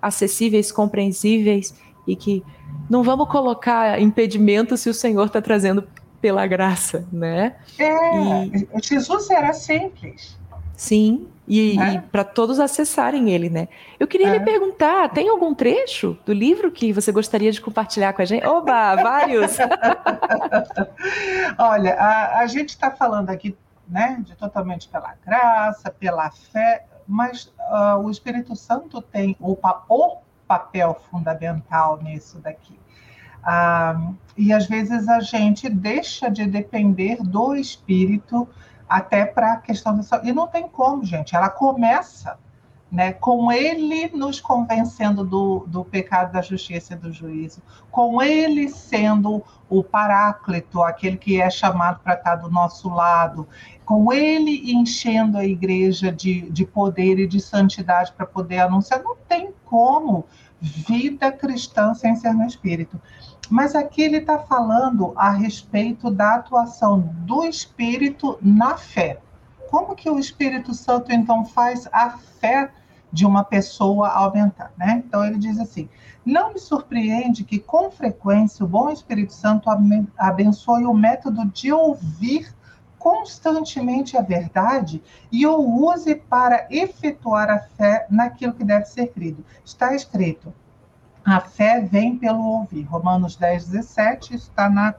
acessíveis, 0.00 0.72
compreensíveis 0.72 1.74
e 2.06 2.16
que 2.16 2.42
não 2.88 3.02
vamos 3.02 3.28
colocar 3.28 4.00
impedimento 4.00 4.76
se 4.76 4.88
o 4.88 4.94
Senhor 4.94 5.26
está 5.26 5.40
trazendo 5.40 5.86
pela 6.20 6.46
graça, 6.46 7.06
né? 7.12 7.56
É, 7.78 8.46
e, 8.46 8.68
Jesus 8.80 9.28
era 9.28 9.52
simples. 9.52 10.38
Sim, 10.76 11.28
e, 11.46 11.78
é. 11.78 11.94
e 11.94 12.00
para 12.00 12.22
todos 12.24 12.60
acessarem 12.60 13.30
ele, 13.30 13.50
né? 13.50 13.68
Eu 13.98 14.06
queria 14.06 14.28
é. 14.28 14.38
lhe 14.38 14.40
perguntar, 14.40 15.08
tem 15.10 15.28
algum 15.28 15.52
trecho 15.54 16.16
do 16.24 16.32
livro 16.32 16.70
que 16.70 16.92
você 16.92 17.10
gostaria 17.10 17.50
de 17.50 17.60
compartilhar 17.60 18.12
com 18.12 18.22
a 18.22 18.24
gente? 18.24 18.46
Oba, 18.46 18.94
vários! 18.96 19.56
Olha, 21.58 21.94
a, 21.94 22.38
a 22.38 22.46
gente 22.46 22.70
está 22.70 22.90
falando 22.90 23.30
aqui, 23.30 23.56
né, 23.88 24.22
de 24.24 24.36
totalmente 24.36 24.88
pela 24.88 25.14
graça, 25.24 25.90
pela 25.90 26.30
fé, 26.30 26.86
mas 27.06 27.52
uh, 27.58 27.98
o 28.02 28.10
Espírito 28.10 28.54
Santo 28.54 29.02
tem 29.02 29.36
o, 29.40 29.56
o 29.88 30.18
papel 30.52 31.00
fundamental 31.10 32.02
nisso 32.02 32.38
daqui. 32.38 32.78
Ah, 33.42 34.12
e 34.36 34.52
às 34.52 34.66
vezes 34.66 35.08
a 35.08 35.20
gente 35.20 35.66
deixa 35.68 36.28
de 36.28 36.46
depender 36.46 37.16
do 37.22 37.56
espírito 37.56 38.46
até 38.86 39.24
para 39.24 39.54
a 39.54 39.56
questão 39.56 39.96
da 39.96 40.02
saúde. 40.02 40.28
E 40.28 40.32
não 40.32 40.46
tem 40.46 40.68
como, 40.68 41.06
gente. 41.06 41.34
Ela 41.34 41.48
começa 41.48 42.38
né, 42.90 43.14
com 43.14 43.50
ele 43.50 44.10
nos 44.14 44.38
convencendo 44.38 45.24
do, 45.24 45.64
do 45.66 45.82
pecado, 45.82 46.30
da 46.30 46.42
justiça 46.42 46.92
e 46.92 46.96
do 46.96 47.10
juízo, 47.10 47.62
com 47.90 48.22
ele 48.22 48.68
sendo 48.68 49.42
o 49.70 49.82
paráclito, 49.82 50.82
aquele 50.82 51.16
que 51.16 51.40
é 51.40 51.48
chamado 51.48 52.00
para 52.00 52.12
estar 52.12 52.36
do 52.36 52.50
nosso 52.50 52.90
lado, 52.90 53.48
com 53.86 54.12
ele 54.12 54.70
enchendo 54.74 55.38
a 55.38 55.44
igreja 55.46 56.12
de, 56.12 56.50
de 56.50 56.66
poder 56.66 57.18
e 57.18 57.26
de 57.26 57.40
santidade 57.40 58.12
para 58.12 58.26
poder 58.26 58.58
anunciar. 58.58 59.02
Não 59.02 59.16
tem 59.26 59.54
como 59.64 60.26
vida 60.62 61.32
cristã 61.32 61.92
sem 61.92 62.14
ser 62.14 62.32
no 62.32 62.46
espírito. 62.46 63.00
Mas 63.50 63.74
aqui 63.74 64.00
ele 64.00 64.18
está 64.18 64.38
falando 64.38 65.12
a 65.16 65.30
respeito 65.30 66.10
da 66.10 66.36
atuação 66.36 67.00
do 67.00 67.44
espírito 67.44 68.38
na 68.40 68.76
fé. 68.76 69.20
Como 69.68 69.96
que 69.96 70.08
o 70.08 70.18
Espírito 70.18 70.72
Santo 70.74 71.12
então 71.12 71.44
faz 71.44 71.88
a 71.92 72.10
fé 72.10 72.70
de 73.12 73.26
uma 73.26 73.42
pessoa 73.42 74.08
aumentar, 74.08 74.70
né? 74.76 75.02
Então 75.04 75.24
ele 75.24 75.38
diz 75.38 75.58
assim: 75.58 75.88
não 76.24 76.52
me 76.52 76.60
surpreende 76.60 77.42
que 77.42 77.58
com 77.58 77.90
frequência 77.90 78.64
o 78.64 78.68
bom 78.68 78.90
Espírito 78.90 79.32
Santo 79.32 79.68
abençoe 80.16 80.84
o 80.84 80.94
método 80.94 81.44
de 81.46 81.72
ouvir 81.72 82.54
constantemente 83.02 84.16
a 84.16 84.22
verdade 84.22 85.02
e 85.30 85.44
o 85.44 85.58
use 85.58 86.14
para 86.14 86.68
efetuar 86.70 87.50
a 87.50 87.58
fé 87.58 88.06
naquilo 88.08 88.54
que 88.54 88.62
deve 88.62 88.84
ser 88.84 89.08
crido. 89.08 89.44
Está 89.64 89.92
escrito: 89.92 90.54
a 91.24 91.40
fé 91.40 91.80
vem 91.80 92.16
pelo 92.16 92.44
ouvir. 92.44 92.84
Romanos 92.84 93.34
10, 93.34 93.66
17 93.70 94.36
está 94.36 94.70
na 94.70 94.94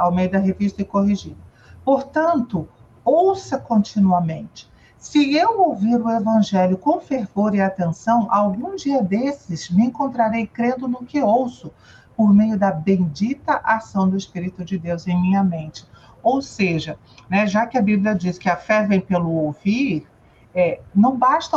Almeida 0.00 0.40
Revista 0.40 0.82
e 0.82 0.84
Corrigida. 0.84 1.36
Portanto, 1.84 2.68
ouça 3.04 3.58
continuamente. 3.58 4.68
Se 4.98 5.36
eu 5.36 5.60
ouvir 5.60 6.00
o 6.00 6.10
Evangelho 6.10 6.76
com 6.76 6.98
fervor 6.98 7.54
e 7.54 7.60
atenção, 7.60 8.26
algum 8.28 8.74
dia 8.74 9.02
desses 9.02 9.70
me 9.70 9.84
encontrarei 9.84 10.48
crendo 10.48 10.88
no 10.88 11.04
que 11.04 11.22
ouço, 11.22 11.70
por 12.16 12.32
meio 12.32 12.58
da 12.58 12.72
bendita 12.72 13.60
ação 13.62 14.08
do 14.08 14.16
Espírito 14.16 14.64
de 14.64 14.78
Deus 14.78 15.06
em 15.06 15.20
minha 15.20 15.44
mente. 15.44 15.84
Ou 16.24 16.40
seja, 16.40 16.98
né, 17.28 17.46
já 17.46 17.66
que 17.66 17.76
a 17.76 17.82
Bíblia 17.82 18.14
diz 18.14 18.38
que 18.38 18.48
a 18.48 18.56
fé 18.56 18.86
vem 18.86 19.00
pelo 19.00 19.30
ouvir, 19.30 20.08
é, 20.54 20.80
não 20.94 21.16
basta. 21.16 21.56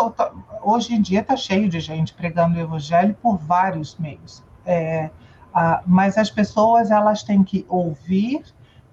Hoje 0.62 0.94
em 0.94 1.02
dia 1.02 1.22
está 1.22 1.38
cheio 1.38 1.70
de 1.70 1.80
gente 1.80 2.14
pregando 2.14 2.58
o 2.58 2.60
Evangelho 2.60 3.16
por 3.22 3.38
vários 3.38 3.98
meios. 3.98 4.44
É, 4.66 5.10
a, 5.54 5.82
mas 5.86 6.18
as 6.18 6.30
pessoas 6.30 6.92
elas 6.92 7.24
têm 7.24 7.44
que 7.44 7.66
ouvir, 7.70 8.44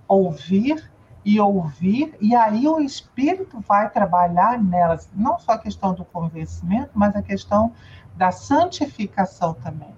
ouvir 0.07 0.91
e 1.25 1.41
ouvir, 1.41 2.15
e 2.21 2.37
aí 2.37 2.69
o 2.69 2.79
Espírito 2.79 3.59
vai 3.67 3.89
trabalhar 3.91 4.63
nelas, 4.63 5.09
não 5.15 5.39
só 5.39 5.53
a 5.53 5.59
questão 5.59 5.95
do 5.95 6.05
convencimento, 6.05 6.91
mas 6.95 7.17
a 7.17 7.23
questão 7.23 7.73
da 8.15 8.31
santificação 8.31 9.55
também. 9.55 9.95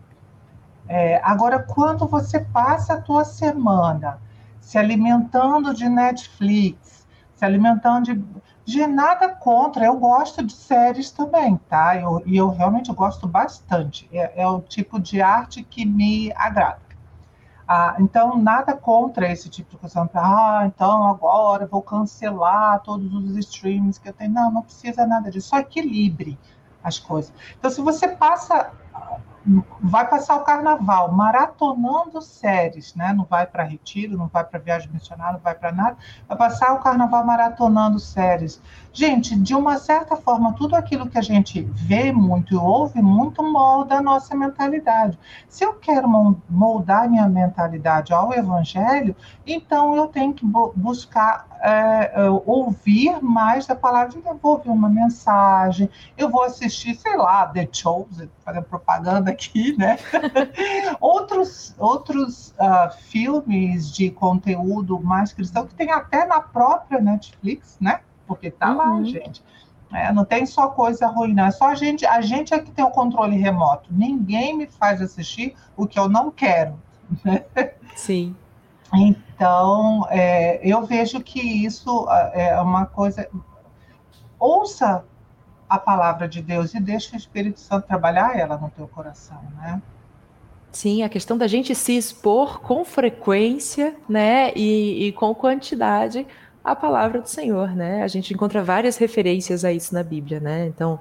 É, 0.89 1.21
agora, 1.25 1.59
quando 1.59 2.07
você 2.07 2.39
passa 2.41 2.95
a 2.95 3.01
tua 3.01 3.25
semana 3.25 4.21
se 4.67 4.79
alimentando 4.79 5.73
de 5.73 5.89
Netflix, 5.89 7.07
se 7.37 7.45
alimentando 7.45 8.07
de, 8.07 8.25
de 8.65 8.85
nada 8.85 9.29
contra, 9.29 9.87
eu 9.87 9.97
gosto 9.97 10.43
de 10.43 10.53
séries 10.53 11.13
também, 11.13 11.57
tá? 11.69 11.97
Eu, 11.97 12.21
e 12.27 12.37
eu 12.37 12.51
realmente 12.51 12.93
gosto 12.93 13.29
bastante. 13.29 14.09
É, 14.13 14.43
é 14.43 14.47
o 14.49 14.61
tipo 14.61 14.99
de 14.99 15.23
arte 15.23 15.63
que 15.63 15.87
me 15.87 16.33
agrada. 16.35 16.81
Ah, 17.69 17.95
então, 18.01 18.37
nada 18.37 18.77
contra 18.77 19.31
esse 19.31 19.49
tipo 19.49 19.71
de 19.71 19.77
coisa. 19.77 20.11
Ah, 20.15 20.65
então 20.67 21.07
agora 21.07 21.65
vou 21.69 21.81
cancelar 21.81 22.83
todos 22.83 23.15
os 23.15 23.37
streams 23.37 24.01
que 24.01 24.09
eu 24.09 24.13
tenho. 24.13 24.33
Não, 24.33 24.51
não 24.51 24.63
precisa 24.63 25.07
nada 25.07 25.31
disso. 25.31 25.51
Só 25.51 25.61
equilibre 25.61 26.37
as 26.83 26.99
coisas. 26.99 27.33
Então, 27.57 27.71
se 27.71 27.81
você 27.81 28.09
passa 28.09 28.73
vai 29.81 30.09
passar 30.09 30.37
o 30.37 30.45
carnaval 30.45 31.13
maratonando 31.13 32.21
séries, 32.21 32.95
né? 32.95 33.13
Não 33.13 33.25
vai 33.25 33.47
para 33.47 33.63
retiro, 33.63 34.17
não 34.17 34.27
vai 34.27 34.43
para 34.43 34.59
viagem 34.59 34.91
missionária, 34.93 35.35
não 35.35 35.41
vai 35.41 35.55
para 35.55 35.71
nada. 35.71 35.97
Vai 36.29 36.37
passar 36.37 36.75
o 36.75 36.81
carnaval 36.81 37.25
maratonando 37.25 38.01
séries. 38.01 38.61
Gente, 38.93 39.39
de 39.39 39.55
uma 39.55 39.79
certa 39.79 40.17
forma, 40.17 40.55
tudo 40.55 40.75
aquilo 40.75 41.09
que 41.09 41.19
a 41.19 41.23
gente 41.23 41.63
vê 41.63 42.11
muito 42.11 42.55
e 42.55 42.57
ouve 42.57 43.01
muito 43.01 43.43
molda 43.43 43.97
a 43.97 44.03
nossa 44.03 44.35
mentalidade. 44.35 45.19
Se 45.49 45.65
eu 45.65 45.75
quero 45.75 46.09
moldar 46.49 47.09
minha 47.09 47.29
mentalidade 47.29 48.13
ao 48.13 48.33
evangelho, 48.33 49.15
então 49.47 49.95
eu 49.95 50.09
tenho 50.09 50.33
que 50.33 50.45
buscar 50.75 51.47
é, 51.61 52.13
é, 52.15 52.31
ouvir 52.47 53.23
mais 53.23 53.67
da 53.67 53.77
palavra 53.77 54.09
de 54.09 54.17
Deus. 54.17 54.27
Eu 54.27 54.39
vou 54.39 54.53
ouvir 54.53 54.71
uma 54.71 54.89
mensagem, 54.89 55.91
eu 56.17 56.31
vou 56.31 56.43
assistir, 56.43 56.95
sei 56.95 57.17
lá, 57.17 57.47
The 57.47 57.69
Chosen, 57.71 58.31
fazendo 58.45 58.65
propaganda 58.65 59.35
aqui, 59.37 59.77
né? 59.77 59.99
outros 61.01 61.75
outros 61.79 62.55
uh, 62.59 62.91
filmes 63.09 63.93
de 63.93 64.11
conteúdo 64.11 64.99
mais 64.99 65.33
cristão 65.33 65.67
que 65.67 65.75
tem 65.75 65.91
até 65.91 66.25
na 66.25 66.41
própria 66.41 67.01
Netflix, 67.01 67.77
né? 67.81 68.01
porque 68.27 68.51
tá 68.51 68.71
uhum. 68.71 68.77
lá, 68.77 69.03
gente. 69.05 69.43
É, 69.93 70.13
não 70.13 70.25
tem 70.25 70.45
só 70.45 70.69
coisa 70.69 71.07
ruim, 71.07 71.33
não. 71.33 71.47
É 71.47 71.51
só 71.51 71.69
a 71.69 71.75
gente, 71.75 72.05
a 72.05 72.21
gente 72.21 72.53
é 72.53 72.59
que 72.59 72.71
tem 72.71 72.85
o 72.85 72.91
controle 72.91 73.37
remoto. 73.37 73.89
Ninguém 73.91 74.57
me 74.57 74.67
faz 74.67 75.01
assistir 75.01 75.55
o 75.77 75.87
que 75.87 75.99
eu 75.99 76.09
não 76.09 76.31
quero. 76.31 76.79
Sim. 77.95 78.35
Então, 78.93 80.07
é, 80.11 80.61
eu 80.63 80.85
vejo 80.85 81.21
que 81.21 81.41
isso 81.41 82.07
é 82.33 82.61
uma 82.61 82.87
coisa. 82.87 83.29
Ouça 84.39 85.05
a 85.69 85.79
palavra 85.79 86.29
de 86.29 86.41
Deus 86.41 86.75
e 86.75 86.81
deixe 86.81 87.15
o 87.15 87.17
Espírito 87.17 87.61
Santo 87.61 87.87
trabalhar 87.87 88.39
ela 88.39 88.57
no 88.57 88.71
teu 88.71 88.87
coração, 88.89 89.41
né? 89.57 89.83
Sim, 90.73 91.03
a 91.03 91.09
questão 91.09 91.39
da 91.39 91.47
gente 91.47 91.75
se 91.75 91.97
expor 91.97 92.61
com 92.61 92.85
frequência, 92.85 93.97
né, 94.09 94.53
e, 94.55 95.07
e 95.07 95.13
com 95.13 95.35
quantidade 95.35 96.27
a 96.63 96.75
palavra 96.75 97.21
do 97.21 97.29
Senhor, 97.29 97.71
né? 97.71 98.03
A 98.03 98.09
gente 98.09 98.35
encontra 98.35 98.63
várias 98.63 98.97
referências 98.97 99.65
a 99.65 99.73
isso 99.73 99.95
na 99.95 100.03
Bíblia, 100.03 100.41
né? 100.41 100.67
Então, 100.67 100.99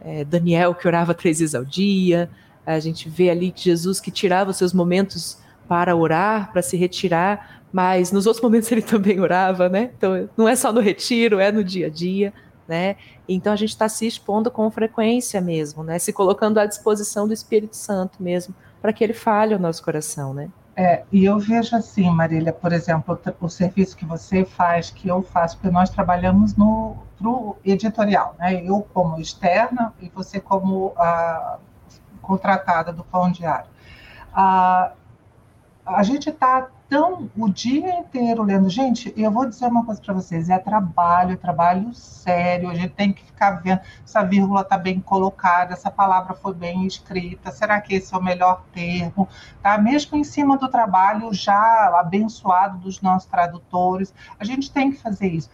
é, 0.00 0.24
Daniel 0.24 0.74
que 0.74 0.86
orava 0.86 1.12
três 1.12 1.40
vezes 1.40 1.56
ao 1.56 1.64
dia, 1.64 2.30
a 2.64 2.78
gente 2.78 3.08
vê 3.08 3.28
ali 3.28 3.50
que 3.50 3.64
Jesus 3.64 3.98
que 3.98 4.10
tirava 4.12 4.50
os 4.50 4.56
seus 4.56 4.72
momentos 4.72 5.38
para 5.66 5.96
orar, 5.96 6.52
para 6.52 6.62
se 6.62 6.76
retirar, 6.76 7.62
mas 7.72 8.12
nos 8.12 8.26
outros 8.26 8.42
momentos 8.42 8.70
ele 8.70 8.80
também 8.82 9.18
orava, 9.20 9.68
né? 9.68 9.90
Então, 9.98 10.28
não 10.36 10.48
é 10.48 10.54
só 10.54 10.72
no 10.72 10.80
retiro, 10.80 11.40
é 11.40 11.50
no 11.50 11.64
dia 11.64 11.88
a 11.88 11.90
dia, 11.90 12.32
né? 12.68 12.96
Então, 13.26 13.52
a 13.52 13.56
gente 13.56 13.70
está 13.70 13.88
se 13.88 14.06
expondo 14.06 14.50
com 14.50 14.70
frequência 14.70 15.40
mesmo, 15.40 15.82
né? 15.82 15.98
Se 15.98 16.12
colocando 16.12 16.58
à 16.58 16.66
disposição 16.66 17.26
do 17.26 17.32
Espírito 17.32 17.74
Santo 17.74 18.22
mesmo, 18.22 18.54
para 18.80 18.92
que 18.92 19.02
ele 19.02 19.14
fale 19.14 19.54
o 19.54 19.58
nosso 19.58 19.82
coração, 19.82 20.34
né? 20.34 20.50
É, 20.76 21.02
e 21.10 21.24
eu 21.24 21.40
vejo 21.40 21.74
assim, 21.74 22.08
Marília, 22.08 22.52
por 22.52 22.72
exemplo, 22.72 23.18
o, 23.40 23.48
serviço 23.48 23.96
que 23.96 24.04
você 24.04 24.44
faz, 24.44 24.90
que 24.90 25.08
eu 25.08 25.22
faço, 25.22 25.56
porque 25.56 25.72
nós 25.72 25.90
trabalhamos 25.90 26.54
no 26.54 26.96
pro 27.18 27.56
editorial, 27.64 28.36
né? 28.38 28.62
Eu 28.64 28.86
como 28.94 29.18
externa 29.18 29.92
e 30.00 30.08
você 30.08 30.38
como 30.38 30.92
a 30.96 31.58
contratada 32.22 32.92
do 32.92 33.02
Pão 33.02 33.28
Diário. 33.32 33.68
a 34.32 36.02
gente 36.02 36.30
está 36.30 36.68
tão 36.88 37.30
o 37.36 37.48
dia 37.48 37.98
inteiro 37.98 38.42
lendo. 38.42 38.68
Gente, 38.70 39.12
eu 39.16 39.30
vou 39.30 39.46
dizer 39.46 39.66
uma 39.66 39.84
coisa 39.84 40.00
para 40.00 40.14
vocês: 40.14 40.48
é 40.48 40.58
trabalho, 40.58 41.32
é 41.32 41.36
trabalho 41.36 41.92
sério. 41.94 42.70
A 42.70 42.74
gente 42.74 42.94
tem 42.94 43.12
que 43.12 43.24
ficar 43.24 43.50
vendo 43.62 43.80
se 44.04 44.16
a 44.16 44.22
vírgula 44.22 44.62
está 44.62 44.78
bem 44.78 45.00
colocada, 45.00 45.74
essa 45.74 45.90
palavra 45.90 46.34
foi 46.34 46.54
bem 46.54 46.86
escrita, 46.86 47.50
será 47.52 47.80
que 47.80 47.94
esse 47.94 48.14
é 48.14 48.18
o 48.18 48.22
melhor 48.22 48.62
termo? 48.72 49.28
Tá? 49.62 49.76
Mesmo 49.78 50.16
em 50.16 50.24
cima 50.24 50.56
do 50.56 50.68
trabalho 50.68 51.32
já 51.32 51.98
abençoado 51.98 52.78
dos 52.78 53.00
nossos 53.00 53.28
tradutores, 53.28 54.14
a 54.38 54.44
gente 54.44 54.72
tem 54.72 54.90
que 54.90 54.98
fazer 54.98 55.28
isso. 55.28 55.50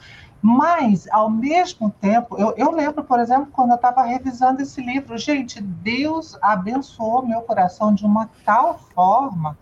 Mas, 0.46 1.08
ao 1.10 1.30
mesmo 1.30 1.88
tempo, 1.88 2.36
eu, 2.38 2.52
eu 2.58 2.70
lembro, 2.70 3.02
por 3.02 3.18
exemplo, 3.18 3.48
quando 3.50 3.70
eu 3.70 3.76
estava 3.76 4.02
revisando 4.02 4.60
esse 4.60 4.78
livro, 4.82 5.16
gente, 5.16 5.58
Deus 5.58 6.36
abençoou 6.42 7.26
meu 7.26 7.40
coração 7.40 7.94
de 7.94 8.04
uma 8.04 8.28
tal 8.44 8.78
forma 8.94 9.56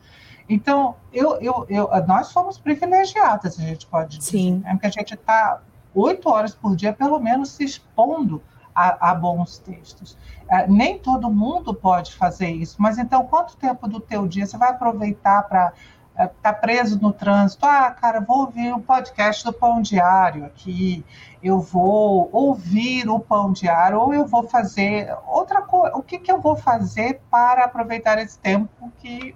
então, 0.52 0.96
eu, 1.12 1.40
eu, 1.40 1.66
eu, 1.68 1.88
nós 2.06 2.28
somos 2.28 2.58
privilegiadas, 2.58 3.58
a 3.58 3.62
gente 3.62 3.86
pode 3.86 4.18
dizer. 4.18 4.30
Sim. 4.30 4.62
Né? 4.64 4.72
Porque 4.72 4.86
a 4.86 4.90
gente 4.90 5.14
está 5.14 5.60
oito 5.94 6.28
horas 6.28 6.54
por 6.54 6.76
dia, 6.76 6.92
pelo 6.92 7.18
menos, 7.18 7.50
se 7.50 7.64
expondo 7.64 8.42
a, 8.74 9.10
a 9.10 9.14
bons 9.14 9.58
textos. 9.58 10.16
É, 10.48 10.66
nem 10.66 10.98
todo 10.98 11.30
mundo 11.30 11.72
pode 11.72 12.14
fazer 12.14 12.50
isso, 12.50 12.76
mas 12.78 12.98
então, 12.98 13.26
quanto 13.26 13.56
tempo 13.56 13.88
do 13.88 14.00
teu 14.00 14.26
dia 14.26 14.46
você 14.46 14.56
vai 14.56 14.70
aproveitar 14.70 15.42
para 15.44 15.72
estar 16.12 16.24
é, 16.24 16.26
tá 16.42 16.52
preso 16.52 17.00
no 17.00 17.12
trânsito? 17.12 17.64
Ah, 17.64 17.90
cara, 17.90 18.20
vou 18.20 18.40
ouvir 18.40 18.72
o 18.72 18.80
podcast 18.80 19.44
do 19.44 19.52
Pão 19.52 19.80
Diário 19.80 20.44
aqui, 20.44 21.04
eu 21.42 21.60
vou 21.60 22.28
ouvir 22.32 23.08
o 23.08 23.18
Pão 23.18 23.52
Diário, 23.52 23.98
ou 23.98 24.12
eu 24.12 24.26
vou 24.26 24.46
fazer 24.46 25.14
outra 25.26 25.62
coisa. 25.62 25.96
O 25.96 26.02
que, 26.02 26.18
que 26.18 26.30
eu 26.30 26.40
vou 26.40 26.56
fazer 26.56 27.20
para 27.30 27.64
aproveitar 27.64 28.18
esse 28.18 28.38
tempo 28.38 28.92
que 28.98 29.34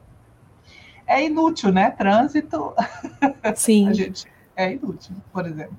é 1.07 1.24
inútil, 1.24 1.72
né? 1.72 1.90
Trânsito. 1.90 2.72
Sim. 3.54 3.88
a 3.88 3.92
gente 3.92 4.26
é 4.57 4.72
inútil, 4.72 5.14
por 5.32 5.46
exemplo. 5.46 5.76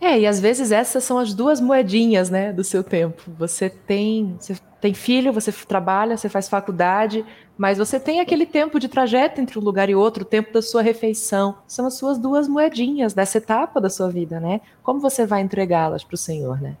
É, 0.00 0.20
e 0.20 0.26
às 0.26 0.40
vezes 0.40 0.72
essas 0.72 1.04
são 1.04 1.18
as 1.18 1.34
duas 1.34 1.60
moedinhas, 1.60 2.30
né, 2.30 2.52
do 2.52 2.64
seu 2.64 2.82
tempo. 2.82 3.22
Você 3.38 3.68
tem, 3.68 4.34
você 4.40 4.56
tem 4.80 4.94
filho, 4.94 5.30
você 5.30 5.52
trabalha, 5.52 6.16
você 6.16 6.28
faz 6.28 6.48
faculdade, 6.48 7.22
mas 7.58 7.76
você 7.76 8.00
tem 8.00 8.18
aquele 8.18 8.46
tempo 8.46 8.80
de 8.80 8.88
trajeto 8.88 9.42
entre 9.42 9.58
um 9.58 9.62
lugar 9.62 9.90
e 9.90 9.94
outro, 9.94 10.22
o 10.22 10.26
tempo 10.26 10.54
da 10.54 10.62
sua 10.62 10.80
refeição. 10.80 11.58
São 11.66 11.86
as 11.86 11.94
suas 11.94 12.16
duas 12.16 12.48
moedinhas 12.48 13.12
dessa 13.12 13.36
etapa 13.36 13.78
da 13.78 13.90
sua 13.90 14.08
vida, 14.08 14.40
né? 14.40 14.62
Como 14.82 15.00
você 15.00 15.26
vai 15.26 15.42
entregá-las 15.42 16.02
para 16.02 16.14
o 16.14 16.18
Senhor, 16.18 16.58
né? 16.62 16.76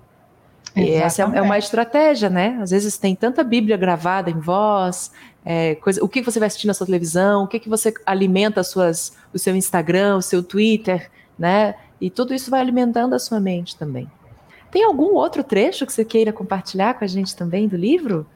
E 0.74 0.92
essa 0.92 1.22
é 1.22 1.42
uma 1.42 1.58
estratégia, 1.58 2.30
né? 2.30 2.58
Às 2.62 2.70
vezes 2.70 2.96
tem 2.96 3.14
tanta 3.14 3.42
Bíblia 3.42 3.76
gravada 3.76 4.30
em 4.30 4.38
voz, 4.38 5.10
é, 5.44 5.74
coisa, 5.76 6.02
o 6.04 6.08
que 6.08 6.22
você 6.22 6.38
vai 6.38 6.48
assistir 6.48 6.66
na 6.66 6.74
sua 6.74 6.86
televisão, 6.86 7.44
o 7.44 7.46
que, 7.46 7.58
que 7.58 7.68
você 7.68 7.92
alimenta 8.04 8.62
suas, 8.62 9.16
o 9.32 9.38
seu 9.38 9.56
Instagram, 9.56 10.16
o 10.16 10.22
seu 10.22 10.42
Twitter, 10.42 11.10
né? 11.38 11.74
E 12.00 12.10
tudo 12.10 12.34
isso 12.34 12.50
vai 12.50 12.60
alimentando 12.60 13.14
a 13.14 13.18
sua 13.18 13.40
mente 13.40 13.76
também. 13.76 14.10
Tem 14.70 14.84
algum 14.84 15.14
outro 15.14 15.42
trecho 15.42 15.84
que 15.86 15.92
você 15.92 16.04
queira 16.04 16.32
compartilhar 16.32 16.94
com 16.94 17.04
a 17.04 17.08
gente 17.08 17.34
também 17.34 17.66
do 17.66 17.76
livro? 17.76 18.26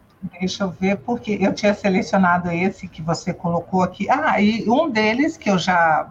Deixa 0.41 0.65
eu 0.65 0.71
ver, 0.71 0.97
porque 0.99 1.39
eu 1.41 1.55
tinha 1.55 1.75
selecionado 1.75 2.51
esse 2.51 2.89
que 2.89 3.03
você 3.03 3.33
colocou 3.33 3.83
aqui. 3.83 4.09
Ah, 4.09 4.41
e 4.41 4.69
um 4.69 4.91
deles 4.91 5.37
que 5.37 5.51
eu 5.51 5.59
já 5.59 6.11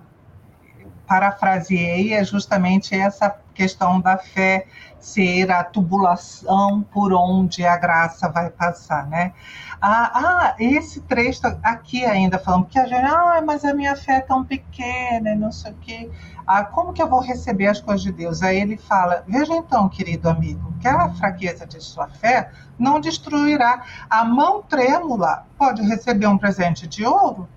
parafraseei 1.08 2.14
é 2.14 2.24
justamente 2.24 2.96
essa 2.96 3.36
questão 3.54 4.02
da 4.02 4.18
fé 4.18 4.68
ser 5.00 5.52
a 5.52 5.64
tubulação 5.64 6.82
por 6.92 7.14
onde 7.14 7.66
a 7.66 7.78
graça 7.78 8.30
vai 8.30 8.50
passar, 8.50 9.06
né? 9.08 9.34
Ah, 9.82 10.12
ah, 10.14 10.56
esse 10.58 11.02
trecho 11.02 11.42
aqui 11.62 12.06
ainda 12.06 12.40
falando 12.40 12.68
que 12.68 12.80
a 12.80 12.86
gente, 12.86 13.06
ah, 13.06 13.42
mas 13.46 13.66
a 13.66 13.74
minha 13.74 13.96
fé 13.96 14.18
é 14.18 14.22
tão 14.22 14.46
pequena, 14.46 15.36
não 15.36 15.52
sei 15.52 15.72
o 15.74 15.76
quê. 15.76 16.10
Ah, 16.48 16.64
como 16.64 16.94
que 16.94 17.02
eu 17.02 17.10
vou 17.10 17.20
receber 17.20 17.68
as 17.68 17.82
coisas 17.82 18.02
de 18.02 18.12
Deus? 18.12 18.42
Aí 18.42 18.60
ele 18.60 18.78
fala: 18.78 19.24
Veja 19.28 19.54
então, 19.54 19.90
querido 19.90 20.30
amigo, 20.30 20.74
que 20.80 20.88
a 20.88 21.10
fraqueza 21.10 21.66
de 21.66 21.82
sua 21.82 22.08
fé 22.08 22.50
não 22.80 23.00
destruirá. 23.00 23.84
A 24.10 24.24
mão 24.24 24.62
trêmula 24.62 25.46
pode 25.58 25.82
receber 25.82 26.28
um 26.28 26.38
presente 26.38 26.88
de 26.88 27.06
ouro? 27.06 27.48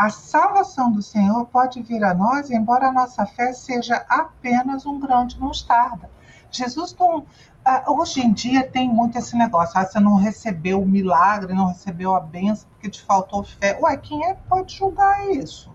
A 0.00 0.08
salvação 0.08 0.90
do 0.90 1.02
Senhor 1.02 1.44
pode 1.44 1.82
vir 1.82 2.02
a 2.02 2.14
nós, 2.14 2.50
embora 2.50 2.88
a 2.88 2.92
nossa 2.92 3.26
fé 3.26 3.52
seja 3.52 3.96
apenas 4.08 4.86
um 4.86 4.98
grão 4.98 5.26
de 5.26 5.38
mostarda. 5.38 6.10
Jesus 6.50 6.96
não. 6.98 7.26
Ah, 7.62 7.84
hoje 7.86 8.22
em 8.22 8.32
dia 8.32 8.66
tem 8.66 8.88
muito 8.88 9.18
esse 9.18 9.36
negócio. 9.36 9.78
Ah, 9.78 9.84
você 9.84 10.00
não 10.00 10.14
recebeu 10.14 10.80
o 10.80 10.86
milagre, 10.86 11.52
não 11.52 11.66
recebeu 11.66 12.14
a 12.14 12.20
benção 12.20 12.66
porque 12.70 12.88
te 12.88 13.02
faltou 13.02 13.44
fé. 13.44 13.78
Ué, 13.78 13.94
quem 13.98 14.24
é 14.24 14.32
que 14.32 14.40
pode 14.48 14.74
julgar 14.74 15.28
isso? 15.28 15.70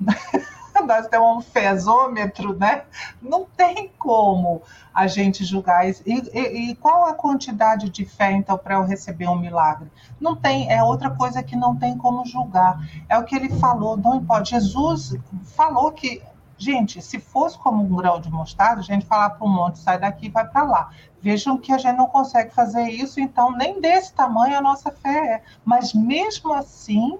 nós 0.82 1.06
temos 1.08 1.36
um 1.36 1.40
fezômetro, 1.40 2.56
né? 2.58 2.84
Não 3.20 3.44
tem 3.44 3.90
como 3.98 4.62
a 4.92 5.06
gente 5.06 5.44
julgar 5.44 5.88
isso. 5.88 6.02
E, 6.06 6.20
e, 6.32 6.70
e 6.70 6.74
qual 6.76 7.06
a 7.06 7.14
quantidade 7.14 7.90
de 7.90 8.04
fé, 8.04 8.32
então, 8.32 8.56
para 8.56 8.74
eu 8.74 8.84
receber 8.84 9.28
um 9.28 9.38
milagre? 9.38 9.90
Não 10.20 10.36
tem, 10.36 10.70
é 10.72 10.82
outra 10.82 11.10
coisa 11.10 11.42
que 11.42 11.56
não 11.56 11.76
tem 11.76 11.96
como 11.96 12.24
julgar. 12.24 12.78
É 13.08 13.18
o 13.18 13.24
que 13.24 13.34
ele 13.34 13.48
falou, 13.58 13.96
não 13.96 14.16
importa. 14.16 14.44
Jesus 14.44 15.16
falou 15.56 15.92
que 15.92 16.22
Gente, 16.56 17.02
se 17.02 17.18
fosse 17.18 17.58
como 17.58 17.82
um 17.82 17.96
grão 17.96 18.20
de 18.20 18.30
mostarda, 18.30 18.80
a 18.80 18.84
gente 18.84 19.04
falar 19.04 19.30
para 19.30 19.46
um 19.46 19.50
monte, 19.50 19.78
sai 19.78 19.98
daqui 19.98 20.28
vai 20.28 20.46
para 20.46 20.62
lá. 20.62 20.90
Vejam 21.20 21.58
que 21.58 21.72
a 21.72 21.78
gente 21.78 21.96
não 21.96 22.06
consegue 22.06 22.54
fazer 22.54 22.88
isso, 22.88 23.18
então 23.18 23.50
nem 23.50 23.80
desse 23.80 24.12
tamanho 24.12 24.56
a 24.56 24.60
nossa 24.60 24.90
fé 24.90 25.34
é. 25.34 25.42
Mas 25.64 25.92
mesmo 25.92 26.52
assim, 26.52 27.18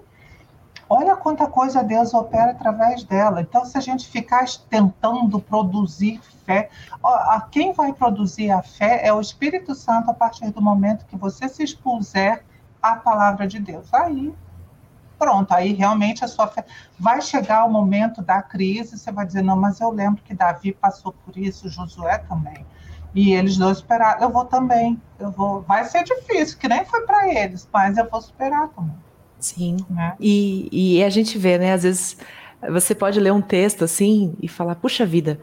Olha 0.87 1.15
quanta 1.15 1.47
coisa 1.47 1.83
Deus 1.83 2.13
opera 2.13 2.51
através 2.51 3.03
dela. 3.03 3.41
Então, 3.41 3.65
se 3.65 3.77
a 3.77 3.81
gente 3.81 4.07
ficar 4.07 4.45
tentando 4.69 5.39
produzir 5.39 6.21
fé, 6.45 6.69
a 7.03 7.41
quem 7.49 7.73
vai 7.73 7.91
produzir 7.91 8.51
a 8.51 8.61
fé 8.61 9.01
é 9.03 9.11
o 9.11 9.19
Espírito 9.19 9.73
Santo 9.73 10.11
a 10.11 10.13
partir 10.13 10.51
do 10.51 10.61
momento 10.61 11.05
que 11.05 11.17
você 11.17 11.49
se 11.49 11.63
expuser 11.63 12.45
à 12.81 12.95
palavra 12.95 13.47
de 13.47 13.59
Deus. 13.59 13.91
Aí, 13.93 14.31
pronto, 15.17 15.51
aí 15.53 15.73
realmente 15.73 16.23
a 16.23 16.27
sua 16.27 16.47
fé 16.47 16.63
vai 16.99 17.19
chegar 17.19 17.65
o 17.65 17.71
momento 17.71 18.21
da 18.21 18.43
crise, 18.43 18.97
você 18.97 19.11
vai 19.11 19.25
dizer, 19.25 19.41
não, 19.41 19.57
mas 19.57 19.81
eu 19.81 19.89
lembro 19.89 20.21
que 20.21 20.35
Davi 20.35 20.71
passou 20.71 21.13
por 21.25 21.35
isso, 21.35 21.67
Josué 21.67 22.19
também. 22.19 22.63
E 23.13 23.33
eles 23.33 23.57
dois 23.57 23.77
esperaram, 23.77 24.21
eu 24.21 24.29
vou 24.29 24.45
também, 24.45 25.01
eu 25.17 25.31
vou, 25.31 25.61
vai 25.61 25.85
ser 25.85 26.03
difícil, 26.03 26.59
que 26.59 26.67
nem 26.67 26.85
foi 26.85 27.01
para 27.07 27.33
eles, 27.33 27.67
mas 27.73 27.97
eu 27.97 28.07
vou 28.07 28.21
superar 28.21 28.67
também. 28.69 29.04
Sim. 29.45 29.77
Né? 29.87 30.15
E, 30.19 30.97
e 30.97 31.03
a 31.03 31.09
gente 31.09 31.37
vê, 31.37 31.59
né? 31.59 31.73
Às 31.73 31.83
vezes 31.83 32.17
você 32.67 32.95
pode 32.95 33.19
ler 33.19 33.31
um 33.31 33.41
texto 33.41 33.83
assim 33.83 34.33
e 34.41 34.47
falar, 34.47 34.73
puxa 34.75 35.05
vida, 35.05 35.39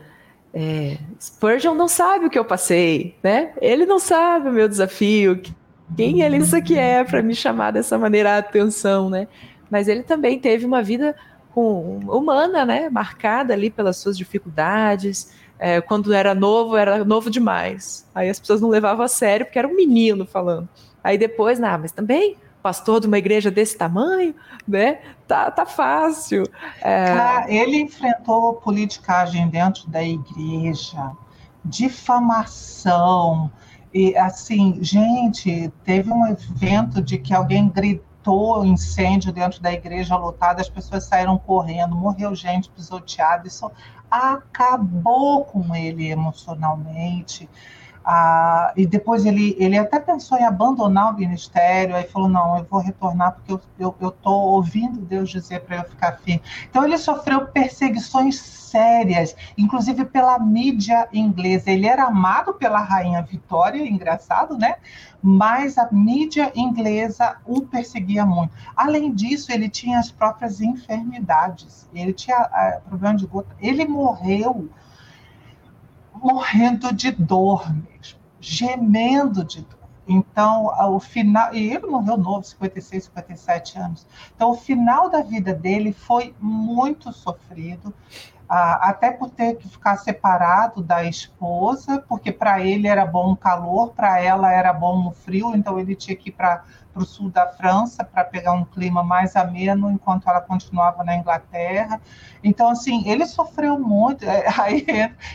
é, 0.53 0.99
Spurgeon 1.21 1.75
não 1.75 1.87
sabe 1.87 2.27
o 2.27 2.31
que 2.31 2.39
eu 2.39 2.45
passei, 2.45 3.15
né? 3.23 3.53
Ele 3.61 3.87
não 3.87 4.01
sabe 4.01 4.49
o 4.49 4.53
meu 4.53 4.69
desafio. 4.69 5.41
Quem 5.97 6.23
ele 6.23 6.39
isso 6.39 6.57
aqui 6.57 6.77
é 6.77 7.05
para 7.05 7.23
me 7.23 7.35
chamar 7.35 7.71
dessa 7.71 7.97
maneira 7.97 8.33
a 8.35 8.39
atenção, 8.39 9.09
né? 9.09 9.29
Mas 9.71 9.87
ele 9.87 10.03
também 10.03 10.39
teve 10.39 10.67
uma 10.67 10.83
vida 10.83 11.15
com, 11.55 12.01
humana, 12.09 12.65
né? 12.65 12.91
Marcada 12.91 13.55
ali 13.55 13.71
pelas 13.71 13.99
suas 13.99 14.19
dificuldades. 14.19 15.33
É, 15.61 15.81
quando 15.81 16.13
era 16.13 16.35
novo, 16.35 16.77
era 16.77 17.05
novo 17.05 17.31
demais. 17.31 18.05
Aí 18.13 18.29
as 18.29 18.41
pessoas 18.41 18.61
não 18.61 18.69
levavam 18.69 19.05
a 19.05 19.09
sério 19.09 19.47
porque 19.47 19.61
era 19.61 19.69
um 19.69 19.77
menino 19.77 20.27
falando. 20.27 20.69
Aí 21.05 21.17
depois, 21.17 21.59
não, 21.61 21.79
mas 21.79 21.93
também 21.93 22.37
pastor 22.63 23.01
de 23.01 23.07
uma 23.07 23.19
igreja 23.19 23.51
desse 23.51 23.77
tamanho, 23.77 24.35
né? 24.67 25.01
Tá, 25.27 25.51
tá 25.51 25.67
fácil. 25.67 26.45
É... 26.81 27.45
Ele 27.49 27.81
enfrentou 27.81 28.55
politicagem 28.55 29.49
dentro 29.49 29.89
da 29.89 30.03
igreja, 30.03 31.13
difamação. 31.65 33.51
E 33.93 34.17
assim, 34.17 34.79
gente, 34.81 35.73
teve 35.85 36.11
um 36.11 36.27
evento 36.27 37.03
de 37.03 37.19
que 37.19 37.35
alguém 37.35 37.69
gritou 37.69 38.65
incêndio 38.65 39.33
dentro 39.33 39.61
da 39.61 39.73
igreja 39.73 40.17
lotada, 40.17 40.61
as 40.61 40.69
pessoas 40.69 41.05
saíram 41.05 41.37
correndo, 41.37 41.97
morreu 41.97 42.35
gente 42.35 42.71
pisoteada, 42.71 43.49
isso 43.49 43.71
acabou 44.11 45.45
com 45.45 45.75
ele 45.75 46.11
emocionalmente. 46.11 47.49
Ah, 48.05 48.73
e 48.77 48.87
depois 48.87 49.25
ele, 49.25 49.57
ele 49.59 49.79
até 49.79 50.01
pensou 50.01 50.37
em 50.39 50.45
abandonar 50.45 51.13
o 51.13 51.17
ministério, 51.17 51.95
aí 51.95 52.05
falou: 52.05 52.29
não, 52.29 52.59
eu 52.59 52.65
vou 52.65 52.81
retornar 52.81 53.35
porque 53.35 53.53
eu 53.79 54.09
estou 54.09 54.53
ouvindo 54.53 55.01
Deus 55.01 55.31
dizer 55.31 55.61
para 55.61 55.77
eu 55.77 55.85
ficar 55.85 56.19
firme. 56.19 56.43
Então 56.69 56.85
ele 56.85 56.99
sofreu 56.99 57.47
perseguições 57.47 58.63
sérias, 58.73 59.37
inclusive 59.57 60.05
pela 60.07 60.39
mídia 60.39 61.07
inglesa. 61.13 61.71
Ele 61.71 61.87
era 61.87 62.05
amado 62.05 62.55
pela 62.55 62.81
rainha 62.81 63.23
Vitória, 63.23 63.87
engraçado, 63.87 64.57
né? 64.57 64.77
Mas 65.23 65.79
a 65.79 65.89
mídia 65.93 66.51
inglesa 66.57 67.37
o 67.45 67.63
perseguia 67.63 68.25
muito. 68.25 68.53
Além 68.75 69.13
disso, 69.13 69.53
ele 69.53 69.69
tinha 69.69 69.99
as 69.99 70.11
próprias 70.11 70.61
enfermidades. 70.61 71.89
Ele 71.95 72.13
tinha 72.13 72.37
ah, 72.39 72.81
problema 72.89 73.17
de 73.17 73.27
gota. 73.27 73.55
Ele 73.61 73.87
morreu 73.87 74.69
morrendo 76.23 76.93
de 76.93 77.11
dor 77.11 77.69
mesmo, 77.75 78.19
gemendo 78.41 79.45
de 79.45 79.63
dor. 79.63 79.83
Então, 80.07 80.67
o 80.95 81.01
final, 81.01 81.55
e 81.55 81.73
ele 81.73 81.87
morreu 81.87 82.17
novo, 82.17 82.45
56, 82.45 83.05
57 83.05 83.79
anos. 83.79 84.07
Então, 84.35 84.51
o 84.51 84.57
final 84.57 85.09
da 85.09 85.23
vida 85.23 85.55
dele 85.55 85.93
foi 85.93 86.35
muito 86.41 87.13
sofrido, 87.13 87.95
até 88.55 89.11
por 89.11 89.31
ter 89.31 89.57
que 89.57 89.67
ficar 89.67 89.97
separado 89.97 90.83
da 90.83 91.03
esposa, 91.05 92.05
porque 92.07 92.31
para 92.31 92.61
ele 92.61 92.87
era 92.87 93.07
bom 93.07 93.33
o 93.33 93.37
calor, 93.37 93.93
para 93.93 94.21
ela 94.21 94.53
era 94.53 94.75
bom 94.75 95.09
o 95.09 95.11
frio, 95.11 95.57
então 95.57 95.79
ele 95.81 95.97
tinha 95.97 96.15
que 96.15 96.29
ir 96.29 96.33
para 96.33 96.63
o 96.95 97.03
sul 97.03 97.31
da 97.31 97.47
França 97.47 98.05
para 98.05 98.23
pegar 98.23 98.53
um 98.53 98.63
clima 98.63 99.03
mais 99.03 99.37
ameno, 99.37 99.91
enquanto 99.91 100.29
ela 100.29 100.43
continuava 100.43 101.03
na 101.03 101.17
Inglaterra. 101.17 101.99
Então, 102.45 102.69
assim, 102.69 103.09
ele 103.09 103.25
sofreu 103.25 103.79
muito. 103.79 104.27
É, 104.27 104.45
aí, 104.61 104.85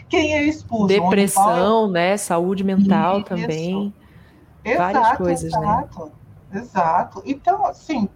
quem 0.07 0.35
é 0.35 0.43
expulso? 0.43 0.87
Depressão, 0.87 1.89
né? 1.89 2.17
Saúde 2.17 2.63
mental 2.63 3.17
Isso. 3.17 3.25
também. 3.25 3.93
Exato, 4.63 4.93
Várias 4.93 5.17
coisas, 5.17 5.51
né? 5.53 5.59
exato, 5.59 6.05
né? 6.51 6.59
Exato. 6.59 7.23
Então, 7.25 7.65
assim, 7.65 8.07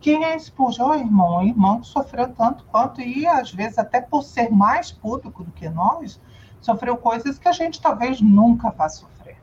quem 0.00 0.24
é 0.24 0.36
expulso 0.36 0.82
é 0.82 0.84
o 0.84 0.94
irmão, 0.94 1.38
o 1.38 1.42
irmão 1.42 1.80
que 1.80 1.86
sofreu 1.86 2.28
tanto 2.28 2.64
quanto, 2.64 3.00
e 3.00 3.26
às 3.26 3.52
vezes 3.52 3.78
até 3.78 4.00
por 4.00 4.22
ser 4.22 4.50
mais 4.50 4.92
público 4.92 5.42
do 5.42 5.50
que 5.50 5.68
nós, 5.68 6.20
sofreu 6.60 6.96
coisas 6.96 7.38
que 7.38 7.48
a 7.48 7.52
gente 7.52 7.80
talvez 7.80 8.20
nunca 8.20 8.70
vá 8.70 8.88
sofrer. 8.88 9.36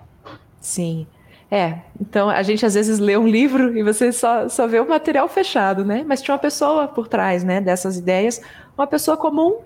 Sim. 0.60 1.08
É, 1.50 1.82
então 2.02 2.30
a 2.30 2.42
gente 2.42 2.66
às 2.66 2.74
vezes 2.74 2.98
lê 2.98 3.16
um 3.16 3.28
livro 3.28 3.78
e 3.78 3.84
você 3.84 4.12
só, 4.12 4.50
só 4.50 4.66
vê 4.66 4.80
o 4.80 4.90
material 4.90 5.28
fechado, 5.28 5.86
né? 5.86 6.04
Mas 6.08 6.22
tinha 6.22 6.34
uma 6.34 6.40
pessoa 6.40 6.88
por 6.88 7.08
trás, 7.08 7.44
né, 7.44 7.62
dessas 7.62 7.96
ideias, 7.98 8.42
uma 8.76 8.88
pessoa 8.88 9.16
comum, 9.16 9.60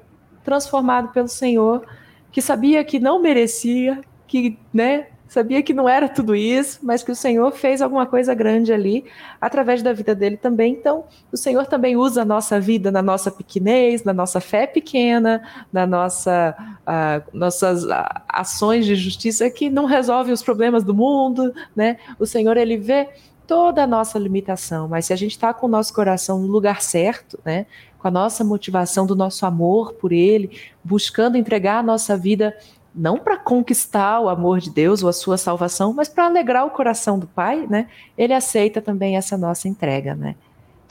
transformado 0.44 1.10
pelo 1.14 1.30
Senhor, 1.30 1.88
que 2.32 2.42
sabia 2.42 2.84
que 2.84 3.00
não 3.00 3.22
merecia, 3.22 4.02
que, 4.28 4.60
né, 4.74 5.08
sabia 5.28 5.61
que 5.61 5.73
não 5.73 5.88
era 5.88 6.07
tudo 6.07 6.36
isso, 6.36 6.80
mas 6.82 7.03
que 7.03 7.11
o 7.11 7.15
Senhor 7.15 7.51
fez 7.51 7.82
alguma 7.82 8.05
coisa 8.05 8.34
grande 8.34 8.71
ali 8.71 9.05
através 9.39 9.84
da 9.84 9.93
vida 9.93 10.15
dele 10.15 10.38
também. 10.38 10.73
Então, 10.73 11.05
o 11.32 11.38
Senhor 11.38 11.65
também 11.65 11.95
usa 11.97 12.21
a 12.21 12.25
nossa 12.25 12.59
vida 12.59 12.91
na 12.91 13.01
nossa 13.01 13.30
pequenez, 13.30 14.03
na 14.03 14.13
nossa 14.13 14.39
fé 14.39 14.65
pequena, 14.65 15.41
na 15.71 15.86
nossa 15.86 16.55
uh, 16.82 17.38
nossas 17.38 17.84
uh, 17.84 17.89
ações 18.28 18.86
de 18.86 18.95
justiça 18.95 19.49
que 19.49 19.69
não 19.69 19.86
resolvem 19.86 20.34
os 20.34 20.41
problemas 20.41 20.84
do 20.84 20.93
mundo, 20.93 21.53
né? 21.75 21.97
O 22.19 22.25
Senhor 22.25 22.57
ele 22.57 22.78
vê 22.78 23.09
toda 23.47 23.84
a 23.84 23.88
nossa 23.88 24.19
limitação, 24.19 24.89
mas 24.89 25.05
se 25.05 25.13
a 25.13 25.15
gente 25.15 25.32
está 25.32 25.53
com 25.53 25.67
o 25.67 25.69
nosso 25.69 25.93
coração 25.93 26.39
no 26.39 26.47
lugar 26.47 26.82
certo, 26.82 27.39
né? 27.45 27.65
Com 27.97 28.09
a 28.09 28.11
nossa 28.11 28.43
motivação 28.43 29.07
do 29.07 29.15
nosso 29.15 29.45
amor 29.45 29.93
por 29.93 30.11
Ele, 30.11 30.51
buscando 30.84 31.38
entregar 31.38 31.80
a 31.80 31.84
nossa 31.84 32.15
vida 32.17 32.55
não 32.98 33.20
para 33.20 33.38
conquistar 33.38 34.20
o 34.20 34.28
amor 34.28 34.60
de 34.60 34.72
Deus 34.72 35.04
ou 35.04 35.10
a 35.10 35.14
sua 35.14 35.38
salvação, 35.38 35.93
mas 35.93 36.10
para 36.10 36.26
alegrar 36.26 36.66
o 36.66 36.72
coração 36.72 37.20
do 37.20 37.28
Pai, 37.28 37.68
né? 37.70 37.88
Ele 38.18 38.34
aceita 38.34 38.82
também 38.82 39.16
essa 39.16 39.38
nossa 39.38 39.68
entrega, 39.68 40.16
né? 40.16 40.36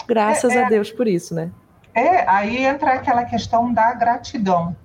Graças 0.07 0.53
é, 0.53 0.59
é, 0.59 0.65
a 0.65 0.69
Deus 0.69 0.91
por 0.93 1.09
isso, 1.09 1.35
né? 1.35 1.51
É, 1.93 2.29
aí 2.31 2.65
entra 2.65 2.93
aquela 2.95 3.25
questão 3.25 3.73
da 3.73 3.93
gratidão. 3.93 4.77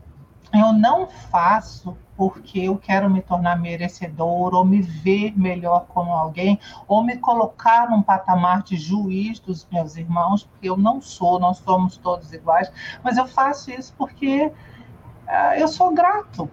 Eu 0.52 0.74
não 0.74 1.08
faço 1.08 1.96
porque 2.18 2.60
eu 2.60 2.78
quero 2.78 3.10
me 3.10 3.22
tornar 3.22 3.56
merecedor 3.56 4.54
ou 4.54 4.66
me 4.66 4.82
ver 4.82 5.38
melhor 5.38 5.86
como 5.88 6.12
alguém 6.12 6.60
ou 6.88 7.04
me 7.04 7.18
colocar 7.18 7.90
num 7.90 8.02
patamar 8.02 8.64
de 8.64 8.78
juiz 8.78 9.40
dos 9.40 9.68
meus 9.72 9.96
irmãos, 9.96 10.44
porque 10.44 10.70
eu 10.70 10.78
não 10.78 11.02
sou, 11.02 11.40
nós 11.40 11.58
somos 11.58 11.98
todos 11.98 12.34
iguais, 12.34 12.72
mas 13.04 13.18
eu 13.18 13.28
faço 13.28 13.72
isso 13.72 13.94
porque 13.98 14.48
uh, 14.48 15.54
eu 15.58 15.68
sou 15.68 15.94
grato 15.94 16.50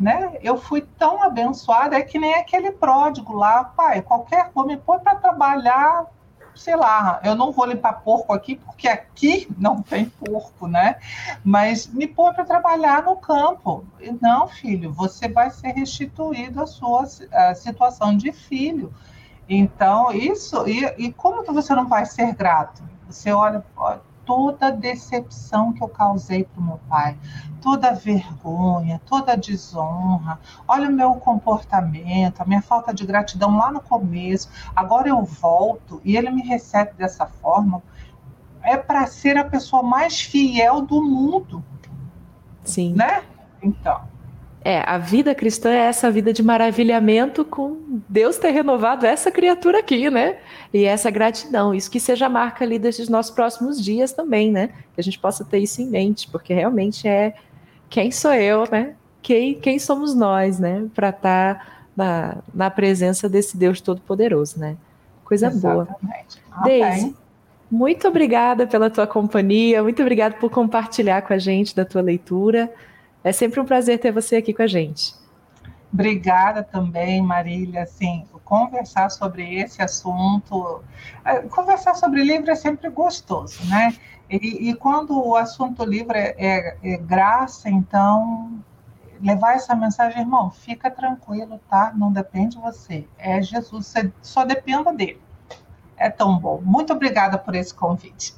né? 0.00 0.38
Eu 0.42 0.56
fui 0.56 0.80
tão 0.98 1.22
abençoada, 1.22 1.96
é 1.96 2.02
que 2.02 2.18
nem 2.18 2.34
aquele 2.34 2.72
pródigo 2.72 3.34
lá, 3.34 3.62
pai, 3.64 4.00
qualquer 4.00 4.50
coisa 4.50 4.68
me 4.68 4.76
põe 4.78 4.98
para 4.98 5.16
trabalhar, 5.16 6.06
sei 6.54 6.74
lá, 6.74 7.20
eu 7.22 7.34
não 7.34 7.52
vou 7.52 7.66
limpar 7.66 8.00
porco 8.00 8.32
aqui, 8.32 8.56
porque 8.56 8.88
aqui 8.88 9.46
não 9.58 9.82
tem 9.82 10.06
porco, 10.06 10.66
né? 10.66 10.96
Mas 11.44 11.86
me 11.86 12.06
põe 12.06 12.32
para 12.32 12.46
trabalhar 12.46 13.02
no 13.02 13.16
campo. 13.16 13.84
Não, 14.22 14.48
filho, 14.48 14.90
você 14.90 15.28
vai 15.28 15.50
ser 15.50 15.72
restituído 15.72 16.62
à 16.62 16.66
sua 16.66 17.06
à 17.32 17.54
situação 17.54 18.16
de 18.16 18.32
filho. 18.32 18.94
Então, 19.46 20.12
isso, 20.12 20.66
e, 20.66 20.84
e 20.96 21.12
como 21.12 21.42
que 21.42 21.52
você 21.52 21.74
não 21.74 21.88
vai 21.88 22.06
ser 22.06 22.34
grato? 22.34 22.82
Você 23.06 23.32
olha, 23.32 23.64
toda 24.30 24.68
a 24.68 24.70
decepção 24.70 25.72
que 25.72 25.82
eu 25.82 25.88
causei 25.88 26.44
para 26.44 26.60
o 26.60 26.64
meu 26.64 26.80
pai, 26.88 27.18
toda 27.60 27.88
a 27.88 27.94
vergonha, 27.94 29.00
toda 29.04 29.32
a 29.32 29.34
desonra. 29.36 30.38
Olha 30.68 30.88
o 30.88 30.92
meu 30.92 31.14
comportamento, 31.14 32.40
a 32.40 32.44
minha 32.44 32.62
falta 32.62 32.94
de 32.94 33.04
gratidão 33.04 33.56
lá 33.56 33.72
no 33.72 33.80
começo. 33.80 34.48
Agora 34.74 35.08
eu 35.08 35.24
volto 35.24 36.00
e 36.04 36.16
ele 36.16 36.30
me 36.30 36.42
recebe 36.42 36.92
dessa 36.92 37.26
forma. 37.26 37.82
É 38.62 38.76
para 38.76 39.04
ser 39.08 39.36
a 39.36 39.44
pessoa 39.44 39.82
mais 39.82 40.20
fiel 40.20 40.80
do 40.80 41.02
mundo. 41.02 41.64
Sim. 42.62 42.94
Né? 42.94 43.24
Então. 43.60 44.09
É, 44.62 44.80
a 44.80 44.98
vida 44.98 45.34
cristã 45.34 45.70
é 45.70 45.86
essa 45.86 46.10
vida 46.10 46.34
de 46.34 46.42
maravilhamento 46.42 47.46
com 47.46 48.02
Deus 48.06 48.36
ter 48.36 48.50
renovado 48.50 49.06
essa 49.06 49.30
criatura 49.30 49.78
aqui, 49.78 50.10
né? 50.10 50.36
E 50.72 50.84
essa 50.84 51.10
gratidão, 51.10 51.74
isso 51.74 51.90
que 51.90 51.98
seja 51.98 52.28
marca 52.28 52.62
ali 52.62 52.78
desses 52.78 53.08
nossos 53.08 53.32
próximos 53.32 53.82
dias 53.82 54.12
também, 54.12 54.52
né? 54.52 54.68
Que 54.94 55.00
a 55.00 55.02
gente 55.02 55.18
possa 55.18 55.44
ter 55.46 55.60
isso 55.60 55.80
em 55.80 55.86
mente, 55.86 56.28
porque 56.28 56.52
realmente 56.52 57.08
é 57.08 57.34
quem 57.88 58.10
sou 58.10 58.34
eu, 58.34 58.64
né? 58.70 58.94
Quem, 59.22 59.54
quem 59.54 59.78
somos 59.78 60.14
nós, 60.14 60.58
né? 60.58 60.86
Para 60.94 61.08
estar 61.08 61.54
tá 61.54 61.66
na, 61.96 62.36
na 62.54 62.70
presença 62.70 63.30
desse 63.30 63.56
Deus 63.56 63.80
Todo-Poderoso, 63.80 64.60
né? 64.60 64.76
Coisa 65.24 65.46
Exatamente. 65.46 66.38
boa. 66.50 66.64
Deise, 66.64 67.16
muito 67.70 68.06
obrigada 68.08 68.66
pela 68.66 68.90
tua 68.90 69.06
companhia, 69.06 69.82
muito 69.82 70.02
obrigada 70.02 70.34
por 70.34 70.50
compartilhar 70.50 71.22
com 71.22 71.32
a 71.32 71.38
gente 71.38 71.74
da 71.74 71.84
tua 71.84 72.02
leitura. 72.02 72.70
É 73.22 73.32
sempre 73.32 73.60
um 73.60 73.64
prazer 73.64 73.98
ter 73.98 74.12
você 74.12 74.36
aqui 74.36 74.54
com 74.54 74.62
a 74.62 74.66
gente. 74.66 75.14
Obrigada 75.92 76.62
também, 76.62 77.20
Marília. 77.20 77.82
Assim, 77.82 78.24
conversar 78.50 79.10
sobre 79.10 79.60
esse 79.60 79.80
assunto, 79.80 80.82
é, 81.24 81.38
conversar 81.42 81.94
sobre 81.94 82.24
livro 82.24 82.50
é 82.50 82.56
sempre 82.56 82.90
gostoso, 82.90 83.64
né? 83.68 83.94
E, 84.28 84.70
e 84.70 84.74
quando 84.74 85.16
o 85.16 85.36
assunto 85.36 85.84
livre 85.84 86.18
é, 86.18 86.34
é, 86.36 86.76
é, 86.82 86.96
graça, 86.96 87.70
então 87.70 88.60
levar 89.20 89.54
essa 89.54 89.74
mensagem, 89.74 90.22
irmão, 90.22 90.50
fica 90.50 90.90
tranquilo, 90.90 91.60
tá? 91.68 91.92
Não 91.94 92.12
depende 92.12 92.56
de 92.56 92.62
você. 92.62 93.06
É 93.18 93.40
Jesus, 93.40 93.86
você 93.86 94.12
só 94.20 94.44
dependa 94.44 94.92
dele. 94.92 95.20
É 95.96 96.10
tão 96.10 96.36
bom. 96.36 96.60
Muito 96.64 96.92
obrigada 96.92 97.38
por 97.38 97.54
esse 97.54 97.72
convite. 97.72 98.34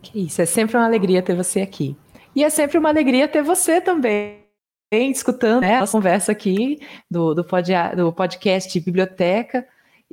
Que 0.00 0.20
isso, 0.24 0.40
é 0.40 0.46
sempre 0.46 0.76
uma 0.76 0.86
alegria 0.86 1.22
ter 1.22 1.34
você 1.34 1.60
aqui. 1.60 1.96
E 2.36 2.44
é 2.44 2.50
sempre 2.50 2.76
uma 2.76 2.90
alegria 2.90 3.26
ter 3.26 3.42
você 3.42 3.80
também 3.80 4.44
escutando 4.92 5.62
né, 5.62 5.78
a 5.78 5.86
conversa 5.86 6.32
aqui 6.32 6.78
do, 7.10 7.32
do, 7.32 7.42
pod, 7.42 7.72
do 7.96 8.12
podcast 8.12 8.78
Biblioteca 8.78 9.66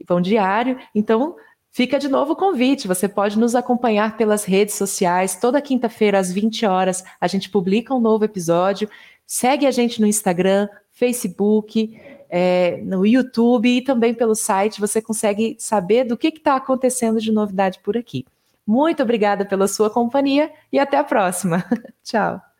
Pão 0.08 0.22
Diário. 0.22 0.80
Então, 0.96 1.36
fica 1.70 2.00
de 2.00 2.08
novo 2.08 2.32
o 2.32 2.36
convite. 2.38 2.88
Você 2.88 3.10
pode 3.10 3.38
nos 3.38 3.56
acompanhar 3.56 4.16
pelas 4.16 4.46
redes 4.46 4.76
sociais. 4.76 5.36
Toda 5.36 5.62
quinta-feira, 5.62 6.18
às 6.18 6.32
20 6.32 6.66
horas, 6.66 7.04
a 7.20 7.28
gente 7.28 7.50
publica 7.50 7.94
um 7.94 8.00
novo 8.00 8.24
episódio. 8.24 8.90
Segue 9.28 9.68
a 9.68 9.72
gente 9.72 10.00
no 10.00 10.08
Instagram, 10.08 10.70
Facebook, 10.94 12.00
é, 12.30 12.78
no 12.84 13.06
YouTube 13.06 13.68
e 13.68 13.82
também 13.82 14.14
pelo 14.14 14.34
site. 14.34 14.80
Você 14.80 15.02
consegue 15.02 15.58
saber 15.60 16.06
do 16.06 16.18
que 16.18 16.30
está 16.30 16.56
acontecendo 16.56 17.20
de 17.20 17.34
novidade 17.34 17.80
por 17.84 17.98
aqui. 17.98 18.26
Muito 18.66 19.04
obrigada 19.04 19.46
pela 19.46 19.68
sua 19.68 19.90
companhia 19.90 20.52
e 20.72 20.80
até 20.80 20.98
a 20.98 21.04
próxima. 21.04 21.64
Tchau. 22.04 22.53